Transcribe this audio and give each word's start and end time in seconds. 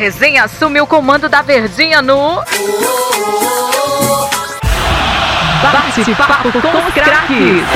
resenha 0.00 0.44
assume 0.44 0.80
o 0.80 0.86
comando 0.86 1.28
da 1.28 1.42
Verdinha 1.42 2.00
no. 2.00 2.42
Bate-papo 5.62 6.50
com 6.52 6.58
os 6.58 6.94
craques. 6.94 7.66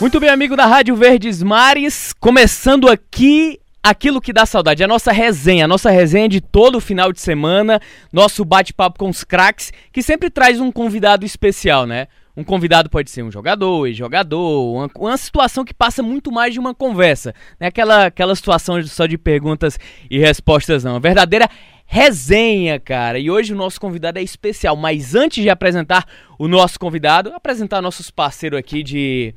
Muito 0.00 0.18
bem, 0.18 0.30
amigo 0.30 0.56
da 0.56 0.64
Rádio 0.64 0.96
Verdes 0.96 1.42
Mares, 1.42 2.14
começando 2.18 2.88
aqui 2.88 3.60
aquilo 3.84 4.18
que 4.18 4.32
dá 4.32 4.46
saudade, 4.46 4.82
a 4.82 4.88
nossa 4.88 5.12
resenha, 5.12 5.66
a 5.66 5.68
nossa 5.68 5.90
resenha 5.90 6.26
de 6.26 6.40
todo 6.40 6.80
final 6.80 7.12
de 7.12 7.20
semana, 7.20 7.78
nosso 8.10 8.42
bate-papo 8.42 8.98
com 8.98 9.10
os 9.10 9.22
craques, 9.22 9.70
que 9.92 10.02
sempre 10.02 10.30
traz 10.30 10.58
um 10.58 10.72
convidado 10.72 11.26
especial, 11.26 11.84
né? 11.84 12.08
Um 12.34 12.42
convidado 12.42 12.88
pode 12.88 13.10
ser 13.10 13.22
um 13.22 13.30
jogador, 13.30 13.86
ex-jogador, 13.86 14.74
uma, 14.74 14.90
uma, 14.96 15.16
situação 15.18 15.64
que 15.64 15.74
passa 15.74 16.02
muito 16.02 16.32
mais 16.32 16.54
de 16.54 16.58
uma 16.58 16.74
conversa. 16.74 17.34
Não 17.60 17.66
é 17.66 17.68
aquela, 17.68 18.06
aquela 18.06 18.34
situação 18.34 18.82
só 18.84 19.06
de 19.06 19.18
perguntas 19.18 19.78
e 20.10 20.18
respostas, 20.18 20.82
não. 20.82 20.96
A 20.96 20.98
verdadeira 20.98 21.48
resenha, 21.86 22.80
cara. 22.80 23.20
E 23.20 23.30
hoje 23.30 23.52
o 23.52 23.56
nosso 23.56 23.80
convidado 23.80 24.18
é 24.18 24.22
especial. 24.22 24.74
Mas 24.74 25.14
antes 25.14 25.44
de 25.44 25.50
apresentar 25.50 26.04
o 26.36 26.48
nosso 26.48 26.76
convidado, 26.80 27.32
apresentar 27.32 27.80
nossos 27.80 28.10
parceiros 28.10 28.58
aqui 28.58 28.82
de 28.82 29.32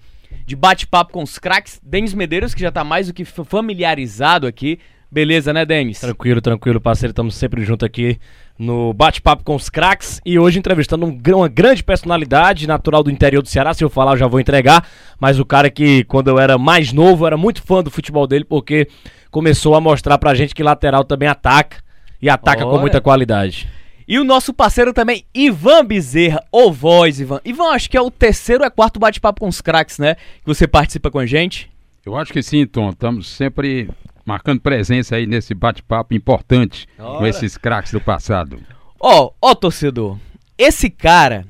de 0.45 0.55
bate-papo 0.55 1.13
com 1.13 1.23
os 1.23 1.38
craques. 1.38 1.80
Denis 1.84 2.13
Medeiros, 2.13 2.54
que 2.54 2.62
já 2.62 2.72
tá 2.72 2.84
mais 2.84 3.08
do 3.08 3.13
que 3.13 3.26
familiarizado 3.26 4.48
aqui. 4.48 4.80
Beleza, 5.09 5.54
né, 5.54 5.66
Denis? 5.66 5.99
Tranquilo, 5.99 6.41
tranquilo, 6.41 6.81
parceiro. 6.81 7.12
Estamos 7.12 7.35
sempre 7.35 7.63
junto 7.63 7.85
aqui 7.85 8.20
no 8.59 8.94
bate-papo 8.94 9.44
com 9.44 9.55
os 9.55 9.70
craques 9.70 10.20
e 10.26 10.38
hoje 10.38 10.60
entrevistando 10.60 11.05
um, 11.05 11.21
uma 11.35 11.48
grande 11.48 11.84
personalidade 11.84 12.68
natural 12.68 13.04
do 13.04 13.12
interior 13.12 13.41
do 13.41 13.48
Ceará. 13.48 13.74
Se 13.74 13.84
eu 13.84 13.90
falar, 13.90 14.13
eu 14.13 14.18
já 14.18 14.27
vou 14.27 14.40
entregar. 14.40 14.85
Mas 15.20 15.40
o 15.40 15.46
cara 15.46 15.70
que, 15.70 16.04
quando 16.05 16.29
eu 16.29 16.38
era 16.38 16.57
mais 16.57 16.91
novo, 16.91 17.26
era 17.26 17.38
muito 17.38 17.62
fã 17.62 17.82
do 17.82 17.90
futebol 17.91 18.27
dele 18.27 18.44
porque 18.44 18.88
começou 19.32 19.76
a 19.76 19.82
mostrar 19.82 20.18
pra 20.18 20.35
gente 20.35 20.54
que 20.54 20.63
lateral 20.63 21.05
também 21.05 21.29
ataca 21.29 21.77
e 22.21 22.29
ataca 22.29 22.66
Olha. 22.66 22.71
com 22.71 22.82
muita 22.82 22.99
qualidade. 22.99 23.70
E 24.08 24.18
o 24.18 24.24
nosso 24.24 24.54
parceiro 24.54 24.94
também, 24.94 25.26
Ivan 25.34 25.84
Bezerra, 25.84 26.41
o 26.50 26.72
Voz, 26.72 27.20
Ivan. 27.20 27.41
Ivan, 27.44 27.72
acho 27.72 27.90
que 27.90 27.98
é 27.98 28.02
o 28.02 28.10
terceiro 28.10 28.63
ou 28.63 28.68
é 28.68 28.70
quarto 28.70 29.00
bate-papo 29.00 29.41
com 29.41 29.50
os 29.50 29.60
craques, 29.60 30.00
né? 30.00 30.16
Que 30.16 30.46
você 30.46 30.66
participa 30.66 31.12
com 31.12 31.20
a 31.20 31.26
gente. 31.26 31.70
Eu 32.05 32.16
acho 32.16 32.32
que 32.32 32.41
sim, 32.41 32.66
Tom. 32.66 32.91
Estamos 32.91 33.28
sempre 33.28 33.90
marcando 34.26 34.62
presença 34.62 35.18
aí 35.18 35.28
nesse 35.28 35.54
bate-papo 35.54 36.13
importante 36.13 36.88
Ora. 36.98 37.18
com 37.18 37.28
esses 37.28 37.58
craques 37.58 37.91
do 37.91 38.00
passado. 38.00 38.62
Ó, 38.98 39.26
oh, 39.26 39.34
ó, 39.41 39.52
oh, 39.52 39.55
torcedor. 39.55 40.18
Esse 40.58 40.90
cara, 40.90 41.46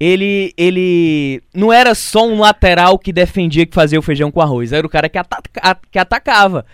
ele, 0.00 0.54
ele 0.56 1.42
não 1.54 1.70
era 1.70 1.94
só 1.94 2.26
um 2.26 2.40
lateral 2.40 2.98
que 2.98 3.12
defendia 3.12 3.66
que 3.66 3.74
fazia 3.74 3.98
o 3.98 4.02
feijão 4.02 4.30
com 4.30 4.40
arroz. 4.40 4.72
Era 4.72 4.86
o 4.86 4.90
cara 4.90 5.10
que, 5.10 5.18
ataca, 5.18 5.78
que 5.90 5.98
atacava. 5.98 6.64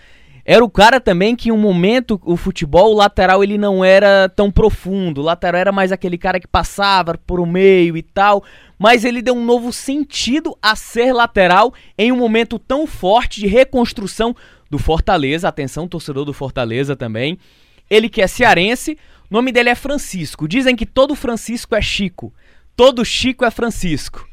Era 0.47 0.63
o 0.63 0.69
cara 0.69 1.01
também 1.01 1.35
que 1.35 1.49
em 1.49 1.51
um 1.51 1.57
momento 1.57 2.21
o 2.23 2.37
futebol 2.37 2.93
o 2.93 2.97
lateral 2.97 3.43
ele 3.43 3.57
não 3.57 3.83
era 3.83 4.29
tão 4.29 4.51
profundo. 4.51 5.21
O 5.21 5.23
lateral 5.23 5.59
era 5.59 5.71
mais 5.71 5.91
aquele 5.91 6.19
cara 6.19 6.39
que 6.39 6.47
passava 6.47 7.17
por 7.25 7.39
o 7.39 7.47
meio 7.47 7.97
e 7.97 8.03
tal, 8.03 8.43
mas 8.77 9.03
ele 9.03 9.23
deu 9.23 9.33
um 9.33 9.43
novo 9.43 9.73
sentido 9.73 10.55
a 10.61 10.75
ser 10.75 11.11
lateral 11.13 11.73
em 11.97 12.11
um 12.11 12.17
momento 12.17 12.59
tão 12.59 12.85
forte 12.85 13.39
de 13.39 13.47
reconstrução 13.47 14.35
do 14.69 14.77
Fortaleza. 14.77 15.47
Atenção, 15.47 15.87
torcedor 15.87 16.25
do 16.25 16.33
Fortaleza 16.33 16.95
também. 16.95 17.39
Ele 17.89 18.07
que 18.07 18.21
é 18.21 18.27
cearense, 18.27 18.99
nome 19.31 19.51
dele 19.51 19.69
é 19.69 19.75
Francisco. 19.75 20.47
Dizem 20.47 20.75
que 20.75 20.85
todo 20.85 21.15
Francisco 21.15 21.73
é 21.73 21.81
Chico. 21.81 22.31
Todo 22.75 23.03
Chico 23.03 23.45
é 23.45 23.49
Francisco. 23.49 24.27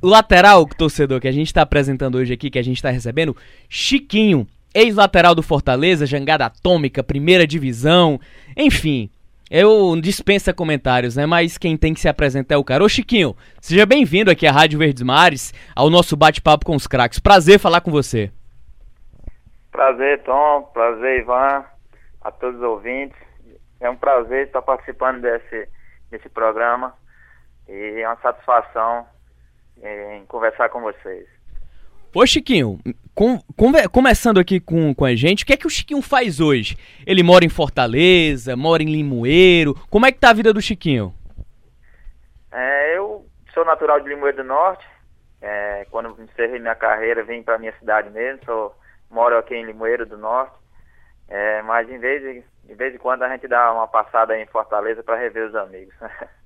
O 0.00 0.08
lateral, 0.08 0.64
torcedor, 0.66 1.20
que 1.20 1.28
a 1.28 1.32
gente 1.32 1.48
está 1.48 1.60
apresentando 1.60 2.16
hoje 2.16 2.32
aqui, 2.32 2.48
que 2.48 2.58
a 2.58 2.64
gente 2.64 2.76
está 2.76 2.88
recebendo, 2.88 3.36
Chiquinho 3.68 4.46
ex-lateral 4.74 5.34
do 5.34 5.42
Fortaleza, 5.42 6.06
jangada 6.06 6.46
atômica, 6.46 7.02
primeira 7.02 7.46
divisão, 7.46 8.18
enfim. 8.56 9.10
Eu 9.50 10.00
dispensa 10.00 10.54
comentários, 10.54 11.16
né? 11.16 11.26
Mas 11.26 11.58
quem 11.58 11.76
tem 11.76 11.92
que 11.92 11.98
se 11.98 12.08
apresentar 12.08 12.54
é 12.54 12.58
o 12.58 12.62
cara. 12.62 12.84
Ô 12.84 12.88
Chiquinho, 12.88 13.36
seja 13.60 13.84
bem-vindo 13.84 14.30
aqui 14.30 14.46
à 14.46 14.52
Rádio 14.52 14.78
Verdes 14.78 15.02
Mares, 15.02 15.52
ao 15.74 15.90
nosso 15.90 16.16
bate-papo 16.16 16.64
com 16.64 16.76
os 16.76 16.86
craques. 16.86 17.18
Prazer 17.18 17.58
falar 17.58 17.80
com 17.80 17.90
você. 17.90 18.30
Prazer, 19.72 20.22
Tom. 20.22 20.62
Prazer, 20.72 21.20
Ivan. 21.20 21.64
A 22.22 22.30
todos 22.30 22.60
os 22.60 22.62
ouvintes. 22.62 23.18
É 23.80 23.90
um 23.90 23.96
prazer 23.96 24.46
estar 24.46 24.62
participando 24.62 25.22
desse, 25.22 25.68
desse 26.12 26.28
programa. 26.28 26.94
E 27.68 28.02
é 28.02 28.06
uma 28.06 28.20
satisfação 28.20 29.04
eh, 29.82 30.18
em 30.18 30.26
conversar 30.26 30.68
com 30.68 30.80
vocês. 30.80 31.26
Ô 32.12 32.26
Chiquinho, 32.26 32.80
com, 33.14 33.38
com, 33.56 33.72
começando 33.92 34.40
aqui 34.40 34.58
com, 34.58 34.92
com 34.92 35.04
a 35.04 35.14
gente, 35.14 35.44
o 35.44 35.46
que 35.46 35.52
é 35.52 35.56
que 35.56 35.66
o 35.66 35.70
Chiquinho 35.70 36.02
faz 36.02 36.40
hoje? 36.40 36.76
Ele 37.06 37.22
mora 37.22 37.44
em 37.44 37.48
Fortaleza, 37.48 38.56
mora 38.56 38.82
em 38.82 38.86
Limoeiro, 38.86 39.76
como 39.88 40.06
é 40.06 40.10
que 40.10 40.18
tá 40.18 40.30
a 40.30 40.34
vida 40.34 40.52
do 40.52 40.60
Chiquinho? 40.60 41.14
É, 42.50 42.96
eu 42.96 43.24
sou 43.54 43.64
natural 43.64 44.00
de 44.00 44.08
Limoeiro 44.08 44.38
do 44.38 44.44
Norte, 44.44 44.84
é, 45.40 45.86
quando 45.88 46.20
encerrei 46.20 46.58
minha 46.58 46.74
carreira 46.74 47.22
vim 47.22 47.44
para 47.44 47.58
minha 47.58 47.74
cidade 47.78 48.10
mesmo, 48.10 48.44
sou, 48.44 48.74
moro 49.08 49.38
aqui 49.38 49.54
em 49.54 49.64
Limoeiro 49.64 50.04
do 50.04 50.18
Norte, 50.18 50.54
é, 51.28 51.62
mas 51.62 51.88
em 51.88 51.98
vez, 51.98 52.20
de, 52.20 52.44
de 52.64 52.74
vez 52.74 52.92
em 52.92 52.98
quando 52.98 53.22
a 53.22 53.28
gente 53.28 53.46
dá 53.46 53.72
uma 53.72 53.86
passada 53.86 54.36
em 54.36 54.46
Fortaleza 54.46 55.00
para 55.04 55.14
rever 55.14 55.46
os 55.46 55.54
amigos. 55.54 55.94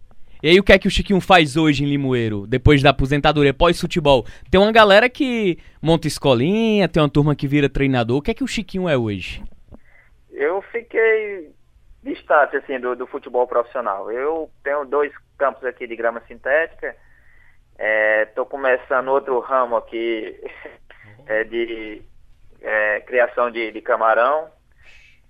E 0.45 0.51
aí 0.51 0.61
o 0.61 0.63
que 0.63 0.75
é 0.75 0.79
que 0.79 0.87
o 0.87 0.91
Chiquinho 0.91 1.23
faz 1.23 1.57
hoje 1.57 1.85
em 1.85 1.87
Limoeiro, 1.87 2.47
depois 2.47 2.83
da 2.83 2.91
aposentadoria, 2.91 3.55
pós-futebol? 3.55 4.27
Tem 4.51 4.61
uma 4.61 4.71
galera 4.71 5.09
que 5.09 5.59
monta 5.81 6.07
escolinha, 6.07 6.87
tem 6.87 7.03
uma 7.03 7.09
turma 7.09 7.35
que 7.35 7.49
vira 7.49 7.67
treinador. 7.67 8.19
O 8.19 8.21
que 8.21 8.31
é 8.31 8.35
que 8.35 8.45
o 8.45 8.47
Chiquinho 8.47 8.87
é 8.87 8.95
hoje? 8.95 9.43
Eu 10.31 10.61
fiquei 10.71 11.51
distante 12.03 12.59
assim 12.59 12.79
do, 12.79 12.95
do 12.95 13.07
futebol 13.07 13.47
profissional. 13.47 14.13
Eu 14.13 14.51
tenho 14.63 14.85
dois 14.85 15.11
campos 15.39 15.65
aqui 15.65 15.87
de 15.87 15.97
grama 15.97 16.21
sintética. 16.29 16.95
Estou 18.29 18.45
é, 18.45 18.51
começando 18.51 19.09
outro 19.09 19.41
ramo 19.41 19.77
aqui 19.77 20.39
é, 21.27 21.45
de 21.45 22.03
é, 22.61 23.01
criação 23.01 23.51
de, 23.51 23.73
de 23.73 23.81
camarão. 23.81 24.51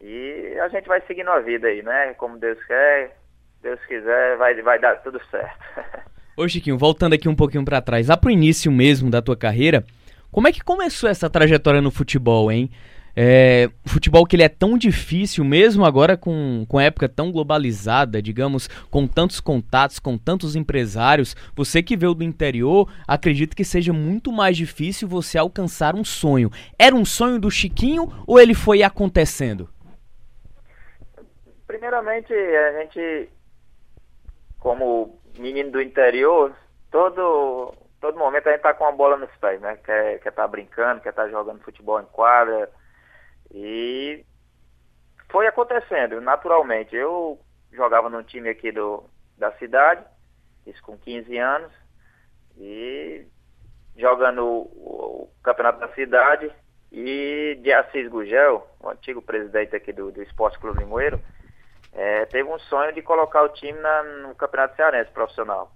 E 0.00 0.58
a 0.60 0.66
gente 0.70 0.88
vai 0.88 1.00
seguindo 1.02 1.30
a 1.30 1.38
vida 1.38 1.68
aí, 1.68 1.84
né? 1.84 2.14
Como 2.14 2.36
Deus 2.36 2.58
quer, 2.64 3.16
Deus 3.64 3.80
quiser, 3.86 4.36
vai, 4.36 4.54
vai 4.60 4.78
dar 4.78 4.96
tudo 4.96 5.18
certo. 5.30 5.58
Ô 6.36 6.46
Chiquinho, 6.46 6.76
voltando 6.76 7.14
aqui 7.14 7.28
um 7.28 7.34
pouquinho 7.34 7.64
para 7.64 7.80
trás, 7.80 8.08
lá 8.08 8.16
pro 8.16 8.30
início 8.30 8.70
mesmo 8.70 9.10
da 9.10 9.22
tua 9.22 9.36
carreira, 9.36 9.82
como 10.30 10.46
é 10.46 10.52
que 10.52 10.62
começou 10.62 11.08
essa 11.08 11.30
trajetória 11.30 11.80
no 11.80 11.90
futebol, 11.90 12.52
hein? 12.52 12.70
É, 13.16 13.70
futebol 13.86 14.26
que 14.26 14.36
ele 14.36 14.42
é 14.42 14.48
tão 14.48 14.76
difícil, 14.76 15.44
mesmo 15.44 15.84
agora 15.84 16.16
com, 16.16 16.66
com 16.68 16.78
a 16.78 16.82
época 16.82 17.08
tão 17.08 17.32
globalizada, 17.32 18.20
digamos, 18.20 18.68
com 18.90 19.06
tantos 19.06 19.40
contatos, 19.40 19.98
com 19.98 20.18
tantos 20.18 20.56
empresários, 20.56 21.34
você 21.54 21.82
que 21.82 21.96
veio 21.96 22.12
do 22.12 22.24
interior, 22.24 22.92
acredito 23.08 23.56
que 23.56 23.64
seja 23.64 23.92
muito 23.92 24.30
mais 24.30 24.58
difícil 24.58 25.08
você 25.08 25.38
alcançar 25.38 25.94
um 25.94 26.04
sonho. 26.04 26.50
Era 26.78 26.94
um 26.94 27.04
sonho 27.04 27.38
do 27.38 27.50
Chiquinho 27.50 28.12
ou 28.26 28.38
ele 28.38 28.52
foi 28.52 28.82
acontecendo? 28.82 29.70
Primeiramente, 31.66 32.34
a 32.34 32.82
gente 32.82 33.28
como 34.64 35.20
menino 35.38 35.72
do 35.72 35.82
interior, 35.82 36.56
todo, 36.90 37.74
todo 38.00 38.18
momento 38.18 38.48
a 38.48 38.52
gente 38.52 38.62
tá 38.62 38.72
com 38.72 38.86
a 38.86 38.92
bola 38.92 39.18
nos 39.18 39.30
pés, 39.36 39.60
né? 39.60 39.76
Quer, 39.84 40.20
quer 40.20 40.32
tá 40.32 40.48
brincando, 40.48 41.02
quer 41.02 41.12
tá 41.12 41.28
jogando 41.28 41.62
futebol 41.62 42.00
em 42.00 42.06
quadra. 42.06 42.70
E 43.52 44.24
foi 45.30 45.46
acontecendo, 45.46 46.18
naturalmente. 46.18 46.96
Eu 46.96 47.38
jogava 47.72 48.08
num 48.08 48.22
time 48.22 48.48
aqui 48.48 48.72
do, 48.72 49.04
da 49.36 49.52
cidade, 49.58 50.02
isso 50.66 50.82
com 50.82 50.96
15 50.96 51.36
anos, 51.36 51.72
e 52.56 53.26
jogando 53.94 54.46
o, 54.46 54.62
o 54.62 55.30
campeonato 55.42 55.80
da 55.80 55.92
cidade, 55.92 56.50
e 56.90 57.58
de 57.60 57.70
Assis 57.70 58.08
Gugel, 58.08 58.66
o 58.80 58.88
antigo 58.88 59.20
presidente 59.20 59.76
aqui 59.76 59.92
do, 59.92 60.10
do 60.10 60.22
Esporte 60.22 60.58
Clube 60.58 60.78
Limoeiro, 60.78 61.20
é, 61.94 62.26
teve 62.26 62.48
um 62.48 62.58
sonho 62.58 62.92
de 62.92 63.00
colocar 63.02 63.42
o 63.42 63.50
time 63.50 63.78
na, 63.78 64.02
no 64.02 64.34
Campeonato 64.34 64.74
Cearense 64.76 65.10
profissional. 65.12 65.70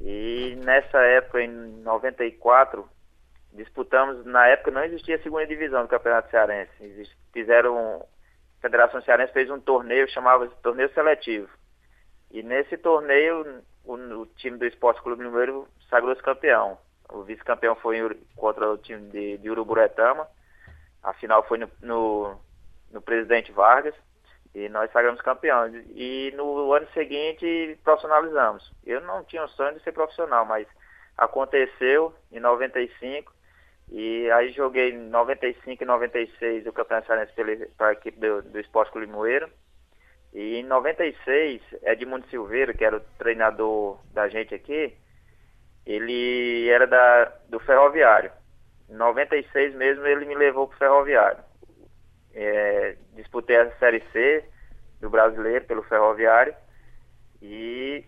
E 0.00 0.56
nessa 0.64 0.98
época, 0.98 1.42
em 1.42 1.48
94, 1.82 2.88
disputamos, 3.52 4.24
na 4.26 4.46
época 4.46 4.70
não 4.70 4.84
existia 4.84 5.16
a 5.16 5.22
segunda 5.22 5.46
divisão 5.46 5.82
do 5.82 5.88
Campeonato 5.88 6.30
Cearense. 6.30 6.70
Fizeram, 7.32 8.06
a 8.58 8.60
Federação 8.60 9.02
Cearense 9.02 9.32
fez 9.32 9.50
um 9.50 9.58
torneio, 9.58 10.08
chamava-se 10.08 10.54
Torneio 10.62 10.92
Seletivo. 10.92 11.48
E 12.30 12.42
nesse 12.42 12.76
torneio, 12.76 13.62
o, 13.84 13.94
o 13.94 14.26
time 14.26 14.58
do 14.58 14.66
Esporte 14.66 15.02
Clube 15.02 15.22
Número 15.22 15.66
sagrou-se 15.88 16.22
campeão. 16.22 16.78
O 17.10 17.22
vice-campeão 17.22 17.74
foi 17.76 17.98
contra 18.36 18.70
o 18.70 18.76
time 18.76 19.08
de, 19.08 19.38
de 19.38 19.50
Uruburetama. 19.50 20.28
A 21.02 21.14
final 21.14 21.42
foi 21.44 21.56
no, 21.56 21.70
no, 21.80 22.36
no 22.92 23.00
Presidente 23.00 23.50
Vargas. 23.50 23.94
E 24.54 24.68
nós 24.68 24.90
sagramos 24.92 25.20
campeão. 25.20 25.68
E 25.94 26.32
no 26.36 26.72
ano 26.72 26.86
seguinte 26.92 27.78
profissionalizamos. 27.84 28.72
Eu 28.84 29.00
não 29.02 29.24
tinha 29.24 29.44
o 29.44 29.48
sonho 29.48 29.74
de 29.74 29.82
ser 29.82 29.92
profissional, 29.92 30.44
mas 30.44 30.66
aconteceu 31.16 32.14
em 32.32 32.40
95. 32.40 33.32
E 33.90 34.30
aí 34.32 34.52
joguei 34.52 34.90
em 34.90 34.98
95 34.98 35.82
e 35.82 35.86
96 35.86 36.66
o 36.66 36.72
Campeonato 36.72 37.06
Cearense 37.06 37.32
para 37.76 37.88
a 37.88 37.92
equipe 37.92 38.18
do, 38.18 38.42
do 38.42 38.60
Esporte 38.60 38.98
Limoeiro. 38.98 39.48
E 40.32 40.56
em 40.56 40.62
96, 40.62 41.62
Edmundo 41.82 42.26
Silveira, 42.28 42.74
que 42.74 42.84
era 42.84 42.96
o 42.96 43.00
treinador 43.18 43.98
da 44.12 44.28
gente 44.28 44.54
aqui, 44.54 44.94
ele 45.86 46.68
era 46.68 46.86
da, 46.86 47.24
do 47.48 47.58
Ferroviário. 47.60 48.30
Em 48.90 48.94
96 48.94 49.74
mesmo 49.74 50.06
ele 50.06 50.26
me 50.26 50.34
levou 50.34 50.68
para 50.68 50.74
o 50.74 50.78
Ferroviário. 50.78 51.47
É, 52.34 52.96
disputei 53.14 53.56
a 53.56 53.70
Série 53.78 54.02
C 54.12 54.44
do 55.00 55.10
Brasileiro 55.10 55.64
pelo 55.64 55.82
Ferroviário 55.82 56.54
e 57.40 58.04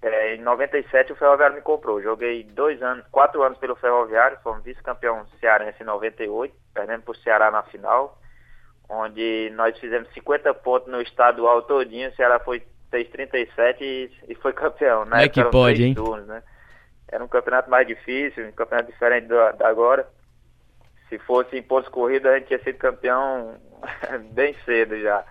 é, 0.00 0.34
em 0.34 0.42
97 0.42 1.12
o 1.12 1.16
Ferroviário 1.16 1.56
me 1.56 1.62
comprou. 1.62 2.02
Joguei 2.02 2.44
dois 2.44 2.82
anos, 2.82 3.06
quatro 3.10 3.42
anos 3.42 3.58
pelo 3.58 3.76
Ferroviário, 3.76 4.38
fomos 4.42 4.64
vice-campeão 4.64 5.26
cearense 5.40 5.82
em 5.82 5.86
98, 5.86 6.54
perdendo 6.74 7.02
para 7.02 7.12
o 7.12 7.16
Ceará 7.16 7.50
na 7.50 7.62
final 7.64 8.18
onde 8.92 9.50
nós 9.54 9.78
fizemos 9.78 10.12
50 10.12 10.52
pontos 10.54 10.90
no 10.90 11.00
estadual 11.00 11.62
todinho, 11.62 12.10
o 12.10 12.14
Ceará 12.14 12.38
foi, 12.38 12.62
fez 12.90 13.08
37 13.08 13.82
e, 13.82 14.10
e 14.28 14.34
foi 14.34 14.52
campeão. 14.52 15.06
Né? 15.06 15.24
É 15.24 15.28
que 15.28 15.42
pode, 15.44 15.82
hein? 15.82 15.94
Turnos, 15.94 16.26
né? 16.26 16.42
Era 17.08 17.24
um 17.24 17.28
campeonato 17.28 17.70
mais 17.70 17.86
difícil, 17.86 18.46
um 18.46 18.52
campeonato 18.52 18.90
diferente 18.90 19.26
do, 19.26 19.34
da 19.56 19.68
agora. 19.68 20.06
Se 21.12 21.18
fosse 21.18 21.58
em 21.58 21.62
pontos 21.62 21.90
corridos, 21.90 22.30
a 22.30 22.38
gente 22.38 22.46
tinha 22.46 22.62
sido 22.64 22.78
campeão 22.78 23.60
bem 24.32 24.56
cedo 24.64 24.98
já. 24.98 25.22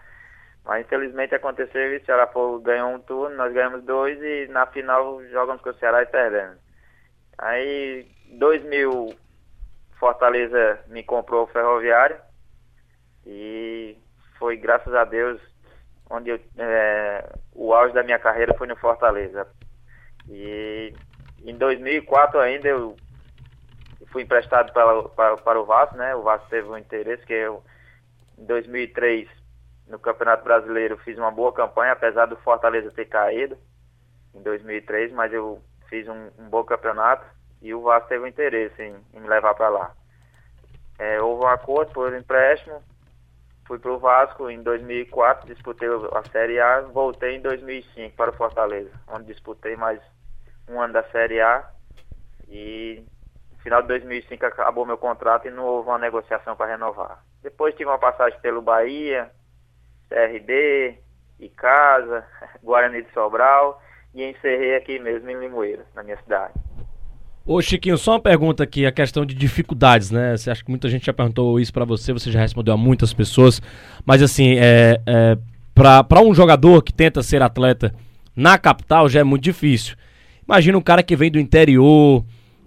Mas 0.64 0.86
infelizmente 0.86 1.34
aconteceu 1.34 1.96
isso, 1.96 2.04
o 2.04 2.06
Ceará 2.06 2.30
ganhou 2.62 2.92
um 2.92 3.00
turno, 3.00 3.36
nós 3.36 3.52
ganhamos 3.52 3.84
dois 3.84 4.22
e 4.22 4.48
na 4.52 4.68
final 4.68 5.26
jogamos 5.30 5.60
com 5.64 5.72
o 5.72 5.74
Ceará 5.74 6.04
e 6.04 6.06
perdemos. 6.06 6.60
Aí, 7.36 8.08
2000, 8.38 9.16
Fortaleza 10.00 10.80
me 10.86 11.02
comprou 11.02 11.46
o 11.46 11.48
Ferroviário 11.48 12.18
e 13.26 13.98
foi, 14.38 14.58
graças 14.58 14.94
a 14.94 15.04
Deus, 15.04 15.42
onde 16.12 16.30
eu, 16.30 16.40
é, 16.60 17.28
o 17.56 17.74
auge 17.74 17.96
da 17.96 18.04
minha 18.04 18.20
carreira 18.20 18.54
foi 18.54 18.68
no 18.68 18.76
Fortaleza. 18.76 19.48
E 20.30 20.94
em 21.44 21.58
2004 21.58 22.40
ainda 22.40 22.68
eu 22.68 22.96
fui 24.12 24.24
emprestado 24.24 24.72
para, 24.74 25.04
para, 25.10 25.38
para 25.38 25.60
o 25.62 25.66
Vasco, 25.66 25.96
né? 25.96 26.16
O 26.16 26.22
Vasco 26.22 26.50
teve 26.50 26.68
um 26.68 26.78
interesse 26.78 27.26
que 27.26 27.34
eu, 27.34 27.64
em 28.38 28.46
2003, 28.46 29.30
no 29.88 30.00
Campeonato 30.00 30.44
Brasileiro, 30.44 30.98
fiz 30.98 31.18
uma 31.18 31.32
boa 31.32 31.52
campanha, 31.54 31.94
apesar 31.94 32.26
do 32.26 32.36
Fortaleza 32.38 32.92
ter 32.92 33.06
caído 33.06 33.58
em 34.34 34.42
2003, 34.42 35.12
mas 35.12 35.34
eu 35.34 35.62
fiz 35.90 36.08
um, 36.08 36.30
um 36.38 36.50
bom 36.50 36.64
campeonato 36.64 37.26
e 37.62 37.74
o 37.74 37.82
Vasco 37.82 38.10
teve 38.10 38.24
um 38.24 38.28
interesse 38.28 38.82
em, 38.82 38.96
em 39.14 39.20
me 39.20 39.28
levar 39.28 39.54
para 39.56 39.70
lá. 39.70 39.92
É, 41.00 41.22
houve 41.22 41.46
um 41.46 41.48
acordo 41.48 41.92
por 41.94 42.14
empréstimo 42.14 42.82
Fui 43.72 43.80
para 43.80 43.94
o 43.94 44.00
Vasco 44.00 44.50
em 44.50 44.62
2004, 44.62 45.48
disputei 45.48 45.88
a 45.88 46.30
Série 46.30 46.60
A, 46.60 46.82
voltei 46.82 47.38
em 47.38 47.42
2005 47.42 48.18
para 48.18 48.32
o 48.32 48.34
Fortaleza, 48.34 48.92
onde 49.08 49.28
disputei 49.28 49.78
mais 49.78 49.98
um 50.68 50.82
ano 50.82 50.92
da 50.92 51.04
Série 51.04 51.40
A 51.40 51.72
e 52.50 53.02
final 53.62 53.82
de 53.82 53.88
2005 53.90 54.46
acabou 54.46 54.86
meu 54.86 54.98
contrato 54.98 55.48
e 55.48 55.52
não 55.52 55.64
houve 55.64 55.90
uma 55.90 55.98
negociação 55.98 56.56
para 56.56 56.72
renovar. 56.72 57.24
Depois 57.44 57.76
tive 57.76 57.90
uma 57.90 58.00
passagem 58.00 58.40
pelo 58.42 58.62
Bahia, 58.62 59.30
CRB, 60.10 60.98
Icasa, 61.40 62.26
Guarani 62.64 63.04
de 63.04 63.12
Sobral 63.12 63.82
e 64.14 64.24
encerrei 64.24 64.76
aqui 64.76 65.00
mesmo 65.00 65.30
em 65.30 65.40
Limoeiro, 65.40 65.84
na 65.96 66.04
minha 66.04 66.18
cidade. 66.18 66.54
Ô 67.46 67.60
Chiquinho, 67.62 67.98
só 67.98 68.12
uma 68.12 68.20
pergunta 68.20 68.64
aqui, 68.64 68.86
a 68.86 68.92
questão 68.92 69.26
de 69.26 69.34
dificuldades, 69.34 70.12
né? 70.12 70.38
Você 70.38 70.52
acha 70.52 70.64
que 70.64 70.70
muita 70.70 70.88
gente 70.88 71.06
já 71.06 71.14
perguntou 71.14 71.60
isso 71.60 71.74
para 71.74 71.86
você, 71.86 72.14
você 72.14 72.30
já 72.30 72.40
respondeu 72.40 72.74
a 72.74 72.78
muitas 72.78 73.14
pessoas, 73.14 73.60
mas 74.06 74.22
assim, 74.22 74.58
é, 74.60 75.02
é 75.08 75.38
para 75.74 76.22
um 76.22 76.36
jogador 76.36 76.84
que 76.84 76.94
tenta 76.94 77.24
ser 77.24 77.42
atleta 77.42 77.94
na 78.36 78.58
capital 78.58 79.10
já 79.10 79.22
é 79.22 79.24
muito 79.24 79.44
difícil. 79.44 79.96
Imagina 80.48 80.78
um 80.78 80.82
cara 80.82 81.02
que 81.02 81.16
vem 81.16 81.32
do 81.32 81.40
interior, 81.40 82.24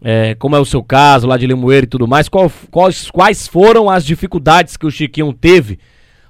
é, 0.06 0.35
como 0.35 0.55
é 0.55 0.61
o 0.61 0.67
seu 0.67 0.85
caso, 0.85 1.27
lá 1.27 1.39
de 1.39 1.47
Limoeiro 1.47 1.87
e 1.87 1.89
tudo 1.89 2.06
mais, 2.06 2.29
qual, 2.29 2.53
quais, 2.71 3.11
quais 3.11 3.49
foram 3.49 3.89
as 3.89 4.05
dificuldades 4.05 4.77
que 4.77 4.85
o 4.85 4.91
Chiquinho 4.91 5.33
teve 5.33 5.81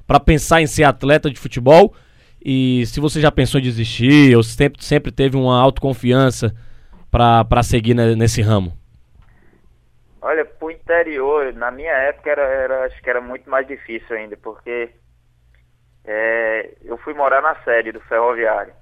para 0.07 0.21
pensar 0.21 0.63
em 0.63 0.67
ser 0.69 0.85
atleta 0.85 1.29
de 1.29 1.41
futebol? 1.41 1.93
E 2.41 2.87
se 2.87 3.01
você 3.01 3.21
já 3.21 3.33
pensou 3.33 3.59
em 3.59 3.65
desistir, 3.65 4.37
ou 4.37 4.45
sempre, 4.45 4.85
sempre 4.85 5.11
teve 5.11 5.37
uma 5.37 5.61
autoconfiança 5.61 6.55
para 7.11 7.63
seguir 7.65 7.95
nesse 7.95 8.41
ramo? 8.41 8.73
Olha, 10.23 10.45
pro 10.45 10.71
interior, 10.71 11.53
na 11.53 11.71
minha 11.73 11.93
época 11.93 12.31
era, 12.31 12.43
era, 12.43 12.85
acho 12.85 13.03
que 13.03 13.11
era 13.11 13.21
muito 13.21 13.51
mais 13.51 13.67
difícil 13.67 14.17
ainda, 14.17 14.37
porque 14.37 14.91
é, 16.05 16.75
eu 16.85 16.97
fui 16.99 17.13
morar 17.13 17.43
na 17.43 17.57
sede 17.65 17.91
do 17.91 18.01
ferroviário. 18.01 18.73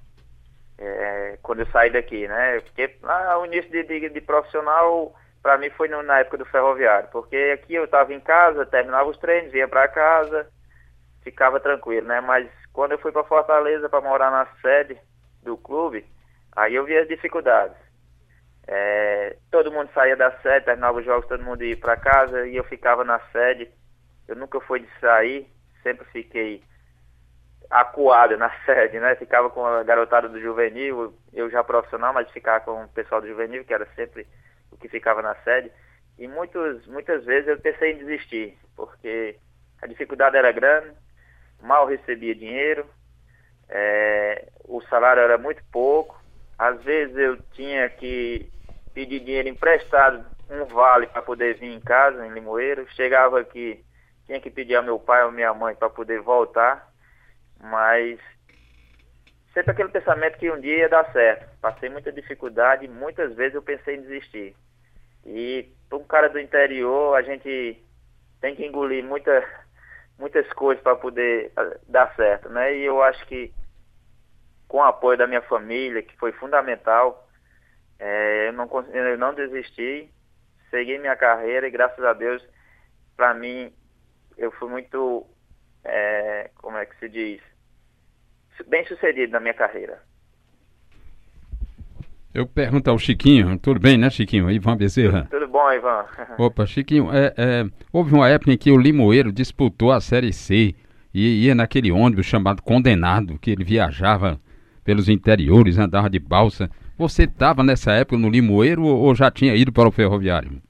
É, 0.85 1.39
quando 1.43 1.61
eu 1.61 1.67
saí 1.67 1.91
daqui, 1.91 2.27
né? 2.27 2.61
Porque 2.61 2.99
o 3.41 3.47
início 3.47 3.71
de, 3.71 3.85
de, 3.85 4.09
de 4.09 4.21
profissional 4.21 5.15
para 5.41 5.57
mim 5.57 5.71
foi 5.71 5.87
no, 5.89 6.03
na 6.03 6.19
época 6.21 6.39
do 6.39 6.45
ferroviário, 6.45 7.09
porque 7.13 7.37
aqui 7.55 7.75
eu 7.75 7.85
estava 7.85 8.13
em 8.13 8.21
casa, 8.21 8.67
terminava 8.67 9.09
os 9.09 9.17
treinos, 9.19 9.53
vinha 9.53 9.69
para 9.69 9.87
casa, 9.87 10.49
ficava 11.23 11.61
tranquilo, 11.61 12.09
né? 12.09 12.21
Mas 12.21 12.49
quando 12.73 12.93
eu 12.93 12.99
fui 12.99 13.13
para 13.13 13.23
Fortaleza 13.23 13.89
para 13.89 14.01
morar 14.01 14.31
na 14.31 14.47
sede 14.61 14.99
do 15.43 15.57
clube, 15.57 16.05
aí 16.57 16.75
eu 16.75 16.85
vi 16.85 16.97
as 16.97 17.07
dificuldades. 17.07 17.77
É, 18.67 19.37
todo 19.51 19.71
mundo 19.71 19.91
saía 19.95 20.17
da 20.17 20.33
sede, 20.41 20.65
terminava 20.65 20.99
os 20.99 21.05
jogos, 21.05 21.29
todo 21.29 21.45
mundo 21.45 21.63
ia 21.63 21.77
para 21.77 21.97
casa 21.97 22.47
e 22.47 22.57
eu 22.57 22.65
ficava 22.65 23.05
na 23.05 23.21
sede. 23.31 23.71
Eu 24.27 24.35
nunca 24.35 24.61
fui 24.61 24.81
de 24.81 24.89
sair, 25.01 25.47
sempre 25.83 26.05
fiquei 26.07 26.63
acuado 27.73 28.37
na 28.37 28.51
sede, 28.65 29.01
né? 29.01 29.17
Ficava 29.17 29.51
com 29.51 29.65
a 29.65 29.83
garotada 29.83 30.29
do 30.29 30.41
juvenil, 30.41 31.15
eu 31.33 31.51
já 31.51 31.65
profissional, 31.65 32.13
mas 32.13 32.31
ficava 32.31 32.65
com 32.65 32.85
o 32.85 32.89
pessoal 32.89 33.21
do 33.21 33.29
juvenil, 33.29 33.65
que 33.65 33.75
era 33.75 33.87
sempre 33.97 34.27
o 34.71 34.77
que 34.77 34.89
ficava 34.89 35.23
na 35.23 35.35
sede. 35.37 35.73
E 36.19 36.29
muitos, 36.29 36.87
muitas 36.87 37.25
vezes 37.25 37.49
eu 37.49 37.59
pensei 37.59 37.93
em 37.93 37.99
desistir, 37.99 38.59
porque 38.77 39.37
a 39.81 39.87
dificuldade 39.87 40.37
era 40.37 40.53
grande, 40.53 40.95
mal 41.61 41.87
recebia 41.87 42.35
dinheiro, 42.35 42.87
é, 43.69 44.49
o 44.65 44.83
salário 44.83 45.23
era 45.23 45.39
muito 45.39 45.63
pouco, 45.73 46.23
às 46.59 46.81
vezes 46.83 47.17
eu 47.17 47.39
tinha 47.55 47.89
que 47.89 48.53
pedir 48.93 49.21
dinheiro 49.21 49.49
emprestado, 49.49 50.25
um 50.51 50.67
vale 50.67 51.07
para 51.07 51.23
poder 51.23 51.57
vir 51.59 51.73
em 51.73 51.81
casa, 51.81 52.27
em 52.27 52.33
Limoeiro. 52.33 52.87
Chegava 52.91 53.41
aqui, 53.41 53.83
tinha 54.27 54.41
que 54.41 54.51
pedir 54.51 54.77
ao 54.77 54.83
meu 54.83 54.99
pai 54.99 55.25
ou 55.25 55.33
minha 55.33 55.53
mãe 55.55 55.75
para 55.75 55.89
poder 55.89 56.21
voltar. 56.21 56.92
Mas 57.63 58.19
sempre 59.55 59.71
aquele 59.71 59.89
pensamento 59.89 60.39
que 60.39 60.51
um 60.51 60.61
dia 60.61 60.79
ia 60.79 60.89
dar 60.89 61.11
certo. 61.13 61.49
Passei 61.61 61.89
muita 61.89 62.13
dificuldade 62.13 62.89
muitas 62.89 63.35
vezes 63.35 63.55
eu 63.55 63.63
pensei 63.63 63.97
em 63.97 64.03
desistir. 64.03 64.57
E 65.25 65.73
para 65.89 65.99
um 65.99 66.05
cara 66.05 66.29
do 66.29 66.41
interior, 66.41 67.17
a 67.17 67.23
gente 67.23 67.83
tem 68.41 68.57
que 68.57 68.67
engolir 68.67 69.05
muita, 69.05 69.45
muitas 70.19 70.51
coisas 70.53 70.83
para 70.83 70.97
poder 70.97 71.53
ah, 71.57 71.77
dar 71.89 72.15
certo, 72.17 72.49
né? 72.49 72.77
E 72.77 72.83
eu 72.83 73.01
acho 73.03 73.25
que 73.27 73.55
com 74.73 74.79
o 74.79 74.83
apoio 74.83 75.19
da 75.19 75.27
minha 75.27 75.43
família, 75.43 76.03
que 76.03 76.17
foi 76.17 76.33
fundamental. 76.33 77.29
É, 77.99 78.49
eu, 78.49 78.53
não, 78.55 78.69
eu 78.91 79.19
não 79.19 79.35
desisti, 79.35 80.11
segui 80.71 80.99
minha 80.99 81.15
carreira 81.15 81.69
e 81.69 81.71
graças 81.71 82.03
a 82.03 82.15
Deus, 82.15 82.43
para 83.15 83.35
mim, 83.35 83.71
eu 84.37 84.51
fui 84.53 84.71
muito, 84.71 85.27
é, 85.85 86.51
como 86.57 86.79
é 86.79 86.87
que 86.87 86.99
se 86.99 87.09
diz, 87.09 87.43
bem 88.69 88.85
sucedido 88.87 89.33
na 89.33 89.41
minha 89.41 89.55
carreira. 89.55 90.01
Eu 92.35 92.47
pergunto 92.47 92.89
ao 92.89 92.99
Chiquinho, 92.99 93.59
tudo 93.59 93.79
bem, 93.79 93.99
né, 93.99 94.09
Chiquinho? 94.09 94.51
Ivan 94.51 94.77
Bezerra. 94.77 95.29
Tudo 95.31 95.47
bom, 95.49 95.71
Ivan. 95.71 96.07
Opa, 96.39 96.65
Chiquinho, 96.65 97.11
é, 97.13 97.35
é, 97.37 97.65
houve 97.93 98.15
uma 98.15 98.29
época 98.29 98.51
em 98.53 98.57
que 98.57 98.71
o 98.71 98.79
Limoeiro 98.79 99.31
disputou 99.31 99.93
a 99.93 100.01
Série 100.01 100.33
C 100.33 100.75
e 101.13 101.45
ia 101.45 101.55
naquele 101.55 101.93
ônibus 101.93 102.25
chamado 102.25 102.63
Condenado, 102.63 103.39
que 103.39 103.51
ele 103.51 103.65
viajava 103.65 104.41
pelos 104.83 105.11
interiores, 105.11 105.79
andava 105.79 106.09
de 106.09 106.19
balsa. 106.19 106.71
Você 106.97 107.25
estava 107.25 107.63
nessa 107.63 107.93
época 107.93 108.17
no 108.17 108.31
Limoeiro 108.31 108.83
ou 108.85 109.15
já 109.15 109.31
tinha 109.31 109.55
ido 109.55 109.71
para 109.71 109.89
o 109.89 109.93
ferroviário? 109.93 110.63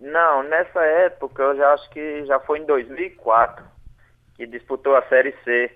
Não, 0.00 0.42
nessa 0.42 0.80
época 0.80 1.42
eu 1.42 1.56
já 1.56 1.74
acho 1.74 1.88
que 1.90 2.24
já 2.26 2.40
foi 2.40 2.58
em 2.58 2.66
2004 2.66 3.64
que 4.36 4.46
disputou 4.46 4.96
a 4.96 5.02
Série 5.02 5.34
C. 5.44 5.70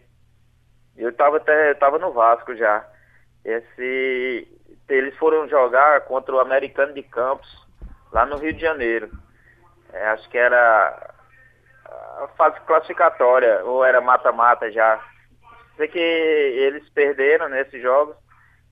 Eu 0.98 1.10
estava 1.10 1.36
até 1.36 1.74
tava 1.74 1.98
no 1.98 2.12
Vasco 2.12 2.54
já. 2.56 2.84
Esse 3.44 4.46
eles 4.88 5.16
foram 5.16 5.48
jogar 5.48 6.00
contra 6.02 6.34
o 6.34 6.40
Americano 6.40 6.92
de 6.92 7.02
Campos 7.02 7.48
lá 8.12 8.26
no 8.26 8.36
Rio 8.36 8.52
de 8.52 8.60
Janeiro. 8.60 9.10
É, 9.92 10.08
acho 10.08 10.28
que 10.28 10.36
era 10.36 11.14
a 11.84 12.28
fase 12.36 12.60
classificatória, 12.62 13.64
ou 13.64 13.84
era 13.84 14.00
mata-mata 14.00 14.70
já. 14.70 15.02
Sei 15.76 15.88
que 15.88 15.98
eles 15.98 16.88
perderam 16.90 17.48
nesses 17.48 17.80
jogos, 17.80 18.16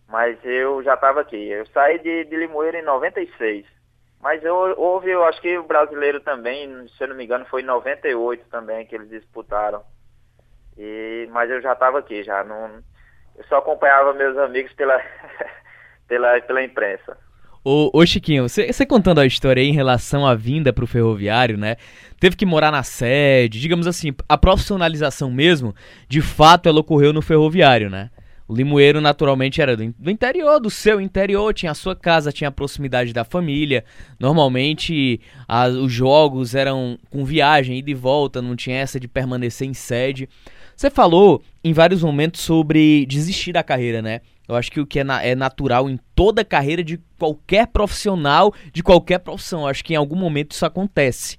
mas 0.08 0.38
eu 0.44 0.82
já 0.82 0.94
estava 0.94 1.20
aqui. 1.20 1.48
Eu 1.48 1.66
saí 1.66 1.98
de, 1.98 2.24
de 2.24 2.36
Limoeiro 2.36 2.76
em 2.76 2.82
96. 2.82 3.66
Mas 4.20 4.42
eu, 4.42 4.56
houve, 4.76 5.10
eu 5.10 5.24
acho 5.24 5.40
que 5.40 5.56
o 5.56 5.62
brasileiro 5.62 6.20
também, 6.20 6.88
se 6.88 7.04
eu 7.04 7.08
não 7.08 7.16
me 7.16 7.24
engano, 7.24 7.44
foi 7.46 7.62
em 7.62 7.66
98 7.66 8.48
também 8.48 8.86
que 8.86 8.94
eles 8.94 9.08
disputaram. 9.08 9.84
E, 10.78 11.28
mas 11.32 11.50
eu 11.50 11.60
já 11.60 11.72
estava 11.72 11.98
aqui, 11.98 12.22
já 12.22 12.44
não. 12.44 12.82
Eu 13.36 13.44
só 13.48 13.58
acompanhava 13.58 14.12
meus 14.14 14.36
amigos 14.38 14.72
pela, 14.74 15.00
pela, 16.08 16.40
pela 16.40 16.62
imprensa. 16.62 17.16
Ô, 17.64 17.90
ô 17.92 18.06
Chiquinho, 18.06 18.48
você 18.48 18.86
contando 18.86 19.18
a 19.18 19.26
história 19.26 19.60
aí 19.60 19.68
em 19.68 19.74
relação 19.74 20.24
à 20.24 20.36
vinda 20.36 20.72
pro 20.72 20.86
ferroviário, 20.86 21.58
né? 21.58 21.76
Teve 22.20 22.36
que 22.36 22.46
morar 22.46 22.70
na 22.70 22.84
sede, 22.84 23.60
digamos 23.60 23.88
assim, 23.88 24.14
a 24.28 24.38
profissionalização 24.38 25.32
mesmo, 25.32 25.74
de 26.08 26.22
fato 26.22 26.68
ela 26.68 26.78
ocorreu 26.78 27.12
no 27.12 27.20
ferroviário, 27.20 27.90
né? 27.90 28.10
O 28.48 28.54
Limoeiro 28.54 29.00
naturalmente 29.00 29.60
era 29.60 29.76
do, 29.76 29.92
do 29.98 30.10
interior, 30.10 30.60
do 30.60 30.70
seu 30.70 31.00
interior, 31.00 31.52
tinha 31.52 31.72
a 31.72 31.74
sua 31.74 31.96
casa, 31.96 32.30
tinha 32.30 32.46
a 32.46 32.52
proximidade 32.52 33.12
da 33.12 33.24
família. 33.24 33.84
Normalmente 34.20 35.20
a, 35.48 35.66
os 35.66 35.92
jogos 35.92 36.54
eram 36.54 36.96
com 37.10 37.24
viagem, 37.24 37.78
ida 37.78 37.90
e 37.90 37.94
volta, 37.94 38.40
não 38.40 38.54
tinha 38.54 38.76
essa 38.76 39.00
de 39.00 39.08
permanecer 39.08 39.66
em 39.66 39.74
sede. 39.74 40.28
Você 40.76 40.90
falou 40.90 41.42
em 41.64 41.72
vários 41.72 42.02
momentos 42.02 42.42
sobre 42.42 43.06
desistir 43.06 43.50
da 43.50 43.62
carreira, 43.62 44.02
né? 44.02 44.20
Eu 44.46 44.54
acho 44.54 44.70
que 44.70 44.78
o 44.78 44.86
que 44.86 45.00
é, 45.00 45.04
na, 45.04 45.22
é 45.22 45.34
natural 45.34 45.88
em 45.88 45.98
toda 46.14 46.44
carreira 46.44 46.84
de 46.84 47.00
qualquer 47.18 47.66
profissional, 47.68 48.52
de 48.74 48.82
qualquer 48.82 49.18
profissão. 49.20 49.62
Eu 49.62 49.68
acho 49.68 49.82
que 49.82 49.94
em 49.94 49.96
algum 49.96 50.16
momento 50.16 50.52
isso 50.52 50.66
acontece. 50.66 51.38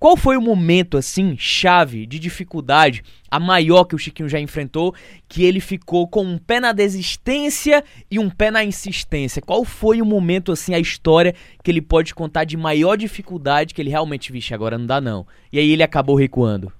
Qual 0.00 0.16
foi 0.16 0.36
o 0.36 0.42
momento, 0.42 0.98
assim, 0.98 1.36
chave 1.38 2.06
de 2.06 2.18
dificuldade, 2.18 3.04
a 3.30 3.38
maior 3.38 3.84
que 3.84 3.94
o 3.94 3.98
Chiquinho 3.98 4.28
já 4.28 4.40
enfrentou, 4.40 4.92
que 5.28 5.44
ele 5.44 5.60
ficou 5.60 6.08
com 6.08 6.24
um 6.24 6.36
pé 6.36 6.58
na 6.58 6.72
desistência 6.72 7.84
e 8.10 8.18
um 8.18 8.28
pé 8.28 8.50
na 8.50 8.64
insistência? 8.64 9.40
Qual 9.40 9.64
foi 9.64 10.02
o 10.02 10.04
momento, 10.04 10.50
assim, 10.50 10.74
a 10.74 10.80
história 10.80 11.36
que 11.62 11.70
ele 11.70 11.80
pode 11.80 12.16
contar 12.16 12.42
de 12.42 12.56
maior 12.56 12.96
dificuldade 12.96 13.74
que 13.74 13.80
ele 13.80 13.90
realmente, 13.90 14.32
vixe, 14.32 14.52
agora 14.52 14.76
não 14.76 14.86
dá 14.86 15.00
não. 15.00 15.24
E 15.52 15.58
aí 15.60 15.70
ele 15.70 15.84
acabou 15.84 16.16
recuando? 16.16 16.72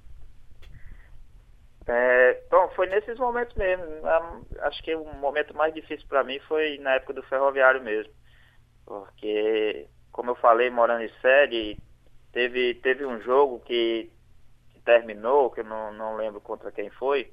É, 1.87 2.41
bom, 2.49 2.69
foi 2.69 2.87
nesses 2.87 3.17
momentos 3.17 3.55
mesmo. 3.55 3.85
Acho 4.59 4.81
que 4.83 4.95
o 4.95 5.05
momento 5.15 5.55
mais 5.55 5.73
difícil 5.73 6.07
para 6.07 6.23
mim 6.23 6.39
foi 6.47 6.77
na 6.79 6.95
época 6.95 7.13
do 7.13 7.23
ferroviário 7.23 7.81
mesmo. 7.81 8.13
Porque, 8.85 9.87
como 10.11 10.31
eu 10.31 10.35
falei, 10.35 10.69
morando 10.69 11.03
em 11.03 11.11
sede, 11.21 11.79
Teve, 12.33 12.73
teve 12.73 13.05
um 13.05 13.21
jogo 13.21 13.59
que, 13.59 14.11
que 14.71 14.81
terminou, 14.81 15.51
que 15.51 15.59
eu 15.59 15.65
não, 15.65 15.93
não 15.93 16.15
lembro 16.15 16.41
contra 16.41 16.71
quem 16.71 16.89
foi. 16.89 17.31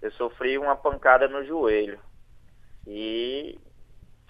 Eu 0.00 0.12
sofri 0.12 0.56
uma 0.56 0.76
pancada 0.76 1.26
no 1.26 1.44
joelho. 1.44 1.98
E 2.86 3.58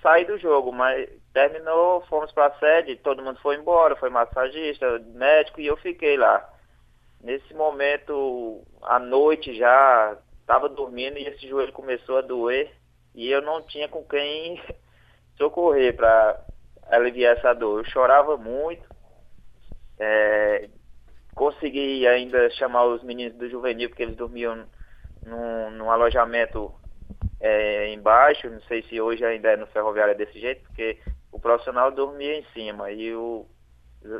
saí 0.00 0.24
do 0.24 0.38
jogo, 0.38 0.72
mas 0.72 1.06
terminou, 1.34 2.00
fomos 2.06 2.32
para 2.32 2.46
a 2.46 2.58
sede, 2.58 2.96
todo 2.96 3.22
mundo 3.22 3.38
foi 3.42 3.56
embora, 3.56 3.94
foi 3.96 4.08
massagista, 4.08 4.98
médico 5.00 5.60
e 5.60 5.66
eu 5.66 5.76
fiquei 5.76 6.16
lá. 6.16 6.50
Nesse 7.26 7.52
momento, 7.54 8.62
à 8.82 9.00
noite 9.00 9.52
já, 9.58 10.16
estava 10.40 10.68
dormindo 10.68 11.18
e 11.18 11.26
esse 11.26 11.48
joelho 11.48 11.72
começou 11.72 12.18
a 12.18 12.20
doer 12.20 12.72
e 13.16 13.28
eu 13.28 13.42
não 13.42 13.62
tinha 13.62 13.88
com 13.88 14.04
quem 14.04 14.62
socorrer 15.36 15.96
para 15.96 16.40
aliviar 16.88 17.36
essa 17.36 17.52
dor. 17.52 17.80
Eu 17.80 17.84
chorava 17.90 18.36
muito 18.36 18.86
é, 19.98 20.68
consegui 21.34 22.06
ainda 22.06 22.48
chamar 22.50 22.84
os 22.84 23.02
meninos 23.02 23.36
do 23.36 23.50
juvenil, 23.50 23.88
porque 23.88 24.04
eles 24.04 24.14
dormiam 24.14 24.64
num, 25.24 25.72
num 25.72 25.90
alojamento 25.90 26.72
é, 27.40 27.92
embaixo. 27.92 28.48
Não 28.48 28.60
sei 28.62 28.84
se 28.84 29.00
hoje 29.00 29.24
ainda 29.24 29.50
é 29.50 29.56
no 29.56 29.66
ferroviário 29.66 30.16
desse 30.16 30.38
jeito, 30.38 30.62
porque 30.62 31.00
o 31.32 31.40
profissional 31.40 31.90
dormia 31.90 32.38
em 32.38 32.44
cima 32.54 32.92
e 32.92 33.12
o, 33.16 33.48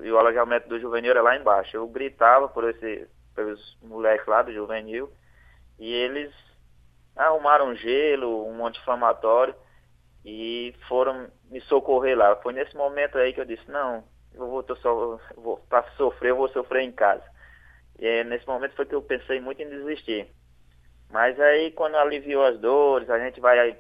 e 0.03 0.11
o 0.11 0.19
alojamento 0.19 0.69
do 0.69 0.81
juvenil 0.81 1.11
era 1.13 1.23
lá 1.23 1.37
embaixo. 1.37 1.77
Eu 1.77 1.87
gritava 1.87 2.49
por 2.49 2.69
esse, 2.69 3.09
pelos 3.35 3.79
moleques 3.83 4.27
lá 4.27 4.43
do 4.43 4.53
juvenil 4.53 5.11
e 5.79 5.93
eles 5.93 6.33
arrumaram 7.15 7.75
gelo, 7.75 8.47
um 8.47 8.67
anti-inflamatório 8.67 9.55
e 10.25 10.75
foram 10.89 11.29
me 11.51 11.61
socorrer 11.63 12.17
lá. 12.17 12.37
Foi 12.37 12.53
nesse 12.53 12.77
momento 12.77 13.17
aí 13.17 13.33
que 13.33 13.41
eu 13.41 13.45
disse, 13.45 13.71
não, 13.71 14.05
eu 14.35 14.49
vou, 14.49 14.65
só, 14.77 15.19
vou 15.37 15.59
para 15.69 15.89
sofrer, 15.93 16.31
eu 16.31 16.37
vou 16.37 16.49
sofrer 16.49 16.83
em 16.83 16.93
casa. 16.93 17.25
E 17.99 18.07
é, 18.07 18.25
nesse 18.25 18.47
momento 18.47 18.75
foi 18.75 18.87
que 18.87 18.95
eu 18.95 19.03
pensei 19.03 19.41
muito 19.41 19.63
em 19.63 19.69
desistir. 19.69 20.29
Mas 21.11 21.39
aí 21.41 21.71
quando 21.71 21.97
aliviou 21.97 22.45
as 22.45 22.59
dores, 22.59 23.09
a 23.09 23.19
gente 23.19 23.41
vai 23.41 23.77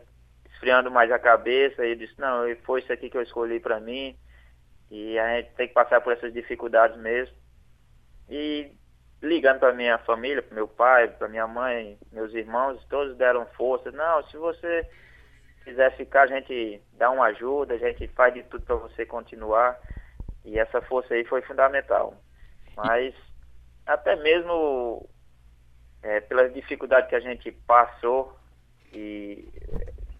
esfriando 0.52 0.90
mais 0.90 1.10
a 1.10 1.18
cabeça 1.18 1.84
e 1.84 1.96
disse, 1.96 2.18
não, 2.18 2.44
foi 2.64 2.80
isso 2.80 2.92
aqui 2.92 3.10
que 3.10 3.16
eu 3.16 3.22
escolhi 3.22 3.60
para 3.60 3.80
mim. 3.80 4.16
E 4.90 5.18
a 5.18 5.36
gente 5.36 5.52
tem 5.54 5.68
que 5.68 5.74
passar 5.74 6.00
por 6.00 6.12
essas 6.12 6.32
dificuldades 6.32 6.96
mesmo. 6.98 7.34
E 8.28 8.70
ligando 9.22 9.60
para 9.60 9.72
minha 9.72 9.98
família, 9.98 10.42
para 10.42 10.54
meu 10.54 10.68
pai, 10.68 11.08
para 11.08 11.28
minha 11.28 11.46
mãe, 11.46 11.98
meus 12.12 12.32
irmãos, 12.34 12.84
todos 12.88 13.16
deram 13.16 13.46
força. 13.56 13.90
Não, 13.90 14.22
se 14.28 14.36
você 14.36 14.88
quiser 15.64 15.96
ficar, 15.96 16.22
a 16.22 16.26
gente 16.26 16.80
dá 16.92 17.10
uma 17.10 17.26
ajuda, 17.26 17.74
a 17.74 17.78
gente 17.78 18.06
faz 18.08 18.34
de 18.34 18.42
tudo 18.44 18.64
para 18.64 18.76
você 18.76 19.04
continuar. 19.04 19.78
E 20.44 20.58
essa 20.58 20.80
força 20.82 21.14
aí 21.14 21.24
foi 21.24 21.42
fundamental. 21.42 22.14
Mas 22.76 23.14
até 23.84 24.16
mesmo 24.16 25.08
é, 26.02 26.20
pelas 26.20 26.52
dificuldades 26.52 27.08
que 27.08 27.16
a 27.16 27.20
gente 27.20 27.50
passou 27.66 28.36
e 28.92 29.48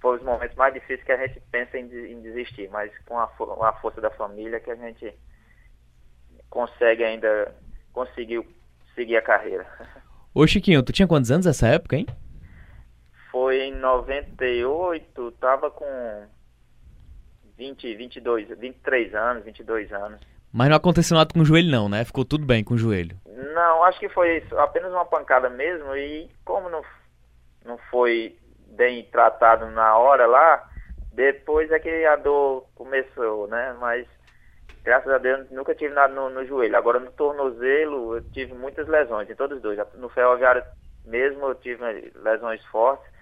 foi 0.00 0.16
os 0.16 0.22
momentos 0.22 0.56
mais 0.56 0.74
difíceis 0.74 1.02
que 1.04 1.12
a 1.12 1.26
gente 1.26 1.40
pensa 1.50 1.78
em, 1.78 1.84
em 1.84 2.20
desistir, 2.20 2.68
mas 2.70 2.90
com 3.04 3.18
a, 3.18 3.24
a, 3.24 3.72
força 3.74 4.00
da 4.00 4.10
família 4.10 4.60
que 4.60 4.70
a 4.70 4.74
gente 4.74 5.14
consegue 6.50 7.04
ainda 7.04 7.54
conseguiu 7.92 8.46
seguir 8.94 9.16
a 9.16 9.22
carreira. 9.22 9.66
Ô 10.34 10.46
Chiquinho, 10.46 10.82
tu 10.82 10.92
tinha 10.92 11.08
quantos 11.08 11.30
anos 11.30 11.46
nessa 11.46 11.68
época, 11.68 11.96
hein? 11.96 12.06
Foi 13.30 13.58
em 13.60 13.74
98, 13.74 15.32
tava 15.32 15.70
com 15.70 16.26
20, 17.56 17.94
22, 17.94 18.48
23 18.58 19.14
anos, 19.14 19.44
22 19.44 19.92
anos. 19.92 20.20
Mas 20.52 20.68
não 20.68 20.76
aconteceu 20.76 21.16
nada 21.16 21.32
com 21.32 21.40
o 21.40 21.44
joelho 21.44 21.70
não, 21.70 21.88
né? 21.88 22.04
Ficou 22.04 22.24
tudo 22.24 22.46
bem 22.46 22.64
com 22.64 22.74
o 22.74 22.78
joelho. 22.78 23.18
Não, 23.54 23.82
acho 23.84 23.98
que 23.98 24.08
foi 24.08 24.42
apenas 24.58 24.92
uma 24.92 25.04
pancada 25.04 25.50
mesmo 25.50 25.94
e 25.96 26.30
como 26.44 26.68
não, 26.70 26.82
não 27.64 27.78
foi 27.90 28.36
bem 28.76 29.04
tratado 29.04 29.66
na 29.70 29.96
hora 29.96 30.26
lá, 30.26 30.68
depois 31.12 31.70
é 31.72 31.78
que 31.78 32.04
a 32.04 32.16
dor 32.16 32.66
começou, 32.74 33.48
né? 33.48 33.74
Mas 33.80 34.06
graças 34.84 35.10
a 35.12 35.18
Deus 35.18 35.50
nunca 35.50 35.74
tive 35.74 35.94
nada 35.94 36.12
no, 36.12 36.30
no 36.30 36.44
joelho. 36.46 36.76
Agora 36.76 37.00
no 37.00 37.10
tornozelo 37.10 38.16
eu 38.16 38.22
tive 38.30 38.54
muitas 38.54 38.86
lesões, 38.86 39.28
em 39.28 39.34
todos 39.34 39.56
os 39.56 39.62
dois. 39.62 39.78
No 39.94 40.08
ferroviário 40.08 40.62
mesmo 41.04 41.46
eu 41.46 41.54
tive 41.54 42.12
lesões 42.16 42.64
fortes 42.66 43.16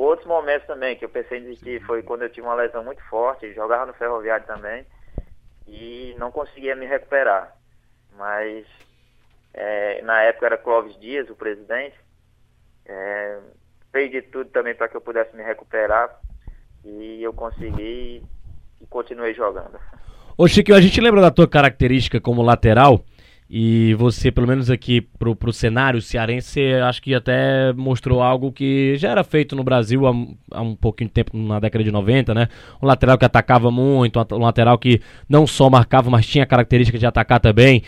Outros 0.00 0.26
momentos 0.26 0.66
também 0.66 0.96
que 0.96 1.04
eu 1.04 1.10
pensei 1.10 1.38
em 1.38 1.42
desistir 1.42 1.84
foi 1.84 2.02
quando 2.02 2.22
eu 2.22 2.30
tive 2.30 2.46
uma 2.46 2.54
lesão 2.54 2.82
muito 2.82 3.02
forte, 3.02 3.52
jogava 3.52 3.86
no 3.86 3.92
ferroviário 3.92 4.46
também 4.46 4.86
e 5.66 6.14
não 6.18 6.30
conseguia 6.30 6.74
me 6.74 6.86
recuperar. 6.86 7.54
Mas 8.16 8.66
é, 9.52 10.00
na 10.02 10.22
época 10.22 10.46
era 10.46 10.56
Clóvis 10.56 10.98
Dias, 10.98 11.28
o 11.28 11.34
presidente, 11.34 11.98
é, 12.86 13.40
fez 13.92 14.10
de 14.10 14.22
tudo 14.22 14.50
também 14.50 14.74
para 14.74 14.88
que 14.88 14.96
eu 14.96 15.00
pudesse 15.00 15.36
me 15.36 15.42
recuperar 15.42 16.10
e 16.84 17.22
eu 17.22 17.32
consegui 17.32 18.22
e 18.80 18.86
continuei 18.88 19.34
jogando. 19.34 19.78
Ô 20.36 20.48
Chico, 20.48 20.72
a 20.72 20.80
gente 20.80 21.00
lembra 21.00 21.20
da 21.20 21.30
tua 21.30 21.46
característica 21.46 22.20
como 22.20 22.42
lateral 22.42 23.04
e 23.52 23.94
você, 23.94 24.30
pelo 24.30 24.46
menos 24.46 24.70
aqui 24.70 25.00
pro, 25.00 25.34
pro 25.34 25.52
cenário 25.52 26.00
cearense, 26.00 26.72
acho 26.74 27.02
que 27.02 27.12
até 27.12 27.72
mostrou 27.72 28.22
algo 28.22 28.52
que 28.52 28.94
já 28.96 29.10
era 29.10 29.24
feito 29.24 29.56
no 29.56 29.64
Brasil 29.64 30.06
há, 30.06 30.12
há, 30.52 30.62
um 30.62 30.76
pouquinho 30.76 31.08
de 31.08 31.14
tempo, 31.14 31.36
na 31.36 31.58
década 31.58 31.82
de 31.82 31.90
90, 31.90 32.32
né? 32.32 32.46
Um 32.80 32.86
lateral 32.86 33.18
que 33.18 33.24
atacava 33.24 33.68
muito, 33.68 34.20
um 34.32 34.38
lateral 34.38 34.78
que 34.78 35.02
não 35.28 35.48
só 35.48 35.68
marcava, 35.68 36.08
mas 36.08 36.28
tinha 36.28 36.44
a 36.44 36.46
característica 36.46 36.96
de 36.96 37.04
atacar 37.04 37.40
também. 37.40 37.82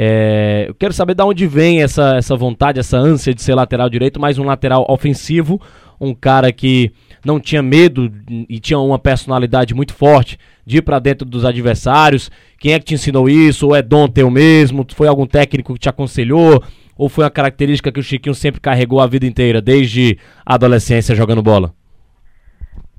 É, 0.00 0.66
eu 0.68 0.74
quero 0.76 0.92
saber 0.92 1.14
de 1.14 1.24
onde 1.24 1.44
vem 1.48 1.82
essa, 1.82 2.16
essa 2.16 2.36
vontade, 2.36 2.78
essa 2.78 2.96
ânsia 2.96 3.34
de 3.34 3.42
ser 3.42 3.56
lateral 3.56 3.90
direito, 3.90 4.20
mas 4.20 4.38
um 4.38 4.44
lateral 4.44 4.86
ofensivo, 4.88 5.60
um 6.00 6.14
cara 6.14 6.52
que 6.52 6.92
não 7.24 7.40
tinha 7.40 7.60
medo 7.60 8.08
e 8.48 8.60
tinha 8.60 8.78
uma 8.78 8.96
personalidade 8.96 9.74
muito 9.74 9.92
forte 9.92 10.38
de 10.64 10.76
ir 10.76 10.82
para 10.82 11.00
dentro 11.00 11.26
dos 11.26 11.44
adversários. 11.44 12.30
Quem 12.60 12.74
é 12.74 12.78
que 12.78 12.84
te 12.84 12.94
ensinou 12.94 13.28
isso? 13.28 13.66
Ou 13.66 13.74
é 13.74 13.82
dom 13.82 14.06
teu 14.06 14.30
mesmo? 14.30 14.86
Foi 14.94 15.08
algum 15.08 15.26
técnico 15.26 15.74
que 15.74 15.80
te 15.80 15.88
aconselhou? 15.88 16.62
Ou 16.96 17.08
foi 17.08 17.24
uma 17.24 17.30
característica 17.30 17.90
que 17.90 17.98
o 17.98 18.02
Chiquinho 18.02 18.36
sempre 18.36 18.60
carregou 18.60 19.00
a 19.00 19.06
vida 19.08 19.26
inteira, 19.26 19.60
desde 19.60 20.16
a 20.46 20.54
adolescência 20.54 21.12
jogando 21.12 21.42
bola? 21.42 21.74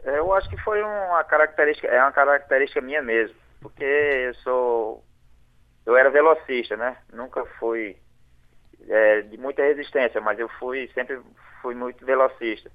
Eu 0.04 0.34
acho 0.34 0.50
que 0.50 0.58
foi 0.58 0.82
uma 0.82 1.24
característica, 1.24 1.88
é 1.88 2.02
uma 2.02 2.12
característica 2.12 2.82
minha 2.82 3.02
mesmo, 3.02 3.36
porque 3.62 3.84
eu 3.84 4.34
sou, 4.36 5.04
eu 5.90 5.98
era 5.98 6.12
velocista, 6.12 6.78
né? 6.78 6.98
Nunca 7.12 7.44
fui 7.60 7.98
é, 8.88 9.22
de 9.22 9.38
muita 9.38 9.64
resistência, 9.64 10.22
mas 10.22 10.38
eu 10.38 10.48
fui 10.60 10.88
sempre 10.94 11.20
fui 11.64 11.74
muito 11.74 12.06
velocista. 12.06 12.72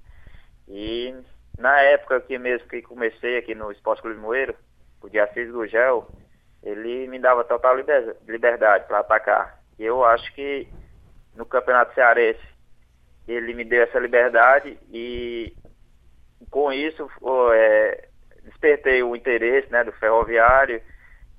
E 0.67 1.15
na 1.57 1.79
época 1.79 2.19
que 2.19 2.37
mesmo 2.37 2.67
que 2.67 2.81
comecei 2.81 3.37
aqui 3.37 3.55
no 3.55 3.71
Esporte 3.71 4.01
Clube 4.01 4.19
Moeiro, 4.19 4.53
o 5.01 5.09
Diacis 5.09 5.49
Gugel, 5.49 6.07
ele 6.61 7.07
me 7.07 7.17
dava 7.17 7.45
total 7.45 7.77
liber, 7.77 8.17
liberdade 8.27 8.85
para 8.85 8.99
atacar. 8.99 9.61
E 9.79 9.85
eu 9.85 10.03
acho 10.03 10.33
que 10.33 10.67
no 11.35 11.45
Campeonato 11.45 11.93
Cearense 11.93 12.43
ele 13.25 13.53
me 13.53 13.63
deu 13.63 13.83
essa 13.83 13.97
liberdade 13.97 14.77
e 14.91 15.55
com 16.51 16.69
isso 16.73 17.09
é, 17.53 18.09
despertei 18.43 19.01
o 19.03 19.15
interesse 19.15 19.71
né, 19.71 19.85
do 19.85 19.93
ferroviário. 19.93 20.81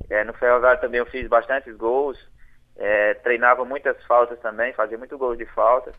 É, 0.08 0.24
no 0.24 0.32
ferroviário 0.34 0.80
também 0.80 0.98
eu 0.98 1.06
fiz 1.06 1.26
bastantes 1.28 1.74
gols, 1.76 2.18
é, 2.76 3.14
treinava 3.14 3.64
muitas 3.64 4.02
faltas 4.04 4.38
também, 4.40 4.72
fazia 4.72 4.98
muito 4.98 5.18
gols 5.18 5.38
de 5.38 5.46
falta. 5.46 5.92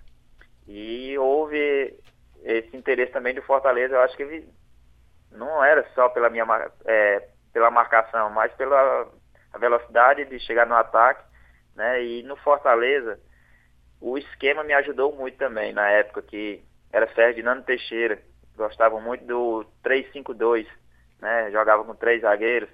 E 0.68 1.18
houve 1.18 1.98
esse 2.44 2.76
interesse 2.76 3.12
também 3.12 3.34
do 3.34 3.42
Fortaleza, 3.42 3.96
eu 3.96 4.02
acho 4.02 4.16
que 4.16 4.48
não 5.32 5.64
era 5.64 5.88
só 5.94 6.10
pela 6.10 6.30
minha 6.30 6.46
é, 6.86 7.28
pela 7.54 7.72
marcação, 7.72 8.30
mas 8.30 8.54
pela 8.54 9.08
velocidade 9.60 10.26
de 10.26 10.40
chegar 10.40 10.68
no 10.68 10.76
ataque, 10.76 11.24
né? 11.76 12.04
E 12.04 12.24
no 12.24 12.36
Fortaleza, 12.38 13.20
o 14.00 14.18
esquema 14.18 14.64
me 14.64 14.74
ajudou 14.74 15.14
muito 15.14 15.38
também 15.38 15.74
na 15.74 15.90
época 15.90 16.22
que 16.22 16.64
era 16.92 17.08
Ferdinando 17.08 17.64
Teixeira, 17.64 18.22
gostava 18.56 19.00
muito 19.00 19.26
do 19.26 19.66
3-5-2, 19.84 20.68
né? 21.20 21.52
Jogava 21.52 21.84
com 21.84 21.96
três 21.96 22.22
zagueiros. 22.22 22.70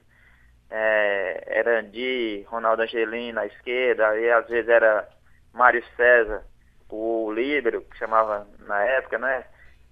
É, 0.70 1.43
era 1.48 1.79
Andi, 1.79 2.43
Ronaldo 2.48 2.82
Angelino 2.82 3.36
na 3.36 3.46
esquerda, 3.46 4.17
e 4.17 4.32
às 4.32 4.48
vezes 4.48 4.70
era 4.70 5.08
Mário 5.53 5.84
César, 5.96 6.43
o 6.89 7.32
líbero, 7.32 7.82
que 7.82 7.98
chamava 7.98 8.48
na 8.60 8.84
época, 8.84 9.17
né? 9.17 9.46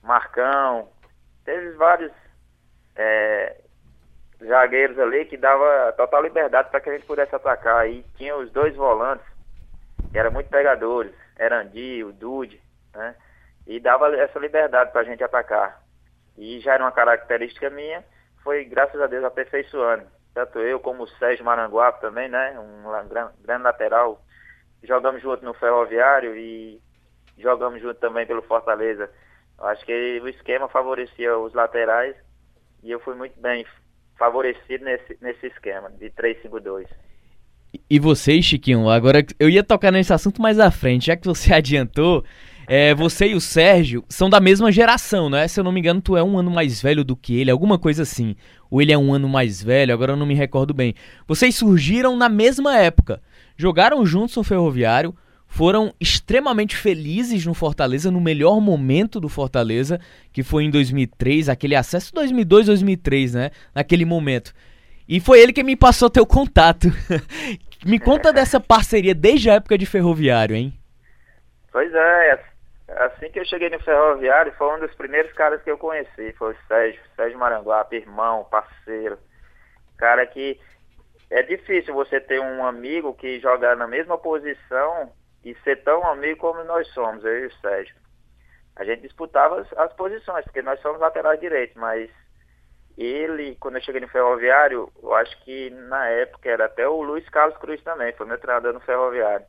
Marcão. 0.04 0.90
Teve 1.44 1.72
vários 1.72 2.12
é, 2.96 3.58
zagueiros 4.44 4.98
ali 5.00 5.26
que 5.26 5.38
dava 5.38 5.94
total 5.94 6.24
liberdade 6.24 6.70
para 6.70 6.80
que 6.80 6.90
a 6.90 6.94
gente 6.94 7.06
pudesse 7.06 7.36
atacar. 7.36 7.90
E 7.90 8.04
tinha 8.16 8.36
os 8.36 8.52
dois 8.52 8.76
volantes, 8.76 9.26
que 10.12 10.18
eram 10.18 10.32
muito 10.32 10.50
pegadores, 10.50 11.14
Erandi, 11.40 12.04
o 12.04 12.12
Dude, 12.12 12.62
né? 12.94 13.16
E 13.66 13.80
dava 13.80 14.16
essa 14.16 14.40
liberdade 14.40 14.92
para 14.92 15.02
a 15.02 15.06
gente 15.06 15.24
atacar. 15.24 15.82
E 16.38 16.60
já 16.60 16.74
era 16.74 16.84
uma 16.84 16.92
característica 16.92 17.70
minha, 17.70 18.04
foi 18.44 18.66
graças 18.66 19.00
a 19.00 19.08
Deus 19.08 19.24
aperfeiçoando. 19.24 20.06
Tanto 20.34 20.60
eu 20.60 20.80
como 20.80 21.04
o 21.04 21.08
Sérgio 21.08 21.44
Maranguape 21.44 22.02
também, 22.02 22.30
né? 22.30 22.58
Um 22.60 23.08
grande 23.44 23.64
lateral. 23.64 24.22
Jogamos 24.84 25.22
junto 25.22 25.44
no 25.44 25.54
Ferroviário 25.54 26.36
e 26.36 26.82
jogamos 27.38 27.82
junto 27.82 28.00
também 28.00 28.26
pelo 28.26 28.42
Fortaleza. 28.42 29.10
Acho 29.60 29.86
que 29.86 30.20
o 30.22 30.28
esquema 30.28 30.68
favorecia 30.70 31.38
os 31.38 31.54
laterais 31.54 32.16
e 32.84 32.92
eu 32.92 33.00
fui 33.00 33.14
muito 33.16 33.40
bem 33.40 33.66
favorecido 34.18 34.86
nesse, 34.86 35.18
nesse 35.22 35.48
esquema 35.48 35.90
de 35.92 36.10
3-5-2. 36.12 36.88
E 37.90 38.00
você, 38.00 38.42
Chiquinho, 38.42 38.90
agora 38.90 39.26
eu 39.40 39.50
ia 39.50 39.64
tocar 39.64 39.92
nesse 39.92 40.14
assunto 40.14 40.42
mais 40.42 40.60
à 40.60 40.70
frente, 40.72 41.08
já 41.08 41.16
que 41.16 41.26
você 41.26 41.54
adiantou, 41.56 42.24
é, 42.74 42.96
você 42.96 43.28
e 43.28 43.36
o 43.36 43.42
Sérgio 43.42 44.02
são 44.08 44.30
da 44.30 44.40
mesma 44.40 44.72
geração, 44.72 45.30
não 45.30 45.38
é? 45.38 45.46
Se 45.46 45.60
eu 45.60 45.64
não 45.66 45.74
me 45.74 45.82
engano, 45.82 46.00
tu 46.02 46.16
é 46.16 46.24
um 46.24 46.38
ano 46.38 46.50
mais 46.50 46.82
velho 46.82 47.04
do 47.04 47.18
que 47.18 47.38
ele, 47.38 47.52
alguma 47.52 47.78
coisa 47.78 48.04
assim. 48.04 48.34
Ou 48.70 48.82
ele 48.82 48.94
é 48.94 48.98
um 48.98 49.14
ano 49.14 49.28
mais 49.28 49.62
velho, 49.62 49.94
agora 49.94 50.14
eu 50.14 50.16
não 50.16 50.26
me 50.26 50.34
recordo 50.34 50.74
bem. 50.74 50.96
Vocês 51.28 51.54
surgiram 51.54 52.16
na 52.16 52.30
mesma 52.30 52.78
época, 52.78 53.22
jogaram 53.58 54.06
juntos 54.06 54.38
no 54.38 54.44
Ferroviário, 54.46 55.14
foram 55.46 55.94
extremamente 56.00 56.78
felizes 56.78 57.46
no 57.46 57.54
Fortaleza, 57.54 58.10
no 58.10 58.22
melhor 58.22 58.62
momento 58.62 59.20
do 59.20 59.28
Fortaleza, 59.28 60.00
que 60.32 60.42
foi 60.42 60.64
em 60.64 60.70
2003, 60.70 61.50
aquele 61.50 61.76
acesso 61.76 62.14
2002, 62.14 62.68
2003, 62.68 63.34
né? 63.34 63.52
Naquele 63.76 64.06
momento. 64.06 64.54
E 65.10 65.20
foi 65.20 65.42
ele 65.42 65.52
que 65.52 65.62
me 65.62 65.76
passou 65.76 66.10
teu 66.10 66.26
contato. 66.26 66.88
me 67.86 68.00
conta 68.00 68.32
dessa 68.32 68.62
parceria 68.62 69.14
desde 69.14 69.50
a 69.50 69.56
época 69.56 69.78
de 69.78 69.86
Ferroviário, 69.86 70.56
hein? 70.56 70.74
Pois 71.70 71.94
é, 71.94 72.51
assim 72.98 73.32
que 73.32 73.40
eu 73.40 73.46
cheguei 73.46 73.70
no 73.70 73.80
Ferroviário, 73.80 74.54
foi 74.54 74.76
um 74.76 74.80
dos 74.80 74.94
primeiros 74.96 75.32
caras 75.34 75.62
que 75.62 75.72
eu 75.72 75.78
conheci, 75.78 76.34
foi 76.34 76.54
o 76.54 76.58
Sérgio, 76.68 77.02
Sérgio 77.16 77.40
Maranguape, 77.40 77.96
irmão, 77.96 78.46
parceiro. 78.46 79.18
Cara 79.98 80.26
que 80.26 80.60
é 81.30 81.44
difícil 81.44 81.94
você 81.94 82.20
ter 82.20 82.40
um 82.40 82.66
amigo 82.66 83.14
que 83.14 83.40
joga 83.40 83.76
na 83.76 83.88
mesma 83.88 84.18
posição 84.18 85.12
e 85.44 85.56
ser 85.64 85.84
tão 85.84 86.06
amigo 86.08 86.40
como 86.40 86.64
nós 86.64 86.88
somos, 86.90 87.24
eu 87.24 87.44
e 87.44 87.46
o 87.48 87.54
Sérgio. 87.56 87.96
A 88.76 88.84
gente 88.84 89.02
disputava 89.02 89.62
as, 89.62 89.74
as 89.78 89.94
posições, 89.94 90.44
porque 90.46 90.62
nós 90.62 90.80
somos 90.82 91.00
laterais 91.00 91.40
direitos, 91.40 91.76
mas 91.76 92.10
ele, 92.98 93.56
quando 93.60 93.76
eu 93.76 93.82
cheguei 93.82 94.02
no 94.02 94.08
Ferroviário, 94.08 94.92
eu 95.02 95.14
acho 95.16 95.40
que 95.44 95.70
na 95.70 96.08
época 96.08 96.50
era 96.50 96.66
até 96.66 96.88
o 96.88 97.02
Luiz 97.02 97.28
Carlos 97.30 97.58
Cruz 97.58 97.82
também, 97.84 98.14
foi 98.14 98.26
meu 98.26 98.38
treinador 98.38 98.74
no 98.74 98.80
Ferroviário. 98.82 99.46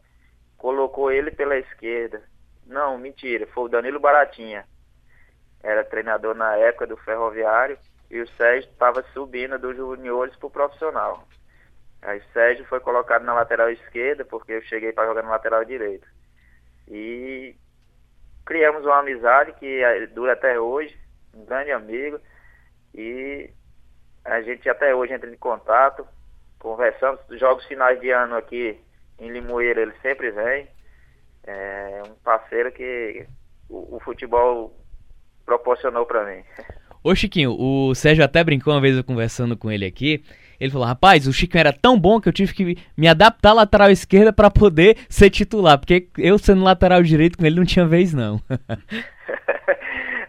Colocou 0.56 1.10
ele 1.10 1.30
pela 1.30 1.56
esquerda. 1.56 2.22
Não, 2.66 2.96
mentira, 2.98 3.46
foi 3.48 3.64
o 3.64 3.68
Danilo 3.68 4.00
Baratinha. 4.00 4.64
Era 5.62 5.84
treinador 5.84 6.34
na 6.34 6.56
época 6.56 6.86
do 6.86 6.96
Ferroviário 6.96 7.78
e 8.10 8.20
o 8.20 8.28
Sérgio 8.36 8.70
estava 8.70 9.02
subindo 9.14 9.58
dos 9.58 9.76
juniores 9.76 10.34
para 10.36 10.46
o 10.46 10.50
profissional. 10.50 11.26
Aí 12.02 12.20
Sérgio 12.32 12.64
foi 12.66 12.80
colocado 12.80 13.24
na 13.24 13.32
lateral 13.32 13.70
esquerda, 13.70 14.24
porque 14.24 14.52
eu 14.52 14.62
cheguei 14.62 14.92
para 14.92 15.06
jogar 15.06 15.22
na 15.22 15.30
lateral 15.30 15.64
direita. 15.64 16.06
E 16.88 17.54
criamos 18.44 18.84
uma 18.84 18.98
amizade 18.98 19.52
que 19.54 19.82
eh, 19.82 20.06
dura 20.08 20.32
até 20.32 20.58
hoje, 20.58 20.98
um 21.32 21.44
grande 21.44 21.70
amigo. 21.70 22.20
E 22.92 23.50
a 24.24 24.42
gente 24.42 24.68
até 24.68 24.94
hoje 24.94 25.12
entra 25.12 25.30
em 25.30 25.36
contato, 25.36 26.06
conversamos. 26.58 27.20
Jogos 27.30 27.64
finais 27.66 28.00
de 28.00 28.10
ano 28.10 28.36
aqui 28.36 28.78
em 29.18 29.30
Limoeiro 29.30 29.80
ele 29.80 29.94
sempre 30.02 30.30
vem. 30.32 30.68
É 31.46 32.02
um 32.06 32.14
parceiro 32.22 32.70
que 32.72 33.26
o, 33.68 33.96
o 33.96 34.00
futebol 34.00 34.72
proporcionou 35.44 36.06
para 36.06 36.24
mim. 36.24 36.42
Ô 37.04 37.14
Chiquinho, 37.14 37.56
o 37.58 37.94
Sérgio 37.94 38.24
até 38.24 38.44
brincou 38.44 38.72
uma 38.72 38.80
vez 38.80 38.96
eu 38.96 39.02
conversando 39.02 39.56
com 39.56 39.70
ele 39.70 39.84
aqui. 39.84 40.22
Ele 40.60 40.70
falou: 40.70 40.86
rapaz, 40.86 41.26
o 41.26 41.32
Chico 41.32 41.58
era 41.58 41.72
tão 41.72 41.98
bom 41.98 42.20
que 42.20 42.28
eu 42.28 42.32
tive 42.32 42.54
que 42.54 42.78
me 42.96 43.08
adaptar 43.08 43.50
à 43.50 43.54
lateral 43.54 43.90
esquerda 43.90 44.32
para 44.32 44.48
poder 44.48 44.96
ser 45.08 45.28
titular, 45.28 45.76
porque 45.76 46.08
eu 46.16 46.38
sendo 46.38 46.62
lateral 46.62 47.02
direito 47.02 47.36
com 47.36 47.44
ele 47.44 47.56
não 47.56 47.64
tinha 47.64 47.84
vez, 47.84 48.14
não. 48.14 48.40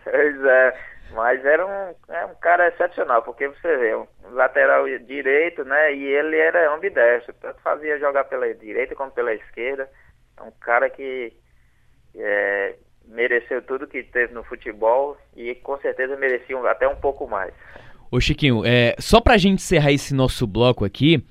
pois 0.03 0.45
é, 0.45 0.75
mas 1.13 1.45
era 1.45 1.63
um, 1.63 1.95
é 2.11 2.25
um 2.25 2.33
cara 2.41 2.67
excepcional, 2.69 3.21
porque 3.21 3.47
você 3.47 3.77
vê, 3.77 3.95
um 3.95 4.07
lateral 4.31 4.85
direito, 5.05 5.63
né? 5.63 5.93
E 5.93 6.03
ele 6.03 6.37
era 6.37 6.73
ambidestro, 6.73 7.35
tanto 7.39 7.61
fazia 7.61 7.99
jogar 7.99 8.23
pela 8.23 8.51
direita 8.55 8.95
como 8.95 9.11
pela 9.11 9.35
esquerda. 9.35 9.87
Um 10.43 10.51
cara 10.59 10.89
que 10.89 11.33
é, 12.15 12.75
mereceu 13.05 13.61
tudo 13.61 13.87
que 13.87 14.03
teve 14.03 14.33
no 14.33 14.43
futebol 14.43 15.17
e 15.35 15.55
com 15.55 15.77
certeza 15.79 16.15
merecia 16.17 16.57
até 16.69 16.87
um 16.87 16.95
pouco 16.95 17.27
mais. 17.27 17.53
Ô 18.11 18.19
Chiquinho, 18.19 18.63
é, 18.65 18.95
só 18.99 19.19
pra 19.19 19.37
gente 19.37 19.55
encerrar 19.55 19.91
esse 19.91 20.13
nosso 20.13 20.45
bloco 20.45 20.85
aqui, 20.85 21.25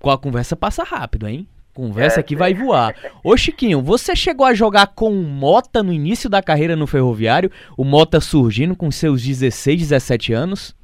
com 0.00 0.10
a 0.10 0.18
conversa 0.18 0.54
passa 0.56 0.84
rápido, 0.84 1.26
hein? 1.26 1.48
Conversa 1.74 2.20
é, 2.20 2.22
que 2.22 2.36
vai 2.36 2.52
voar. 2.52 2.94
Ô 3.24 3.36
Chiquinho, 3.36 3.80
você 3.80 4.14
chegou 4.14 4.46
a 4.46 4.54
jogar 4.54 4.88
com 4.94 5.10
o 5.10 5.22
Mota 5.22 5.82
no 5.82 5.92
início 5.92 6.28
da 6.28 6.42
carreira 6.42 6.76
no 6.76 6.86
Ferroviário? 6.86 7.50
O 7.76 7.84
Mota 7.84 8.20
surgindo 8.20 8.76
com 8.76 8.90
seus 8.90 9.24
16, 9.24 9.80
17 9.80 10.32
anos? 10.32 10.76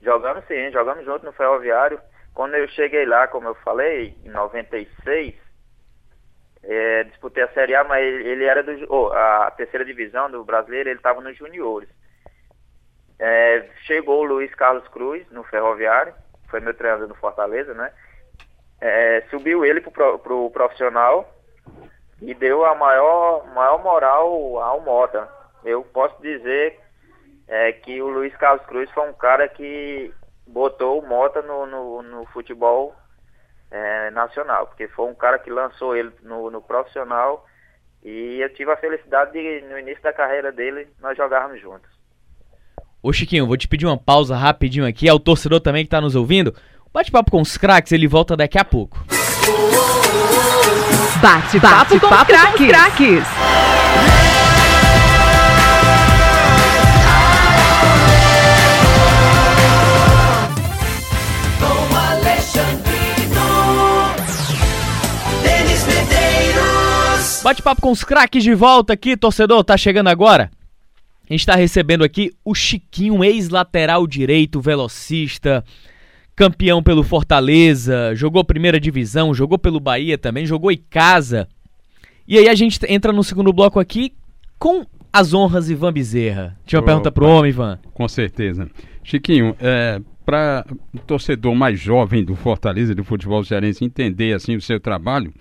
Jogamos 0.00 0.44
sim, 0.46 0.70
jogamos 0.72 1.04
junto 1.04 1.26
no 1.26 1.32
Ferroviário. 1.32 2.00
Quando 2.32 2.54
eu 2.54 2.68
cheguei 2.68 3.04
lá, 3.04 3.26
como 3.26 3.48
eu 3.48 3.54
falei, 3.56 4.16
em 4.24 4.30
96, 4.30 5.34
é, 6.62 7.04
disputei 7.04 7.42
a 7.42 7.52
Série 7.52 7.74
A, 7.74 7.84
mas 7.84 8.02
ele, 8.02 8.28
ele 8.28 8.44
era 8.44 8.62
do, 8.62 8.72
oh, 8.88 9.12
a 9.12 9.50
terceira 9.56 9.84
divisão 9.84 10.30
do 10.30 10.44
brasileiro, 10.44 10.88
ele 10.88 10.98
estava 10.98 11.20
nos 11.20 11.36
juniores. 11.36 11.88
É, 13.18 13.68
chegou 13.84 14.20
o 14.20 14.24
Luiz 14.24 14.54
Carlos 14.54 14.86
Cruz 14.88 15.28
no 15.30 15.42
Ferroviário, 15.44 16.14
foi 16.48 16.60
meu 16.60 16.74
treinador 16.74 17.08
no 17.08 17.14
Fortaleza, 17.14 17.74
né? 17.74 17.92
É, 18.80 19.22
subiu 19.30 19.64
ele 19.64 19.80
pro, 19.80 20.18
pro 20.18 20.50
profissional 20.50 21.28
e 22.22 22.32
deu 22.34 22.64
a 22.64 22.74
maior, 22.74 23.46
maior 23.52 23.82
moral 23.82 24.60
ao 24.60 24.80
Mota. 24.80 25.28
Eu 25.64 25.82
posso 25.82 26.20
dizer 26.22 26.78
é, 27.48 27.72
que 27.72 28.00
o 28.00 28.08
Luiz 28.08 28.34
Carlos 28.36 28.64
Cruz 28.66 28.90
foi 28.92 29.08
um 29.08 29.12
cara 29.12 29.48
que 29.48 30.12
botou 30.46 31.00
o 31.00 31.06
Mota 31.06 31.42
no, 31.42 31.66
no, 31.66 32.02
no 32.02 32.26
futebol 32.26 32.94
é, 33.70 34.10
nacional, 34.10 34.66
porque 34.66 34.88
foi 34.88 35.06
um 35.06 35.14
cara 35.14 35.38
que 35.38 35.50
lançou 35.50 35.96
ele 35.96 36.10
no, 36.22 36.50
no 36.50 36.60
profissional 36.60 37.46
e 38.02 38.40
eu 38.40 38.52
tive 38.54 38.70
a 38.70 38.76
felicidade 38.76 39.32
de, 39.32 39.64
no 39.68 39.78
início 39.78 40.02
da 40.02 40.12
carreira 40.12 40.52
dele, 40.52 40.88
nós 41.00 41.16
jogarmos 41.16 41.60
juntos. 41.60 41.90
Ô 43.02 43.12
Chiquinho, 43.12 43.46
vou 43.46 43.56
te 43.56 43.68
pedir 43.68 43.86
uma 43.86 43.98
pausa 43.98 44.36
rapidinho 44.36 44.86
aqui, 44.86 45.08
ao 45.08 45.20
torcedor 45.20 45.60
também 45.60 45.84
que 45.84 45.90
tá 45.90 46.00
nos 46.00 46.16
ouvindo. 46.16 46.54
Bate-papo 46.92 47.30
com 47.30 47.40
os 47.40 47.56
craques, 47.56 47.92
ele 47.92 48.08
volta 48.08 48.36
daqui 48.36 48.58
a 48.58 48.64
pouco. 48.64 49.04
Bate 51.20 51.60
papo 51.60 52.00
com 52.00 52.68
craques. 52.68 53.77
Bate-papo 67.42 67.80
com 67.80 67.90
os 67.92 68.02
craques 68.02 68.42
de 68.42 68.52
volta 68.52 68.92
aqui, 68.92 69.16
torcedor, 69.16 69.62
tá 69.62 69.76
chegando 69.76 70.08
agora? 70.08 70.50
A 71.28 71.32
gente 71.32 71.46
tá 71.46 71.54
recebendo 71.54 72.02
aqui 72.02 72.32
o 72.44 72.54
Chiquinho, 72.54 73.22
ex-lateral 73.22 74.06
direito, 74.06 74.60
velocista, 74.60 75.64
campeão 76.34 76.82
pelo 76.82 77.04
Fortaleza, 77.04 78.14
jogou 78.14 78.44
primeira 78.44 78.80
divisão, 78.80 79.32
jogou 79.32 79.58
pelo 79.58 79.78
Bahia 79.78 80.18
também, 80.18 80.46
jogou 80.46 80.72
em 80.72 80.82
casa. 80.90 81.48
E 82.26 82.36
aí 82.36 82.48
a 82.48 82.54
gente 82.54 82.78
entra 82.88 83.12
no 83.12 83.22
segundo 83.22 83.52
bloco 83.52 83.78
aqui 83.78 84.12
com 84.58 84.84
as 85.12 85.32
honras 85.32 85.70
Ivan 85.70 85.92
Bezerra. 85.92 86.56
Tinha 86.66 86.80
uma 86.80 86.82
Opa. 86.82 86.92
pergunta 86.92 87.12
pro 87.12 87.26
homem, 87.26 87.50
Ivan. 87.50 87.78
Com 87.94 88.08
certeza. 88.08 88.68
Chiquinho, 89.02 89.54
é, 89.60 90.00
para 90.26 90.66
o 90.92 90.98
torcedor 90.98 91.54
mais 91.54 91.78
jovem 91.80 92.24
do 92.24 92.34
Fortaleza, 92.34 92.94
do 92.94 93.04
futebol 93.04 93.42
cearense, 93.44 93.84
entender 93.84 94.34
assim 94.34 94.56
o 94.56 94.60
seu 94.60 94.78
trabalho, 94.78 95.32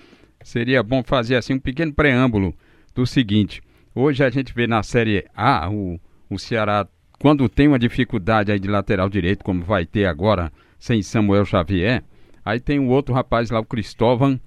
seria 0.47 0.81
bom 0.81 1.03
fazer 1.03 1.36
assim 1.36 1.55
um 1.55 1.60
pequeno 1.60 1.93
preâmbulo 1.93 2.53
do 2.95 3.05
seguinte. 3.05 3.62
Hoje 3.93 4.23
a 4.23 4.29
gente 4.29 4.53
vê 4.53 4.65
na 4.65 4.81
Série 4.81 5.25
A 5.36 5.69
o, 5.69 5.99
o 6.29 6.39
Ceará, 6.39 6.88
quando 7.19 7.49
tem 7.49 7.67
uma 7.67 7.77
dificuldade 7.77 8.49
aí 8.49 8.57
de 8.57 8.69
lateral 8.69 9.10
direito, 9.10 9.43
como 9.43 9.62
vai 9.62 9.86
ter 9.86 10.05
agora, 10.05 10.49
sem 10.79 11.01
Samuel 11.01 11.45
Xavier, 11.45 12.01
aí 12.45 12.62
tem 12.62 12.79
o 12.79 12.88
outro 12.88 13.13
rapaz 13.13 13.49
lá, 13.49 13.60
o 13.60 13.65
Cristóvão, 13.65 14.39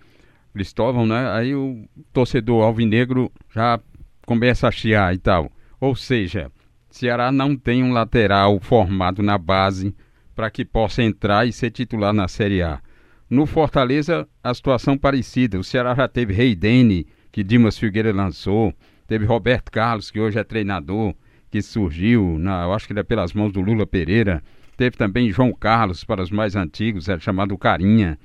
Cristóvão, 0.55 1.05
né? 1.05 1.31
Aí 1.33 1.55
o 1.55 1.85
torcedor 2.15 2.65
alvinegro 2.65 3.31
já 3.55 3.79
começa 4.25 4.69
a 4.69 4.71
chiar 4.71 5.15
e 5.15 5.19
tal. 5.19 5.53
Ou 5.79 5.95
seja, 5.95 6.51
Ceará 6.89 7.31
não 7.31 7.55
tem 7.55 7.85
um 7.85 7.93
lateral 7.93 8.59
formado 8.59 9.23
na 9.23 9.37
base 9.37 9.95
para 10.35 10.51
que 10.51 10.65
possa 10.65 11.03
entrar 11.03 11.47
e 11.47 11.53
ser 11.53 11.71
titular 11.71 12.15
na 12.15 12.27
Série 12.27 12.63
A. 12.63 12.81
No 13.29 13.45
Fortaleza, 13.45 14.27
a 14.43 14.55
situação 14.55 14.97
parecida. 14.97 15.59
O 15.59 15.65
Ceará 15.65 15.95
já 15.95 16.09
teve 16.09 16.33
Reidene, 16.33 17.07
que 17.31 17.45
Dimas 17.45 17.79
Figueira 17.79 18.13
lançou, 18.13 18.75
teve 19.07 19.25
Roberto 19.25 19.71
Carlos, 19.71 20.11
que 20.11 20.21
hoje 20.21 20.39
é 20.39 20.45
treinador, 20.45 21.15
que 21.51 21.61
surgiu, 21.61 22.39
na, 22.39 22.65
eu 22.65 22.73
acho 22.73 22.87
que 22.87 22.93
ele 22.93 23.01
é 23.01 23.05
pelas 23.05 23.33
mãos 23.33 23.53
do 23.53 23.61
Lula 23.61 23.87
Pereira. 23.87 24.43
Teve 24.77 24.97
também 24.97 25.31
João 25.31 25.53
Carlos, 25.53 26.05
para 26.05 26.23
os 26.23 26.31
mais 26.31 26.57
antigos, 26.57 27.09
era 27.09 27.21
chamado 27.21 27.57
Carinha. 27.59 28.19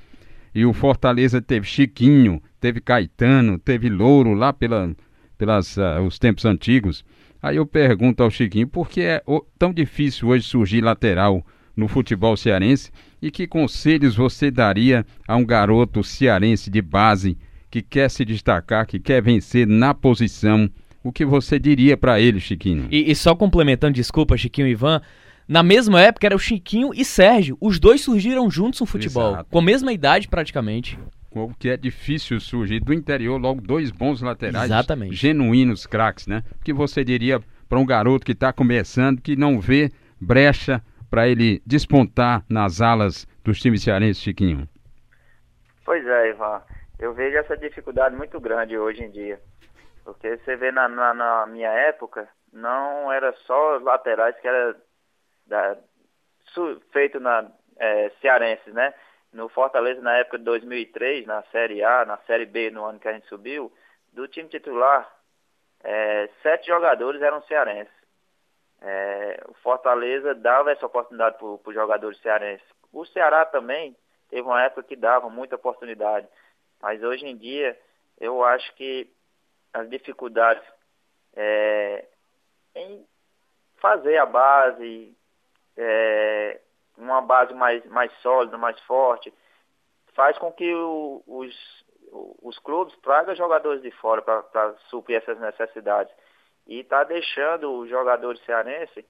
E 0.54 0.66
o 0.66 0.72
Fortaleza 0.72 1.42
teve 1.42 1.68
Chiquinho, 1.68 2.42
teve 2.62 2.80
Caetano, 2.80 3.60
teve 3.60 3.90
Louro 3.90 4.34
lá 4.34 4.54
pela, 4.54 4.96
pelas, 5.38 5.78
ah, 5.78 6.02
os 6.02 6.18
tempos 6.18 6.46
antigos. 6.46 7.04
Aí 7.42 7.58
eu 7.58 7.66
pergunto 7.66 8.24
ao 8.24 8.32
Chiquinho, 8.32 8.68
por 8.68 8.90
que 8.90 9.02
é 9.02 9.22
tão 9.60 9.74
difícil 9.74 10.30
hoje 10.30 10.48
surgir 10.48 10.82
lateral 10.82 11.46
no 11.76 11.88
futebol 11.88 12.38
cearense? 12.38 12.90
E 13.26 13.32
que 13.32 13.48
conselhos 13.48 14.16
você 14.16 14.52
daria 14.52 15.04
a 15.28 15.36
um 15.36 15.44
garoto 15.44 16.04
cearense 16.04 16.70
de 16.70 16.80
base 16.80 17.36
que 17.72 17.82
quer 17.82 18.08
se 18.08 18.24
destacar, 18.24 18.86
que 18.86 19.00
quer 19.00 19.20
vencer 19.20 19.66
na 19.66 19.96
posição? 19.96 20.70
O 21.04 21.12
que 21.12 21.26
você 21.26 21.58
diria 21.58 21.98
para 21.98 22.20
ele, 22.20 22.40
Chiquinho? 22.40 22.88
E, 22.92 23.10
e 23.10 23.16
só 23.16 23.34
complementando, 23.34 23.94
desculpa, 23.94 24.38
Chiquinho 24.38 24.68
e 24.68 24.74
Ivan. 24.74 25.02
Na 25.48 25.64
mesma 25.64 26.00
época 26.00 26.28
era 26.28 26.36
o 26.36 26.40
Chiquinho 26.40 26.92
e 26.94 27.04
Sérgio. 27.04 27.58
Os 27.60 27.80
dois 27.80 28.02
surgiram 28.02 28.48
juntos 28.48 28.80
no 28.80 28.86
futebol. 28.86 29.32
Exato. 29.32 29.50
Com 29.50 29.58
a 29.58 29.64
mesma 29.64 29.92
idade, 29.92 30.28
praticamente. 30.28 31.00
O 31.32 31.52
que 31.58 31.70
é 31.70 31.78
difícil 31.78 32.40
surgir 32.40 32.80
do 32.80 32.94
interior 32.94 33.42
logo 33.42 33.60
dois 33.60 33.90
bons 33.90 34.22
laterais, 34.22 34.66
Exatamente. 34.66 35.16
genuínos 35.16 35.88
craques, 35.88 36.28
né? 36.28 36.44
O 36.62 36.64
que 36.64 36.72
você 36.72 37.04
diria 37.04 37.42
para 37.68 37.80
um 37.80 37.86
garoto 37.88 38.24
que 38.24 38.34
está 38.34 38.54
começando, 38.54 39.20
que 39.20 39.36
não 39.36 39.60
vê 39.60 39.92
brecha 40.22 40.80
para 41.16 41.30
ele 41.30 41.62
despontar 41.66 42.44
nas 42.50 42.82
alas 42.82 43.26
dos 43.42 43.62
times 43.62 43.82
cearenses, 43.82 44.22
Chiquinho? 44.22 44.68
Pois 45.86 46.06
é, 46.06 46.32
Ivan. 46.32 46.62
Eu 47.00 47.14
vejo 47.14 47.38
essa 47.38 47.56
dificuldade 47.56 48.14
muito 48.18 48.38
grande 48.38 48.78
hoje 48.78 49.02
em 49.02 49.10
dia. 49.10 49.40
Porque 50.04 50.36
você 50.36 50.58
vê 50.58 50.74
na, 50.74 50.90
na, 50.90 51.14
na 51.14 51.46
minha 51.46 51.70
época, 51.70 52.28
não 52.52 53.10
era 53.14 53.32
só 53.48 53.78
laterais 53.78 54.36
que 54.42 54.46
era 54.46 54.76
da, 55.48 55.78
su- 56.54 56.82
feito 56.92 57.18
na 57.18 57.50
é, 57.80 58.12
cearenses, 58.20 58.74
né? 58.74 58.94
No 59.32 59.48
Fortaleza, 59.48 60.02
na 60.02 60.18
época 60.18 60.38
de 60.38 60.44
2003, 60.44 61.26
na 61.26 61.44
Série 61.44 61.82
A, 61.82 62.04
na 62.04 62.18
Série 62.28 62.46
B, 62.46 62.72
no 62.72 62.84
ano 62.84 63.00
que 63.00 63.08
a 63.08 63.14
gente 63.14 63.28
subiu, 63.28 63.72
do 64.12 64.28
time 64.28 64.50
titular, 64.50 65.10
é, 65.82 66.30
sete 66.44 66.68
jogadores 66.68 67.22
eram 67.22 67.42
cearenses. 67.44 67.94
É, 68.88 69.44
o 69.48 69.54
Fortaleza 69.56 70.36
dava 70.36 70.72
essa 70.72 70.86
oportunidade 70.86 71.40
para 71.40 71.48
os 71.48 71.74
jogadores 71.74 72.20
cearenses. 72.22 72.66
O 72.94 73.04
Ceará 73.04 73.44
também 73.44 73.96
teve 74.30 74.44
uma 74.44 74.62
época 74.62 74.84
que 74.84 74.96
dava 74.96 75.28
muita 75.28 75.56
oportunidade, 75.56 76.28
mas 76.80 77.02
hoje 77.02 77.26
em 77.26 77.36
dia 77.36 77.76
eu 78.20 78.44
acho 78.44 78.72
que 78.76 79.10
as 79.74 79.90
dificuldades 79.90 80.64
é, 81.36 82.06
em 82.76 83.04
fazer 83.78 84.18
a 84.20 84.26
base, 84.26 85.18
é, 85.76 86.62
uma 86.96 87.22
base 87.22 87.56
mais, 87.56 87.84
mais 87.88 88.12
sólida, 88.22 88.56
mais 88.56 88.80
forte, 88.82 89.34
faz 90.14 90.38
com 90.38 90.52
que 90.52 90.74
o- 90.76 91.24
os, 91.26 91.84
os 92.44 92.60
clubes 92.60 92.96
tragam 93.00 93.36
jogadores 93.36 93.82
de 93.82 93.90
fora 93.92 94.22
para 94.22 94.74
suprir 94.90 95.18
essas 95.18 95.40
necessidades. 95.40 96.14
E 96.68 96.80
está 96.80 97.04
deixando 97.04 97.72
os 97.80 97.90
jogadores 97.90 98.44
cearenses 98.46 99.06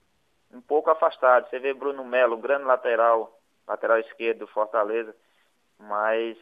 um 0.52 0.60
pouco 0.60 0.90
afastados. 0.90 1.48
Você 1.50 1.58
vê 1.58 1.72
Bruno 1.72 2.04
Melo, 2.04 2.36
grande 2.36 2.64
lateral, 2.64 3.38
lateral 3.66 3.98
esquerdo 3.98 4.40
do 4.40 4.46
Fortaleza, 4.46 5.14
mas 5.78 6.36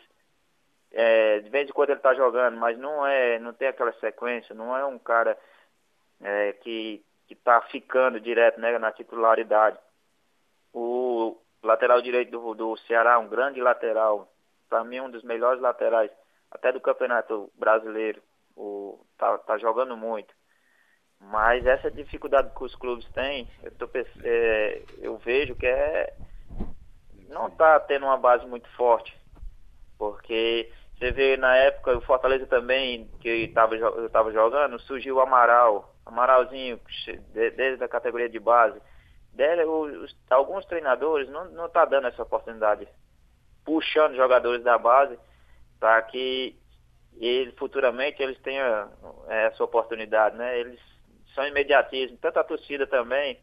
é, 0.92 1.40
de 1.40 1.48
vez 1.50 1.68
em 1.68 1.72
quando 1.72 1.90
ele 1.90 1.98
está 1.98 2.14
jogando, 2.14 2.57
mas 2.57 2.79
não 2.79 3.07
é, 3.07 3.38
não 3.38 3.53
tem 3.53 3.68
aquela 3.68 3.92
sequência, 3.94 4.55
não 4.55 4.77
é 4.77 4.85
um 4.85 4.98
cara 4.98 5.38
é, 6.20 6.53
que 6.53 7.05
que 7.27 7.35
está 7.35 7.61
ficando 7.62 8.20
direto 8.20 8.61
né, 8.61 8.79
na 8.79 8.92
titularidade. 8.92 9.79
O 10.72 11.37
lateral 11.62 12.03
direito 12.03 12.31
do, 12.31 12.55
do 12.55 12.77
Ceará, 12.79 13.18
um 13.18 13.29
grande 13.29 13.61
lateral, 13.61 14.29
para 14.68 14.85
mim 14.85 15.00
um 15.00 15.11
dos 15.11 15.22
melhores 15.22 15.61
laterais, 15.61 16.11
até 16.50 16.72
do 16.72 16.81
Campeonato 16.81 17.50
Brasileiro. 17.55 18.22
O, 18.57 19.00
tá, 19.16 19.38
tá 19.38 19.59
jogando 19.59 19.96
muito. 19.96 20.35
Mas 21.30 21.64
essa 21.66 21.90
dificuldade 21.90 22.50
que 22.56 22.64
os 22.64 22.74
clubes 22.74 23.06
têm, 23.10 23.48
eu, 23.62 23.70
tô, 23.72 23.88
é, 24.22 24.82
eu 24.98 25.16
vejo 25.18 25.54
que 25.54 25.66
é 25.66 26.12
não 27.28 27.48
está 27.48 27.80
tendo 27.80 28.06
uma 28.06 28.16
base 28.16 28.46
muito 28.46 28.68
forte. 28.70 29.14
Porque 29.98 30.70
você 30.96 31.10
vê 31.12 31.37
na 31.37 31.56
época 31.56 31.96
o 31.96 32.00
Fortaleza 32.02 32.46
também, 32.46 33.08
que 33.20 33.28
eu 33.28 33.37
estava 33.37 34.32
jogando, 34.32 34.78
surgiu 34.80 35.16
o 35.16 35.20
Amaral, 35.20 35.94
Amaralzinho, 36.06 36.80
desde 37.32 37.82
a 37.82 37.88
categoria 37.88 38.28
de 38.28 38.38
base. 38.38 38.80
Dele, 39.32 39.64
os- 39.64 40.16
alguns 40.30 40.64
treinadores 40.66 41.28
não 41.28 41.46
não 41.46 41.68
tá 41.68 41.84
dando 41.84 42.06
essa 42.06 42.22
oportunidade, 42.22 42.87
puxando 43.64 44.14
jogadores 44.14 44.62
da 44.62 44.78
base 44.78 45.18
para 45.80 46.00
que 46.02 46.56
ele 47.16 47.52
futuramente 47.52 48.22
eles 48.22 48.38
tenham 48.40 48.92
eh, 49.28 49.46
essa 49.46 49.64
oportunidade, 49.64 50.37
né? 50.37 50.58
Eles 50.58 50.80
são 51.34 51.46
imediatismo, 51.46 52.16
tanto 52.18 52.38
a 52.38 52.44
torcida 52.44 52.86
também 52.86 53.38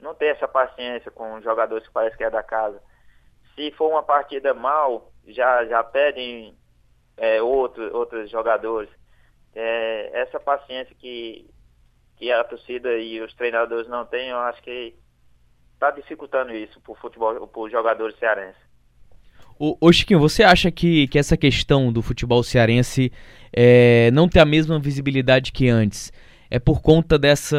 não 0.00 0.14
tem 0.14 0.28
essa 0.28 0.48
paciência 0.48 1.10
com 1.10 1.34
os 1.34 1.44
jogadores 1.44 1.86
que 1.86 1.92
parece 1.92 2.16
que 2.16 2.24
é 2.24 2.30
da 2.30 2.42
casa. 2.42 2.80
Se 3.54 3.70
for 3.72 3.90
uma 3.90 4.02
partida 4.02 4.54
mal, 4.54 5.12
já 5.26 5.64
já 5.66 5.82
pedem 5.84 6.54
é, 7.16 7.42
outro, 7.42 7.94
outros 7.94 8.30
jogadores. 8.30 8.88
É, 9.54 10.20
essa 10.20 10.38
paciência 10.40 10.94
que, 10.98 11.48
que 12.16 12.30
a 12.32 12.44
torcida 12.44 12.96
e 12.98 13.20
os 13.20 13.34
treinadores 13.34 13.88
não 13.88 14.06
têm, 14.06 14.28
eu 14.28 14.38
acho 14.38 14.62
que 14.62 14.94
está 15.74 15.90
dificultando 15.90 16.54
isso 16.54 16.80
para 16.80 16.92
o 16.92 16.94
futebol, 16.94 17.46
para 17.46 17.60
os 17.60 17.70
jogadores 17.70 18.18
cearenses. 18.18 18.60
Ô, 19.58 19.76
ô 19.80 19.92
Chiquinho, 19.92 20.20
você 20.20 20.42
acha 20.42 20.70
que, 20.70 21.06
que 21.08 21.18
essa 21.18 21.36
questão 21.36 21.92
do 21.92 22.00
futebol 22.00 22.42
cearense 22.42 23.12
é, 23.52 24.10
não 24.12 24.28
ter 24.28 24.40
a 24.40 24.46
mesma 24.46 24.78
visibilidade 24.78 25.52
que 25.52 25.68
antes 25.68 26.10
é 26.50 26.58
por 26.58 26.82
conta 26.82 27.18
dessa 27.18 27.56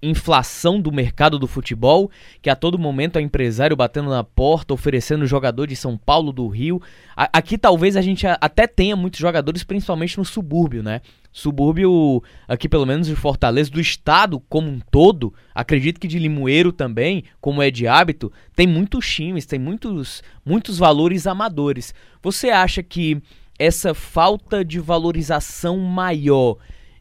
inflação 0.00 0.80
do 0.80 0.92
mercado 0.92 1.38
do 1.38 1.48
futebol, 1.48 2.10
que 2.40 2.48
a 2.48 2.54
todo 2.54 2.78
momento 2.78 3.18
é 3.18 3.20
empresário 3.22 3.76
batendo 3.76 4.10
na 4.10 4.22
porta, 4.22 4.72
oferecendo 4.72 5.26
jogador 5.26 5.66
de 5.66 5.74
São 5.74 5.96
Paulo, 5.96 6.32
do 6.32 6.46
Rio. 6.46 6.80
A- 7.16 7.28
aqui 7.32 7.58
talvez 7.58 7.96
a 7.96 8.02
gente 8.02 8.26
até 8.26 8.66
tenha 8.66 8.94
muitos 8.94 9.18
jogadores, 9.18 9.64
principalmente 9.64 10.16
no 10.16 10.24
subúrbio, 10.24 10.82
né? 10.82 11.00
Subúrbio, 11.32 12.22
aqui 12.46 12.68
pelo 12.68 12.86
menos 12.86 13.06
de 13.06 13.14
Fortaleza, 13.14 13.70
do 13.70 13.80
estado 13.80 14.40
como 14.48 14.68
um 14.68 14.80
todo, 14.90 15.32
acredito 15.54 16.00
que 16.00 16.08
de 16.08 16.18
Limoeiro 16.18 16.72
também, 16.72 17.24
como 17.40 17.62
é 17.62 17.70
de 17.70 17.86
hábito, 17.86 18.32
tem 18.56 18.66
muitos 18.66 19.06
times, 19.08 19.46
tem 19.46 19.58
muitos, 19.58 20.22
muitos 20.44 20.78
valores 20.78 21.26
amadores. 21.26 21.94
Você 22.22 22.50
acha 22.50 22.82
que 22.82 23.20
essa 23.58 23.92
falta 23.94 24.64
de 24.64 24.78
valorização 24.78 25.76
maior, 25.78 26.56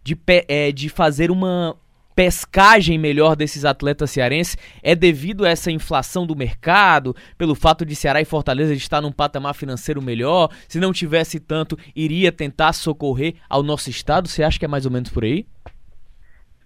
de, 0.08 0.18
é, 0.48 0.72
de 0.72 0.88
fazer 0.88 1.30
uma 1.30 1.76
pescagem 2.16 2.98
melhor 2.98 3.36
desses 3.36 3.66
atletas 3.66 4.10
cearenses 4.10 4.58
é 4.82 4.96
devido 4.96 5.46
a 5.46 5.50
essa 5.50 5.70
inflação 5.70 6.26
do 6.26 6.34
mercado, 6.36 7.14
pelo 7.38 7.54
fato 7.54 7.86
de 7.86 7.94
Ceará 7.94 8.22
e 8.22 8.26
Fortaleza 8.26 8.74
estar 8.74 9.02
num 9.02 9.12
patamar 9.12 9.54
financeiro 9.54 10.02
melhor, 10.02 10.50
se 10.68 10.80
não 10.80 10.94
tivesse 10.94 11.42
tanto, 11.42 11.78
iria 11.94 12.32
tentar 12.32 12.72
socorrer 12.72 13.36
ao 13.50 13.62
nosso 13.62 13.90
estado? 13.90 14.30
Você 14.30 14.44
acha 14.44 14.58
que 14.58 14.64
é 14.64 14.68
mais 14.68 14.86
ou 14.86 14.92
menos 14.92 15.10
por 15.10 15.26
aí? 15.26 15.46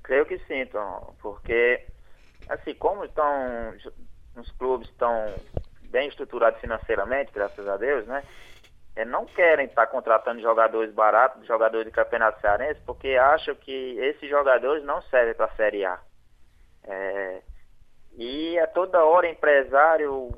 Creio 0.04 0.26
que 0.26 0.38
sim, 0.48 0.64
Tom, 0.68 1.16
porque 1.20 1.84
assim, 2.48 2.76
como 2.76 3.04
estão 3.06 3.74
os 4.38 4.52
clubes 4.52 4.88
estão 4.88 5.34
bem 5.90 6.08
estruturados 6.08 6.62
financeiramente, 6.62 7.32
graças 7.34 7.68
a 7.68 7.76
Deus, 7.76 8.06
né? 8.06 8.24
É, 8.96 9.06
não 9.06 9.26
querem 9.26 9.66
estar 9.66 9.88
contratando 9.88 10.42
jogadores 10.42 10.94
baratos, 10.94 11.46
jogadores 11.46 11.86
de 11.86 11.92
campeonato 11.92 12.40
cearense, 12.42 12.82
porque 12.86 13.16
acham 13.16 13.56
que 13.56 13.98
esses 14.00 14.30
jogadores 14.30 14.84
não 14.84 15.02
servem 15.04 15.34
para 15.34 15.46
a 15.46 15.56
Série 15.56 15.86
A. 15.86 16.00
É, 16.84 17.42
e 18.18 18.58
é 18.58 18.68
toda 18.68 19.06
hora 19.06 19.28
empresário 19.30 20.30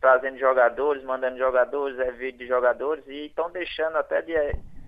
trazendo 0.00 0.38
jogadores, 0.38 1.04
mandando 1.04 1.36
jogadores, 1.36 1.98
é 1.98 2.10
vídeo 2.12 2.38
de 2.38 2.46
jogadores, 2.46 3.06
e 3.06 3.26
estão 3.26 3.50
deixando 3.50 3.96
até 3.96 4.22
de, 4.22 4.34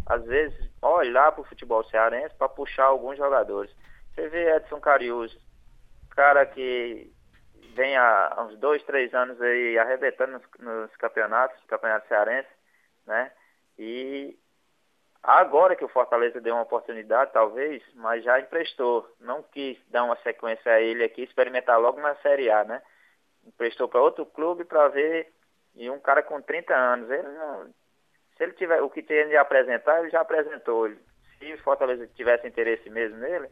às 0.07 0.25
vezes, 0.25 0.57
olhar 0.81 1.33
para 1.33 1.43
o 1.43 1.45
futebol 1.45 1.85
cearense 1.85 2.35
para 2.37 2.49
puxar 2.49 2.85
alguns 2.85 3.19
jogadores. 3.19 3.71
Você 4.15 4.29
vê 4.29 4.57
Edson 4.57 4.81
Carius, 4.81 5.37
cara 6.11 6.47
que 6.47 7.12
vem 7.75 7.97
há 7.97 8.47
uns 8.47 8.59
dois, 8.59 8.83
três 8.85 9.12
anos 9.15 9.41
aí 9.41 9.79
arrebentando 9.79 10.33
nos, 10.33 10.43
nos 10.59 10.97
campeonatos, 10.97 11.62
campeonato 11.67 12.09
cearense, 12.09 12.49
né? 13.07 13.31
E 13.79 14.37
agora 15.23 15.77
que 15.77 15.85
o 15.85 15.88
Fortaleza 15.88 16.41
deu 16.41 16.55
uma 16.55 16.62
oportunidade, 16.62 17.33
talvez, 17.33 17.83
mas 17.95 18.25
já 18.25 18.41
emprestou. 18.41 19.09
Não 19.21 19.43
quis 19.43 19.79
dar 19.88 20.05
uma 20.05 20.17
sequência 20.17 20.73
a 20.73 20.81
ele 20.81 21.05
aqui, 21.05 21.23
experimentar 21.23 21.81
logo 21.81 22.01
na 22.01 22.15
Série 22.17 22.51
A, 22.51 22.65
né? 22.65 22.83
Emprestou 23.47 23.88
para 23.88 24.01
outro 24.01 24.27
clube 24.27 24.65
para 24.65 24.88
ver. 24.88 25.33
E 25.75 25.88
um 25.88 25.99
cara 25.99 26.23
com 26.23 26.41
30 26.41 26.75
anos, 26.75 27.11
ele 27.11 27.29
não, 27.29 27.73
se 28.37 28.43
ele 28.43 28.53
tiver 28.53 28.83
o 28.83 28.91
que 28.91 29.03
tem 29.03 29.29
de 29.29 29.37
apresentar, 29.37 30.01
ele 30.01 30.11
já 30.11 30.21
apresentou. 30.21 30.91
Se 31.38 31.53
o 31.53 31.62
Fortaleza 31.62 32.07
tivesse 32.09 32.47
interesse 32.47 32.91
mesmo 32.91 33.19
nele, 33.19 33.49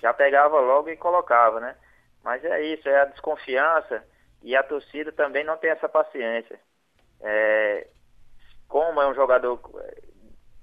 já 0.00 0.12
pegava 0.12 0.60
logo 0.60 0.88
e 0.90 0.96
colocava, 0.96 1.60
né? 1.60 1.76
Mas 2.22 2.44
é 2.44 2.62
isso, 2.62 2.88
é 2.88 3.00
a 3.00 3.06
desconfiança 3.06 4.04
e 4.42 4.54
a 4.54 4.62
torcida 4.62 5.12
também 5.12 5.44
não 5.44 5.56
tem 5.56 5.70
essa 5.70 5.88
paciência. 5.88 6.58
É, 7.20 7.86
como 8.68 9.00
é 9.00 9.06
um 9.08 9.14
jogador, 9.14 9.58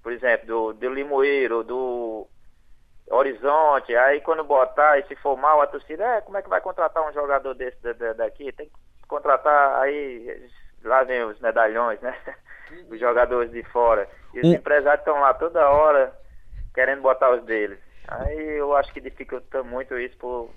por 0.04 0.12
exemplo, 0.12 0.48
do, 0.48 0.74
do 0.74 0.90
Limoeiro, 0.94 1.64
do 1.64 2.28
Horizonte, 3.10 3.96
aí 3.96 4.22
quando 4.22 4.44
botar 4.44 5.00
e 5.00 5.04
se 5.08 5.16
for 5.18 5.38
mal, 5.38 5.62
a 5.62 5.68
torcida, 5.68 6.04
é, 6.06 6.22
como 6.22 6.38
é 6.38 6.42
que 6.42 6.50
vai 6.50 6.62
contratar 6.62 7.08
um 7.08 7.14
jogador 7.14 7.54
desse 7.54 7.82
da- 7.82 7.94
da- 7.94 8.14
daqui? 8.14 8.52
Tem 8.52 8.68
que 8.68 9.08
contratar 9.08 9.82
aí, 9.82 10.50
lá 10.84 11.04
vem 11.04 11.24
os 11.24 11.40
medalhões, 11.40 12.00
né? 12.02 12.16
Os 12.90 12.98
jogadores 13.02 13.52
de 13.52 13.64
fora. 13.64 14.08
E 14.34 14.40
os 14.40 14.46
empresários 14.56 15.02
estão 15.02 15.20
lá 15.20 15.34
toda 15.34 15.70
hora 15.70 16.18
querendo 16.74 17.02
botar 17.02 17.30
os 17.32 17.44
deles. 17.44 17.78
Aí 18.08 18.52
eu 18.52 18.74
acho 18.78 18.94
que 18.94 19.02
dificulta 19.02 19.62
muito 19.62 20.00
isso 20.00 20.50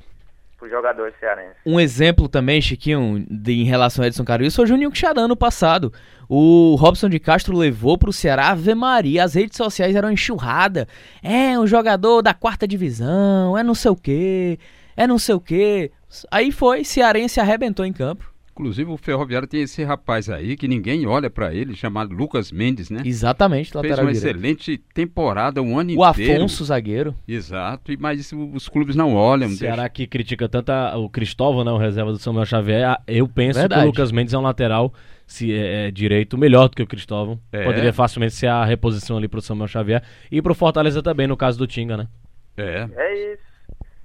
Um 1.67 1.79
exemplo 1.79 2.29
também, 2.29 2.61
Chiquinho, 2.61 3.25
de, 3.29 3.53
em 3.53 3.65
relação 3.65 4.05
a 4.05 4.07
Edson 4.07 4.25
Caruso, 4.25 4.57
foi 4.57 4.65
o 4.65 4.69
Juninho 4.69 4.91
Quixadá 4.91 5.29
no 5.29 5.37
passado. 5.37 5.93
O 6.29 6.75
Robson 6.77 7.09
de 7.09 7.19
Castro 7.19 7.57
levou 7.57 7.99
pro 7.99 8.13
Ceará 8.13 8.49
Ave 8.49 8.75
Maria, 8.75 9.25
as 9.25 9.35
redes 9.35 9.57
sociais 9.57 9.95
eram 9.95 10.11
enxurrada. 10.11 10.89
É 11.23 11.59
um 11.59 11.67
jogador 11.67 12.23
da 12.23 12.33
quarta 12.35 12.67
divisão, 12.67 13.57
é 13.57 13.63
não 13.63 13.75
sei 13.75 13.91
o 13.91 13.97
quê, 13.97 14.59
é 14.97 15.07
não 15.07 15.19
sei 15.19 15.35
o 15.35 15.41
quê. 15.41 15.91
Aí 16.31 16.51
foi, 16.51 16.85
Cearense 16.85 17.41
arrebentou 17.41 17.85
em 17.85 17.93
campo. 17.93 18.34
Inclusive 18.57 18.89
o 18.89 18.97
Ferroviário 18.97 19.49
tem 19.49 19.63
esse 19.63 19.83
rapaz 19.83 20.31
aí 20.31 20.57
que 20.57 20.69
ninguém 20.69 21.07
olha 21.09 21.29
pra 21.29 21.53
ele, 21.53 21.75
chamado 21.75 22.15
Lucas 22.15 22.53
Mendes, 22.53 22.89
né? 22.89 23.03
Exatamente, 23.05 23.73
Fez 23.73 23.75
lateral 23.75 24.05
uma 24.07 24.13
direito. 24.13 24.37
excelente 24.37 24.79
temporada, 24.95 25.61
um 25.61 25.77
ano 25.77 25.91
O 25.99 26.09
inteiro. 26.11 26.37
Afonso, 26.45 26.65
zagueiro. 26.65 27.17
Exato, 27.27 27.91
e 27.91 27.97
mas 27.97 28.31
o- 28.31 28.53
os 28.55 28.69
clubes 28.69 28.95
não 28.95 29.17
olham. 29.17 29.49
O 29.49 29.53
Ceará 29.57 29.89
que 29.89 30.07
critica 30.07 30.49
tanto 30.49 30.71
a- 30.71 30.97
o 30.97 31.11
Cristóvão, 31.11 31.65
né, 31.65 31.73
o 31.73 31.77
reserva 31.79 32.13
do 32.13 32.19
Samuel 32.19 32.47
Xavier, 32.47 32.97
eu 33.09 33.27
penso 33.27 33.59
Verdade. 33.59 33.81
que 33.83 33.87
o 33.87 33.91
Lucas 33.91 34.13
Mendes 34.13 34.33
é 34.33 34.39
um 34.39 34.43
lateral 34.43 34.95
se 35.27 35.53
é, 35.53 35.89
é 35.89 35.91
direito 35.91 36.39
melhor 36.39 36.69
do 36.69 36.77
que 36.77 36.83
o 36.83 36.87
Cristóvão. 36.87 37.41
É. 37.51 37.65
Poderia 37.65 37.93
facilmente 37.93 38.35
ser 38.35 38.47
a 38.47 38.65
reposição 38.65 39.17
ali 39.17 39.27
pro 39.27 39.41
Samuel 39.43 39.67
Xavier 39.67 40.01
e 40.31 40.41
pro 40.41 40.55
Fortaleza 40.55 41.03
também, 41.03 41.27
no 41.27 41.37
caso 41.37 41.59
do 41.59 41.67
Tinga, 41.67 41.97
né? 41.97 42.07
É, 42.57 42.89
É 42.97 43.33
isso. 43.33 43.43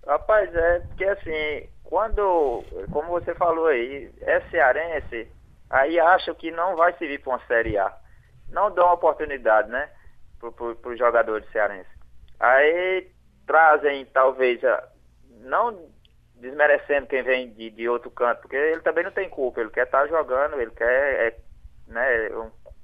Rapaz, 0.08 0.50
é 0.56 0.80
porque 0.80 1.04
assim, 1.04 1.68
quando, 1.90 2.64
como 2.92 3.10
você 3.10 3.34
falou 3.34 3.66
aí, 3.66 4.12
é 4.22 4.42
cearense, 4.52 5.28
aí 5.68 6.00
acham 6.00 6.36
que 6.36 6.52
não 6.52 6.76
vai 6.76 6.94
servir 6.94 7.20
para 7.20 7.32
uma 7.32 7.48
Série 7.48 7.80
A. 7.80 7.92
Não 8.52 8.70
dão 8.70 8.94
oportunidade, 8.94 9.70
né? 9.72 9.90
Para 10.40 10.90
os 10.92 11.00
jogadores 11.00 11.52
cearenses. 11.52 11.92
Aí 12.40 13.10
trazem, 13.48 14.06
talvez, 14.06 14.62
não 15.40 15.90
desmerecendo 16.36 17.08
quem 17.08 17.24
vem 17.24 17.50
de, 17.54 17.72
de 17.72 17.90
outro 17.90 18.12
canto, 18.12 18.42
porque 18.42 18.56
ele 18.56 18.82
também 18.82 19.04
não 19.04 19.12
tem 19.12 19.28
culpa, 19.28 19.60
ele 19.60 19.72
quer 19.72 19.86
estar 19.86 20.08
jogando, 20.08 20.62
ele 20.62 20.72
quer, 20.72 20.88
é, 20.88 21.40
né, 21.88 22.30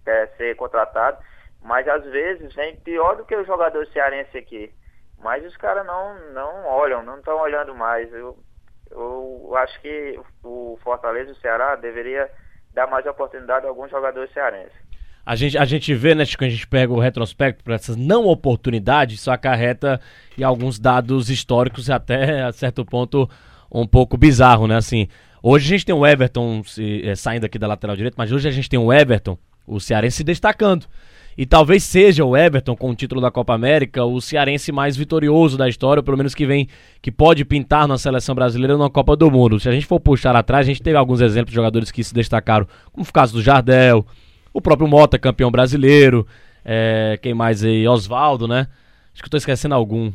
quer 0.04 0.36
ser 0.36 0.56
contratado, 0.56 1.20
mas 1.62 1.88
às 1.88 2.04
vezes 2.06 2.56
vem 2.56 2.76
pior 2.78 3.18
do 3.18 3.24
que 3.26 3.36
o 3.36 3.46
jogador 3.46 3.86
cearense 3.88 4.36
aqui. 4.36 4.74
Mas 5.20 5.46
os 5.46 5.56
caras 5.58 5.86
não, 5.86 6.20
não 6.32 6.66
olham, 6.66 7.04
não 7.04 7.20
estão 7.20 7.40
olhando 7.40 7.74
mais. 7.76 8.12
Eu, 8.12 8.38
eu 8.92 9.54
acho 9.58 9.80
que 9.82 10.20
o 10.44 10.78
Fortaleza 10.84 11.30
e 11.30 11.34
o 11.34 11.42
Ceará 11.42 11.76
deveria 11.76 12.30
dar 12.74 12.88
mais 12.88 13.06
oportunidade 13.06 13.66
a 13.66 13.70
alguns 13.70 13.90
jogadores 13.90 14.32
cearenses. 14.34 14.74
A 15.26 15.36
gente, 15.36 15.58
a 15.58 15.66
gente 15.66 15.94
vê, 15.96 16.14
né, 16.14 16.24
Chico, 16.24 16.44
a 16.44 16.50
gente 16.50 16.68
pega 16.68 16.94
o 16.94 17.00
retrospecto 17.00 17.64
para 17.64 17.76
essas 17.76 17.96
não 17.96 18.26
oportunidades, 18.26 19.20
isso 19.20 19.32
acarreta 19.32 20.00
em 20.38 20.44
alguns 20.44 20.78
dados 20.78 21.32
históricos 21.32 21.88
e 21.88 21.92
até, 21.92 22.44
a 22.44 22.52
certo 22.52 22.86
ponto, 22.86 23.28
um 23.72 23.88
pouco 23.88 24.18
bizarro, 24.18 24.68
né? 24.68 24.76
Assim, 24.76 25.08
hoje 25.42 25.66
a 25.66 25.70
gente 25.70 25.86
tem 25.86 25.96
o 25.96 26.06
Everton 26.06 26.64
se, 26.64 27.02
eh, 27.04 27.16
saindo 27.16 27.46
aqui 27.46 27.58
da 27.58 27.66
lateral 27.66 27.96
direita, 27.96 28.16
mas 28.20 28.32
hoje 28.32 28.48
a 28.48 28.52
gente 28.52 28.70
tem 28.70 28.78
o 28.78 28.94
Everton, 28.94 29.36
o 29.66 29.80
cearense, 29.80 30.18
se 30.18 30.24
destacando. 30.24 30.86
E 31.38 31.46
talvez 31.46 31.84
seja 31.84 32.24
o 32.24 32.36
Everton, 32.36 32.76
com 32.78 32.92
o 32.92 32.96
título 32.96 33.20
da 33.20 33.30
Copa 33.30 33.54
América, 33.54 34.06
o 34.06 34.22
cearense 34.22 34.72
mais 34.72 34.96
vitorioso 34.96 35.58
da 35.58 35.68
história, 35.68 36.00
ou 36.00 36.04
pelo 36.04 36.18
menos 36.18 36.34
que 36.34 36.46
vem, 36.46 36.70
que 37.02 37.12
pode 37.12 37.44
pintar 37.44 37.88
na 37.88 37.98
seleção 37.98 38.34
brasileira 38.34 38.78
na 38.78 38.90
Copa 38.90 39.18
do 39.18 39.30
Mundo. 39.30 39.60
Se 39.60 39.68
a 39.68 39.72
gente 39.72 39.86
for 39.86 40.00
puxar 40.00 40.34
atrás, 40.36 40.66
a 40.66 40.70
gente 40.70 40.82
teve 40.82 40.98
alguns 40.98 41.20
exemplos 41.20 41.52
de 41.52 41.56
jogadores 41.56 41.92
que 41.92 42.04
se 42.04 42.14
destacaram, 42.14 42.66
como 42.94 43.06
o 43.06 43.12
caso 43.12 43.34
do 43.34 43.42
Jardel, 43.42 44.06
o 44.54 44.62
próprio 44.62 44.88
Mota, 44.88 45.20
campeão 45.20 45.52
brasileiro. 45.52 46.26
é, 46.64 47.20
quem 47.22 47.34
mais 47.34 47.64
aí? 47.64 47.86
Oswaldo, 47.88 48.48
né? 48.48 48.68
Acho 49.14 49.22
que 49.22 49.28
eu 49.28 49.32
tô 49.32 49.38
esquecendo 49.38 49.76
algum. 49.76 50.12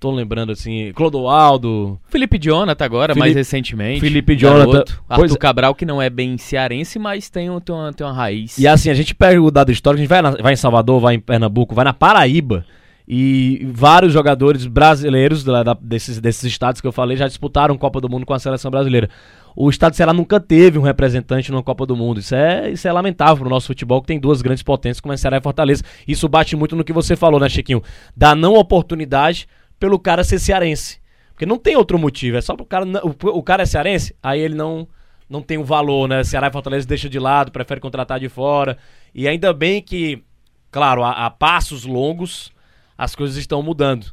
Tô 0.00 0.10
lembrando 0.12 0.52
assim. 0.52 0.92
Clodoaldo. 0.92 1.98
Felipe 2.08 2.38
Jonathan 2.40 2.84
agora, 2.84 3.14
Felipe- 3.14 3.20
mais 3.20 3.34
recentemente. 3.34 4.00
Felipe 4.00 4.36
Jonathan, 4.36 4.70
Garoto. 4.72 5.02
Arthur 5.08 5.34
é. 5.34 5.38
Cabral, 5.38 5.74
que 5.74 5.84
não 5.84 6.00
é 6.00 6.08
bem 6.08 6.38
cearense, 6.38 6.98
mas 6.98 7.28
tem, 7.28 7.50
um- 7.50 7.58
tem, 7.60 7.74
uma, 7.74 7.92
tem 7.92 8.06
uma 8.06 8.12
raiz. 8.12 8.56
E 8.58 8.66
assim, 8.68 8.90
a 8.90 8.94
gente 8.94 9.14
pega 9.14 9.42
o 9.42 9.50
dado 9.50 9.72
histórico, 9.72 9.98
a 9.98 10.02
gente 10.02 10.08
vai, 10.08 10.22
na- 10.22 10.30
vai 10.40 10.52
em 10.52 10.56
Salvador, 10.56 11.00
vai 11.00 11.14
em 11.16 11.20
Pernambuco, 11.20 11.74
vai 11.74 11.84
na 11.84 11.92
Paraíba. 11.92 12.64
E 13.10 13.66
vários 13.72 14.12
jogadores 14.12 14.66
brasileiros 14.66 15.42
lá 15.44 15.62
da- 15.62 15.76
desses, 15.80 16.20
desses 16.20 16.44
estados 16.44 16.80
que 16.80 16.86
eu 16.86 16.92
falei 16.92 17.16
já 17.16 17.26
disputaram 17.26 17.76
Copa 17.78 18.00
do 18.02 18.08
Mundo 18.08 18.26
com 18.26 18.34
a 18.34 18.38
seleção 18.38 18.70
brasileira. 18.70 19.08
O 19.56 19.70
estado 19.70 19.92
de 19.92 19.96
Ceará 19.96 20.12
nunca 20.12 20.38
teve 20.38 20.78
um 20.78 20.82
representante 20.82 21.50
numa 21.50 21.62
Copa 21.62 21.86
do 21.86 21.96
Mundo. 21.96 22.20
Isso 22.20 22.34
é, 22.34 22.70
isso 22.70 22.86
é 22.86 22.92
lamentável 22.92 23.42
no 23.44 23.50
nosso 23.50 23.66
futebol, 23.68 24.00
que 24.02 24.06
tem 24.08 24.20
duas 24.20 24.42
grandes 24.42 24.62
potências, 24.62 25.00
como 25.00 25.12
é 25.14 25.16
Ceará 25.16 25.38
e 25.38 25.40
Fortaleza. 25.40 25.82
Isso 26.06 26.28
bate 26.28 26.54
muito 26.54 26.76
no 26.76 26.84
que 26.84 26.92
você 26.92 27.16
falou, 27.16 27.40
né, 27.40 27.48
Chiquinho? 27.48 27.82
Da 28.14 28.34
não 28.34 28.54
oportunidade 28.54 29.48
pelo 29.78 29.98
cara 29.98 30.24
ser 30.24 30.38
cearense. 30.38 31.00
Porque 31.30 31.46
não 31.46 31.58
tem 31.58 31.76
outro 31.76 31.98
motivo, 31.98 32.36
é 32.36 32.40
só 32.40 32.56
pro 32.56 32.66
cara. 32.66 32.84
O, 33.04 33.14
o 33.28 33.42
cara 33.42 33.62
é 33.62 33.66
cearense, 33.66 34.14
aí 34.22 34.40
ele 34.40 34.54
não, 34.54 34.88
não 35.28 35.40
tem 35.40 35.56
o 35.56 35.64
valor, 35.64 36.08
né? 36.08 36.24
Ceará 36.24 36.48
e 36.48 36.52
Fortaleza 36.52 36.86
deixa 36.86 37.08
de 37.08 37.18
lado, 37.18 37.52
prefere 37.52 37.80
contratar 37.80 38.18
de 38.18 38.28
fora. 38.28 38.76
E 39.14 39.28
ainda 39.28 39.52
bem 39.52 39.80
que, 39.80 40.22
claro, 40.70 41.02
a, 41.04 41.26
a 41.26 41.30
passos 41.30 41.84
longos 41.84 42.52
as 42.98 43.14
coisas 43.14 43.36
estão 43.36 43.62
mudando. 43.62 44.12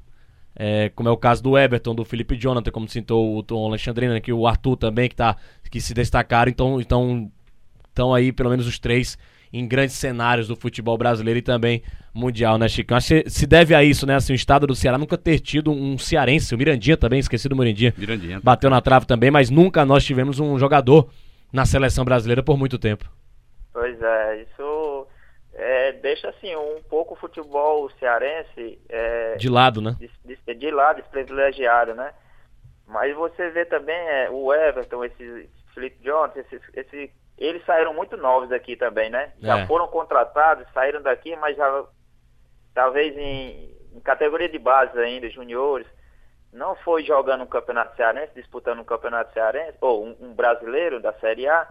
É, 0.56 0.90
como 0.90 1.10
é 1.10 1.12
o 1.12 1.18
caso 1.18 1.42
do 1.42 1.58
Everton, 1.58 1.96
do 1.96 2.06
Felipe 2.06 2.38
Jonathan, 2.38 2.72
como 2.72 2.88
citou 2.88 3.36
o 3.36 3.44
Tom 3.44 3.66
Alexandrina, 3.66 4.14
né, 4.14 4.22
que 4.22 4.32
o 4.32 4.48
Arthur 4.48 4.78
também, 4.78 5.10
que, 5.10 5.16
tá, 5.16 5.36
que 5.70 5.82
se 5.82 5.94
destacaram, 5.94 6.50
então 6.50 6.80
estão 6.80 8.14
aí, 8.14 8.32
pelo 8.32 8.52
menos 8.52 8.66
os 8.66 8.80
três, 8.80 9.18
em 9.58 9.68
grandes 9.68 9.96
cenários 9.96 10.48
do 10.48 10.56
futebol 10.56 10.98
brasileiro 10.98 11.40
e 11.40 11.42
também 11.42 11.82
mundial, 12.14 12.58
né, 12.58 12.68
Chico? 12.68 12.94
Acho 12.94 13.24
que 13.24 13.30
se 13.30 13.48
deve 13.48 13.74
a 13.74 13.84
isso, 13.84 14.06
né? 14.06 14.16
Assim, 14.16 14.34
o 14.34 14.36
estado 14.36 14.68
do 14.68 14.76
Ceará 14.76 14.98
nunca 14.98 15.18
ter 15.18 15.40
tido 15.40 15.72
um 15.72 15.98
cearense, 15.98 16.54
o 16.54 16.58
Mirandinha 16.58 16.98
também, 16.98 17.20
esqueci 17.20 17.48
do 17.48 17.56
Mirandinha, 17.56 17.94
Mirandinha. 17.98 18.40
bateu 18.44 18.70
na 18.70 18.82
trave 18.82 19.06
também, 19.06 19.32
mas 19.32 19.50
nunca 19.50 19.86
nós 19.86 20.04
tivemos 20.04 20.40
um 20.40 20.60
jogador 20.60 21.10
na 21.54 21.66
seleção 21.66 22.04
brasileira 22.04 22.44
por 22.44 22.58
muito 22.58 22.78
tempo. 22.78 23.10
Pois 23.72 24.02
é, 24.02 24.44
isso 24.44 25.08
é, 25.54 25.94
deixa 25.94 26.30
assim 26.30 26.54
um 26.56 26.82
pouco 26.90 27.14
o 27.14 27.18
futebol 27.18 27.90
cearense 28.00 28.78
é, 28.90 29.36
De 29.38 29.48
lado, 29.50 29.82
né? 29.82 29.96
de, 29.98 30.10
de, 30.26 30.56
de 30.56 30.72
lado, 30.72 31.02
desprivilegiado, 31.02 31.94
né? 31.94 32.12
Mas 32.88 33.16
você 33.16 33.50
vê 33.52 33.66
também 33.66 33.96
é, 33.96 34.30
o 34.30 34.54
Everton, 34.54 35.04
esse 35.06 35.50
Felipe 35.74 35.98
Jones, 36.04 36.36
esses, 36.36 36.62
esse, 36.74 37.12
eles 37.38 37.66
saíram 37.66 37.94
muito 37.94 38.16
novos 38.18 38.52
aqui 38.52 38.76
também, 38.76 39.10
né? 39.10 39.34
Já 39.40 39.60
É. 39.60 39.68
foram 39.68 39.88
contratados, 39.88 40.66
saíram 40.74 41.02
daqui, 41.02 41.36
mas 41.36 41.56
já 41.58 41.84
talvez 42.74 43.16
em, 43.18 43.74
em 43.94 44.00
categoria 44.02 44.50
de 44.50 44.60
base 44.60 44.98
ainda, 45.00 45.30
juniores, 45.30 45.88
não 46.54 46.76
foi 46.78 47.04
jogando 47.04 47.44
um 47.44 47.48
campeonato 47.48 47.96
cearense, 47.96 48.34
disputando 48.36 48.80
um 48.80 48.86
campeonato 48.86 49.34
cearense, 49.34 49.78
ou 49.82 50.06
um, 50.06 50.16
um 50.22 50.34
brasileiro 50.34 51.02
da 51.02 51.12
Série 51.14 51.48
A, 51.48 51.68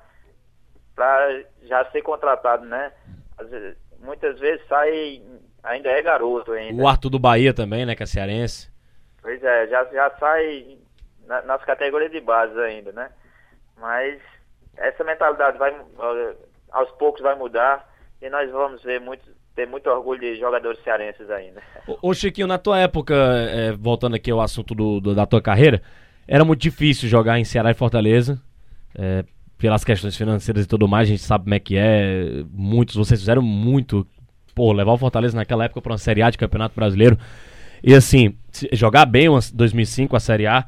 para 0.95 1.43
já 1.63 1.85
ser 1.91 2.03
contratado, 2.03 2.65
né? 2.65 2.93
Vezes- 3.39 3.77
muitas 4.01 4.39
vezes 4.39 4.67
sai, 4.69 5.23
ainda 5.63 5.89
é 5.89 6.03
garoto 6.03 6.53
ainda. 6.53 6.83
O 6.83 6.87
Arthur 6.87 7.09
do 7.11 7.19
Bahia 7.19 7.55
também, 7.55 7.87
né? 7.87 7.95
Que 7.97 8.03
é 8.03 8.07
cearense. 8.07 8.71
Pois 9.23 9.43
é, 9.43 9.67
já, 9.69 9.85
já 9.87 10.11
sai 10.19 10.79
na- 11.27 11.43
nas 11.43 11.65
categorias 11.65 12.13
de 12.13 12.21
base 12.21 12.59
ainda, 12.61 12.93
né? 12.93 13.11
Mas 13.79 14.21
essa 14.77 15.05
mentalidade 15.05 15.59
vai 15.59 15.75
aos 16.73 16.91
poucos 16.93 17.23
vai 17.23 17.37
mudar 17.37 17.89
e 18.21 18.29
nós 18.29 18.51
vamos 18.51 18.83
ver 18.83 19.01
muito, 19.01 19.25
ter 19.55 19.67
muito 19.67 19.89
orgulho 19.89 20.21
de 20.21 20.37
jogadores 20.39 20.83
cearenses 20.83 21.31
ainda. 21.31 21.61
Ô, 21.87 22.11
ô, 22.11 22.15
Chiquinho, 22.15 22.47
na 22.47 22.59
tua 22.59 22.79
época, 22.81 23.15
é, 23.15 23.73
voltando 23.73 24.17
aqui 24.17 24.31
ao 24.31 24.41
assunto 24.41 24.75
do, 24.75 25.01
do- 25.01 25.15
da 25.15 25.27
tua 25.27 25.41
carreira, 25.43 25.81
era 26.27 26.45
muito 26.45 26.61
difícil 26.61 27.09
jogar 27.09 27.39
em 27.39 27.45
Ceará 27.45 27.71
e 27.71 27.75
Fortaleza. 27.75 28.41
é, 28.97 29.25
pelas 29.57 29.85
questões 29.85 30.17
financeiras 30.17 30.65
e 30.65 30.69
tudo 30.69 30.87
mais, 30.89 31.09
a 31.09 31.11
gente 31.13 31.23
sabe 31.23 31.45
como 31.45 31.55
é 31.55 31.59
que 31.61 31.77
é. 31.79 32.43
Muitos, 32.51 32.97
vocês 32.97 33.19
fizeram 33.21 33.41
muito. 33.41 34.07
Pô, 34.55 34.73
levar 34.73 34.93
o 34.93 34.99
Fortaleza 34.99 35.37
naquela 35.37 35.65
época 35.65 35.81
pra 35.81 35.93
uma 35.93 35.99
Série 35.99 36.23
A 36.23 36.29
de 36.31 36.37
Campeonato 36.37 36.75
Brasileiro. 36.75 37.17
E 37.83 37.95
assim, 37.95 38.37
jogar 38.73 39.07
bem 39.07 39.29
uma 39.29 39.41
2005 39.55 40.15
a 40.17 40.21
Série 40.21 40.47
A. 40.47 40.65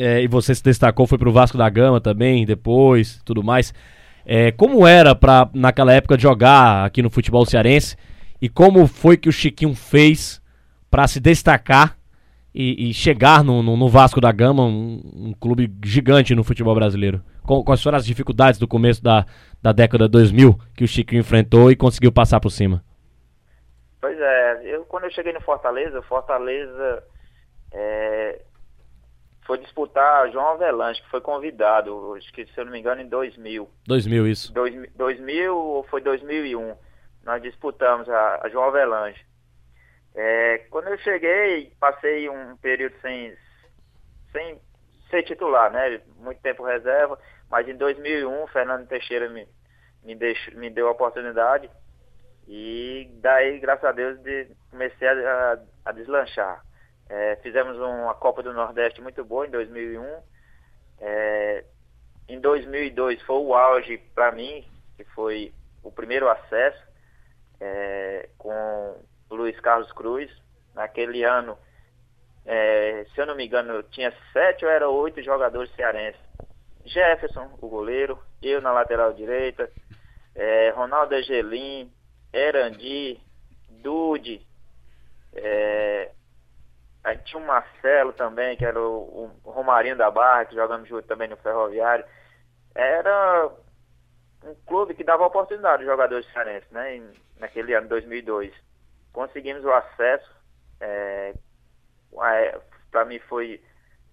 é, 0.00 0.22
e 0.22 0.26
você 0.28 0.54
se 0.54 0.62
destacou, 0.62 1.06
foi 1.06 1.18
pro 1.18 1.32
Vasco 1.32 1.58
da 1.58 1.68
Gama 1.68 2.00
também, 2.00 2.44
depois, 2.46 3.20
tudo 3.24 3.42
mais. 3.42 3.72
É, 4.24 4.50
como 4.52 4.86
era 4.86 5.14
pra, 5.14 5.48
naquela 5.54 5.92
época, 5.92 6.18
jogar 6.18 6.84
aqui 6.84 7.02
no 7.02 7.10
futebol 7.10 7.44
cearense? 7.44 7.96
E 8.40 8.48
como 8.48 8.86
foi 8.86 9.16
que 9.16 9.28
o 9.28 9.32
Chiquinho 9.32 9.74
fez 9.74 10.40
pra 10.90 11.06
se 11.08 11.20
destacar 11.20 11.96
e, 12.54 12.90
e 12.90 12.94
chegar 12.94 13.44
no, 13.44 13.62
no- 13.62 13.76
no 13.76 13.88
Vasco 13.88 14.20
da 14.20 14.32
Gama, 14.32 14.64
um, 14.64 15.00
um 15.14 15.32
clube 15.38 15.72
gigante 15.84 16.34
no 16.34 16.42
futebol 16.44 16.74
brasileiro? 16.74 17.22
Qual- 17.42 17.64
Quais 17.64 17.82
foram 17.82 17.98
as 17.98 18.04
dificuldades 18.06 18.58
do 18.60 18.68
começo 18.68 19.02
da, 19.02 19.26
da 19.62 19.72
década 19.72 20.08
2000 20.08 20.58
que 20.76 20.84
o 20.84 20.88
Chiquinho 20.88 21.20
enfrentou 21.20 21.70
e 21.70 21.76
conseguiu 21.76 22.12
passar 22.12 22.40
por 22.40 22.50
cima? 22.50 22.82
Pois 24.00 24.18
é, 24.18 24.60
eu 24.74 24.84
quando 24.84 25.04
eu 25.04 25.10
cheguei 25.10 25.32
no 25.32 25.40
Fortaleza, 25.42 26.00
Fortaleza 26.02 27.02
é, 27.72 28.40
foi 29.50 29.58
disputar 29.58 30.30
João 30.30 30.50
Avelanche, 30.50 31.02
que 31.02 31.10
foi 31.10 31.20
convidado, 31.20 32.14
acho 32.14 32.32
que 32.32 32.46
se 32.46 32.56
eu 32.56 32.64
não 32.64 32.70
me 32.70 32.78
engano 32.78 33.00
em 33.00 33.08
2000. 33.08 33.68
2000 33.84 34.28
isso. 34.28 34.52
2000, 34.52 34.92
2000 34.94 35.56
ou 35.56 35.82
foi 35.82 36.00
2001, 36.00 36.76
nós 37.24 37.42
disputamos 37.42 38.08
a, 38.08 38.42
a 38.44 38.48
João 38.48 38.66
Avelange. 38.66 39.20
É, 40.14 40.58
quando 40.70 40.86
eu 40.86 40.98
cheguei, 40.98 41.72
passei 41.80 42.28
um 42.28 42.56
período 42.58 42.94
sem, 43.00 43.36
sem 44.30 44.60
ser 45.10 45.24
titular, 45.24 45.72
né? 45.72 46.00
Muito 46.18 46.40
tempo 46.42 46.62
reserva, 46.62 47.18
mas 47.50 47.68
em 47.68 47.76
2001, 47.76 48.46
Fernando 48.52 48.86
Teixeira 48.86 49.28
me, 49.28 49.48
me, 50.04 50.14
deixou, 50.14 50.54
me 50.54 50.70
deu 50.70 50.86
a 50.86 50.92
oportunidade 50.92 51.68
e 52.46 53.10
daí, 53.14 53.58
graças 53.58 53.84
a 53.84 53.90
Deus, 53.90 54.16
de, 54.20 54.46
comecei 54.70 55.08
a, 55.08 55.54
a, 55.54 55.58
a 55.86 55.92
deslanchar. 55.92 56.62
É, 57.10 57.34
fizemos 57.42 57.76
uma 57.76 58.14
Copa 58.14 58.40
do 58.40 58.52
Nordeste 58.52 59.02
muito 59.02 59.24
boa 59.24 59.44
em 59.44 59.50
2001. 59.50 60.22
É, 61.00 61.64
em 62.28 62.38
2002 62.38 63.20
foi 63.22 63.36
o 63.36 63.52
auge 63.52 63.98
para 64.14 64.30
mim, 64.30 64.64
que 64.96 65.02
foi 65.06 65.52
o 65.82 65.90
primeiro 65.90 66.28
acesso 66.28 66.80
é, 67.60 68.28
com 68.38 68.96
Luiz 69.28 69.58
Carlos 69.58 69.90
Cruz. 69.90 70.30
Naquele 70.72 71.24
ano, 71.24 71.58
é, 72.46 73.04
se 73.12 73.20
eu 73.20 73.26
não 73.26 73.34
me 73.34 73.44
engano, 73.44 73.82
tinha 73.82 74.14
sete 74.32 74.64
ou 74.64 74.70
era 74.70 74.88
oito 74.88 75.20
jogadores 75.20 75.74
cearenses. 75.74 76.20
Jefferson, 76.84 77.58
o 77.60 77.68
goleiro, 77.68 78.22
eu 78.40 78.62
na 78.62 78.70
lateral 78.70 79.12
direita, 79.14 79.68
é, 80.36 80.70
Ronaldo 80.70 81.16
Angelim, 81.16 81.92
Erandi, 82.32 83.20
Dude, 83.68 84.46
é, 85.34 86.12
aí 87.04 87.18
tinha 87.18 87.42
o 87.42 87.46
Marcelo 87.46 88.12
também, 88.12 88.56
que 88.56 88.64
era 88.64 88.80
o, 88.80 89.30
o 89.44 89.50
Romarinho 89.50 89.96
da 89.96 90.10
Barra, 90.10 90.44
que 90.44 90.54
jogamos 90.54 90.88
junto 90.88 91.06
também 91.06 91.28
no 91.28 91.36
Ferroviário. 91.38 92.04
Era 92.74 93.50
um 94.44 94.54
clube 94.66 94.94
que 94.94 95.04
dava 95.04 95.26
oportunidade 95.26 95.82
aos 95.82 95.90
jogadores 95.90 96.30
cearenses, 96.32 96.70
né? 96.70 96.96
em- 96.96 97.12
naquele 97.38 97.74
ano, 97.74 97.88
2002. 97.88 98.54
Conseguimos 99.12 99.64
o 99.64 99.72
acesso. 99.72 100.30
É, 100.80 101.34
para 102.90 103.04
mim 103.04 103.18
foi 103.20 103.62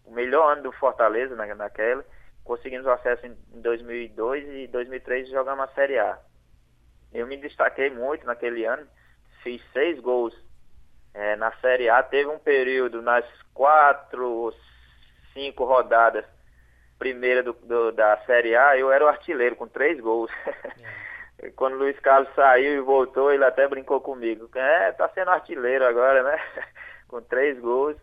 o 0.05 0.11
melhor 0.11 0.53
ano 0.53 0.63
do 0.63 0.71
Fortaleza 0.73 1.35
na, 1.35 1.53
naquela. 1.55 2.03
Conseguimos 2.43 2.85
o 2.85 2.91
acesso 2.91 3.25
em 3.25 3.35
2002 3.61 4.47
e 4.47 4.67
2003 4.67 5.29
jogamos 5.29 5.65
a 5.69 5.73
Série 5.73 5.99
A. 5.99 6.17
Eu 7.13 7.27
me 7.27 7.37
destaquei 7.37 7.89
muito 7.89 8.25
naquele 8.25 8.65
ano. 8.65 8.87
Fiz 9.43 9.61
seis 9.71 9.99
gols 9.99 10.33
é, 11.17 11.35
na 11.35 11.51
Série 11.53 11.89
A. 11.89 12.01
Teve 12.03 12.29
um 12.29 12.37
período 12.39 13.01
nas 13.01 13.25
quatro, 13.53 14.53
cinco 15.33 15.65
rodadas 15.65 16.23
primeira 16.99 17.43
do, 17.43 17.53
do- 17.53 17.91
da 17.91 18.17
Série 18.25 18.55
A, 18.55 18.77
eu 18.77 18.91
era 18.91 19.05
o 19.05 19.07
artilheiro 19.07 19.55
com 19.55 19.67
três 19.67 19.99
gols. 19.99 20.31
Quando 21.55 21.73
o 21.73 21.77
Luiz 21.77 21.99
Carlos 21.99 22.33
saiu 22.33 22.73
e 22.73 22.79
voltou, 22.81 23.31
ele 23.31 23.43
até 23.45 23.67
brincou 23.67 24.01
comigo. 24.01 24.49
É, 24.55 24.91
tá 24.93 25.07
sendo 25.09 25.29
artilheiro 25.29 25.85
agora, 25.85 26.23
né? 26.23 26.41
com 27.07 27.21
três 27.21 27.59
gols. 27.59 27.95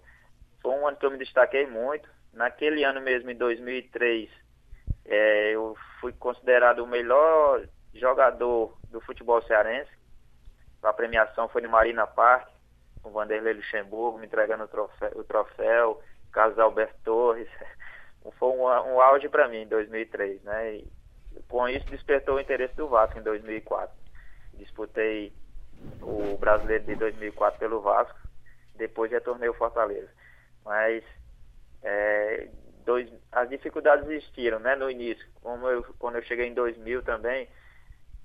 Foi 0.62 0.70
um 0.72 0.86
ano 0.86 0.96
que 0.96 1.04
eu 1.04 1.10
me 1.10 1.18
destaquei 1.18 1.66
muito. 1.66 2.08
Naquele 2.32 2.84
ano 2.84 3.00
mesmo, 3.00 3.30
em 3.30 3.36
2003, 3.36 4.30
é, 5.04 5.50
eu 5.50 5.76
fui 6.00 6.12
considerado 6.12 6.78
o 6.80 6.86
melhor 6.86 7.64
jogador 7.92 8.76
do 8.88 9.00
futebol 9.00 9.42
cearense. 9.42 9.90
A 10.82 10.92
premiação 10.92 11.48
foi 11.48 11.62
no 11.62 11.68
Marina 11.68 12.06
Park, 12.06 12.46
com 13.04 13.12
Vanderlei 13.12 13.52
Luxemburgo 13.52 14.18
me 14.18 14.26
entregando 14.26 14.64
o 14.64 14.68
troféu, 14.68 15.12
o 15.14 15.22
troféu 15.22 16.02
Carlos 16.32 16.58
Alberto 16.58 16.96
Torres. 17.04 17.48
Foi 18.38 18.48
um, 18.48 18.62
um 18.62 19.00
auge 19.00 19.28
para 19.28 19.46
mim 19.46 19.58
em 19.58 19.68
2003, 19.68 20.42
né? 20.42 20.76
E 20.76 20.90
com 21.46 21.68
isso 21.68 21.84
despertou 21.86 22.36
o 22.36 22.40
interesse 22.40 22.74
do 22.74 22.88
Vasco 22.88 23.18
em 23.18 23.22
2004. 23.22 23.94
Disputei 24.54 25.32
o 26.00 26.38
Brasileiro 26.38 26.84
de 26.84 26.94
2004 26.94 27.58
pelo 27.58 27.82
Vasco, 27.82 28.18
depois 28.74 29.10
retornei 29.10 29.48
ao 29.48 29.54
Fortaleza. 29.54 30.08
Mas 30.64 31.04
é, 31.82 32.48
dois, 32.86 33.12
as 33.30 33.50
dificuldades 33.50 34.08
existiram, 34.08 34.58
né? 34.58 34.74
No 34.74 34.90
início, 34.90 35.26
como 35.42 35.68
eu, 35.68 35.84
quando 35.98 36.16
eu 36.16 36.22
cheguei 36.22 36.46
em 36.46 36.54
2000 36.54 37.02
também, 37.02 37.46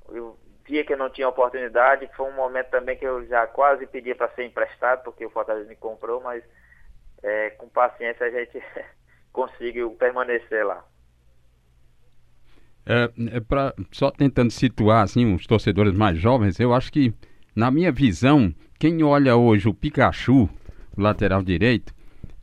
eu 0.07 0.39
via 0.69 0.85
que 0.85 0.93
eu 0.93 0.97
não 0.97 1.09
tinha 1.09 1.27
oportunidade. 1.27 2.09
Foi 2.15 2.29
um 2.29 2.35
momento 2.35 2.67
também 2.67 2.95
que 2.95 3.05
eu 3.05 3.25
já 3.25 3.47
quase 3.47 3.87
pedia 3.87 4.15
para 4.15 4.29
ser 4.29 4.45
emprestado, 4.45 5.03
porque 5.03 5.25
o 5.25 5.29
Fortaleza 5.29 5.67
me 5.67 5.75
comprou, 5.75 6.21
mas 6.21 6.43
é, 7.23 7.49
com 7.51 7.67
paciência 7.67 8.25
a 8.25 8.29
gente 8.29 8.61
conseguiu 9.33 9.91
permanecer 9.91 10.65
lá. 10.65 10.85
É, 12.85 13.09
é 13.35 13.39
pra, 13.39 13.73
só 13.91 14.09
tentando 14.09 14.51
situar 14.51 15.03
assim 15.03 15.33
os 15.33 15.45
torcedores 15.45 15.93
mais 15.93 16.17
jovens, 16.17 16.59
eu 16.59 16.73
acho 16.73 16.91
que, 16.91 17.13
na 17.55 17.69
minha 17.69 17.91
visão, 17.91 18.53
quem 18.79 19.03
olha 19.03 19.35
hoje 19.35 19.67
o 19.67 19.73
Pikachu, 19.73 20.49
o 20.97 21.01
lateral 21.01 21.43
direito, 21.43 21.93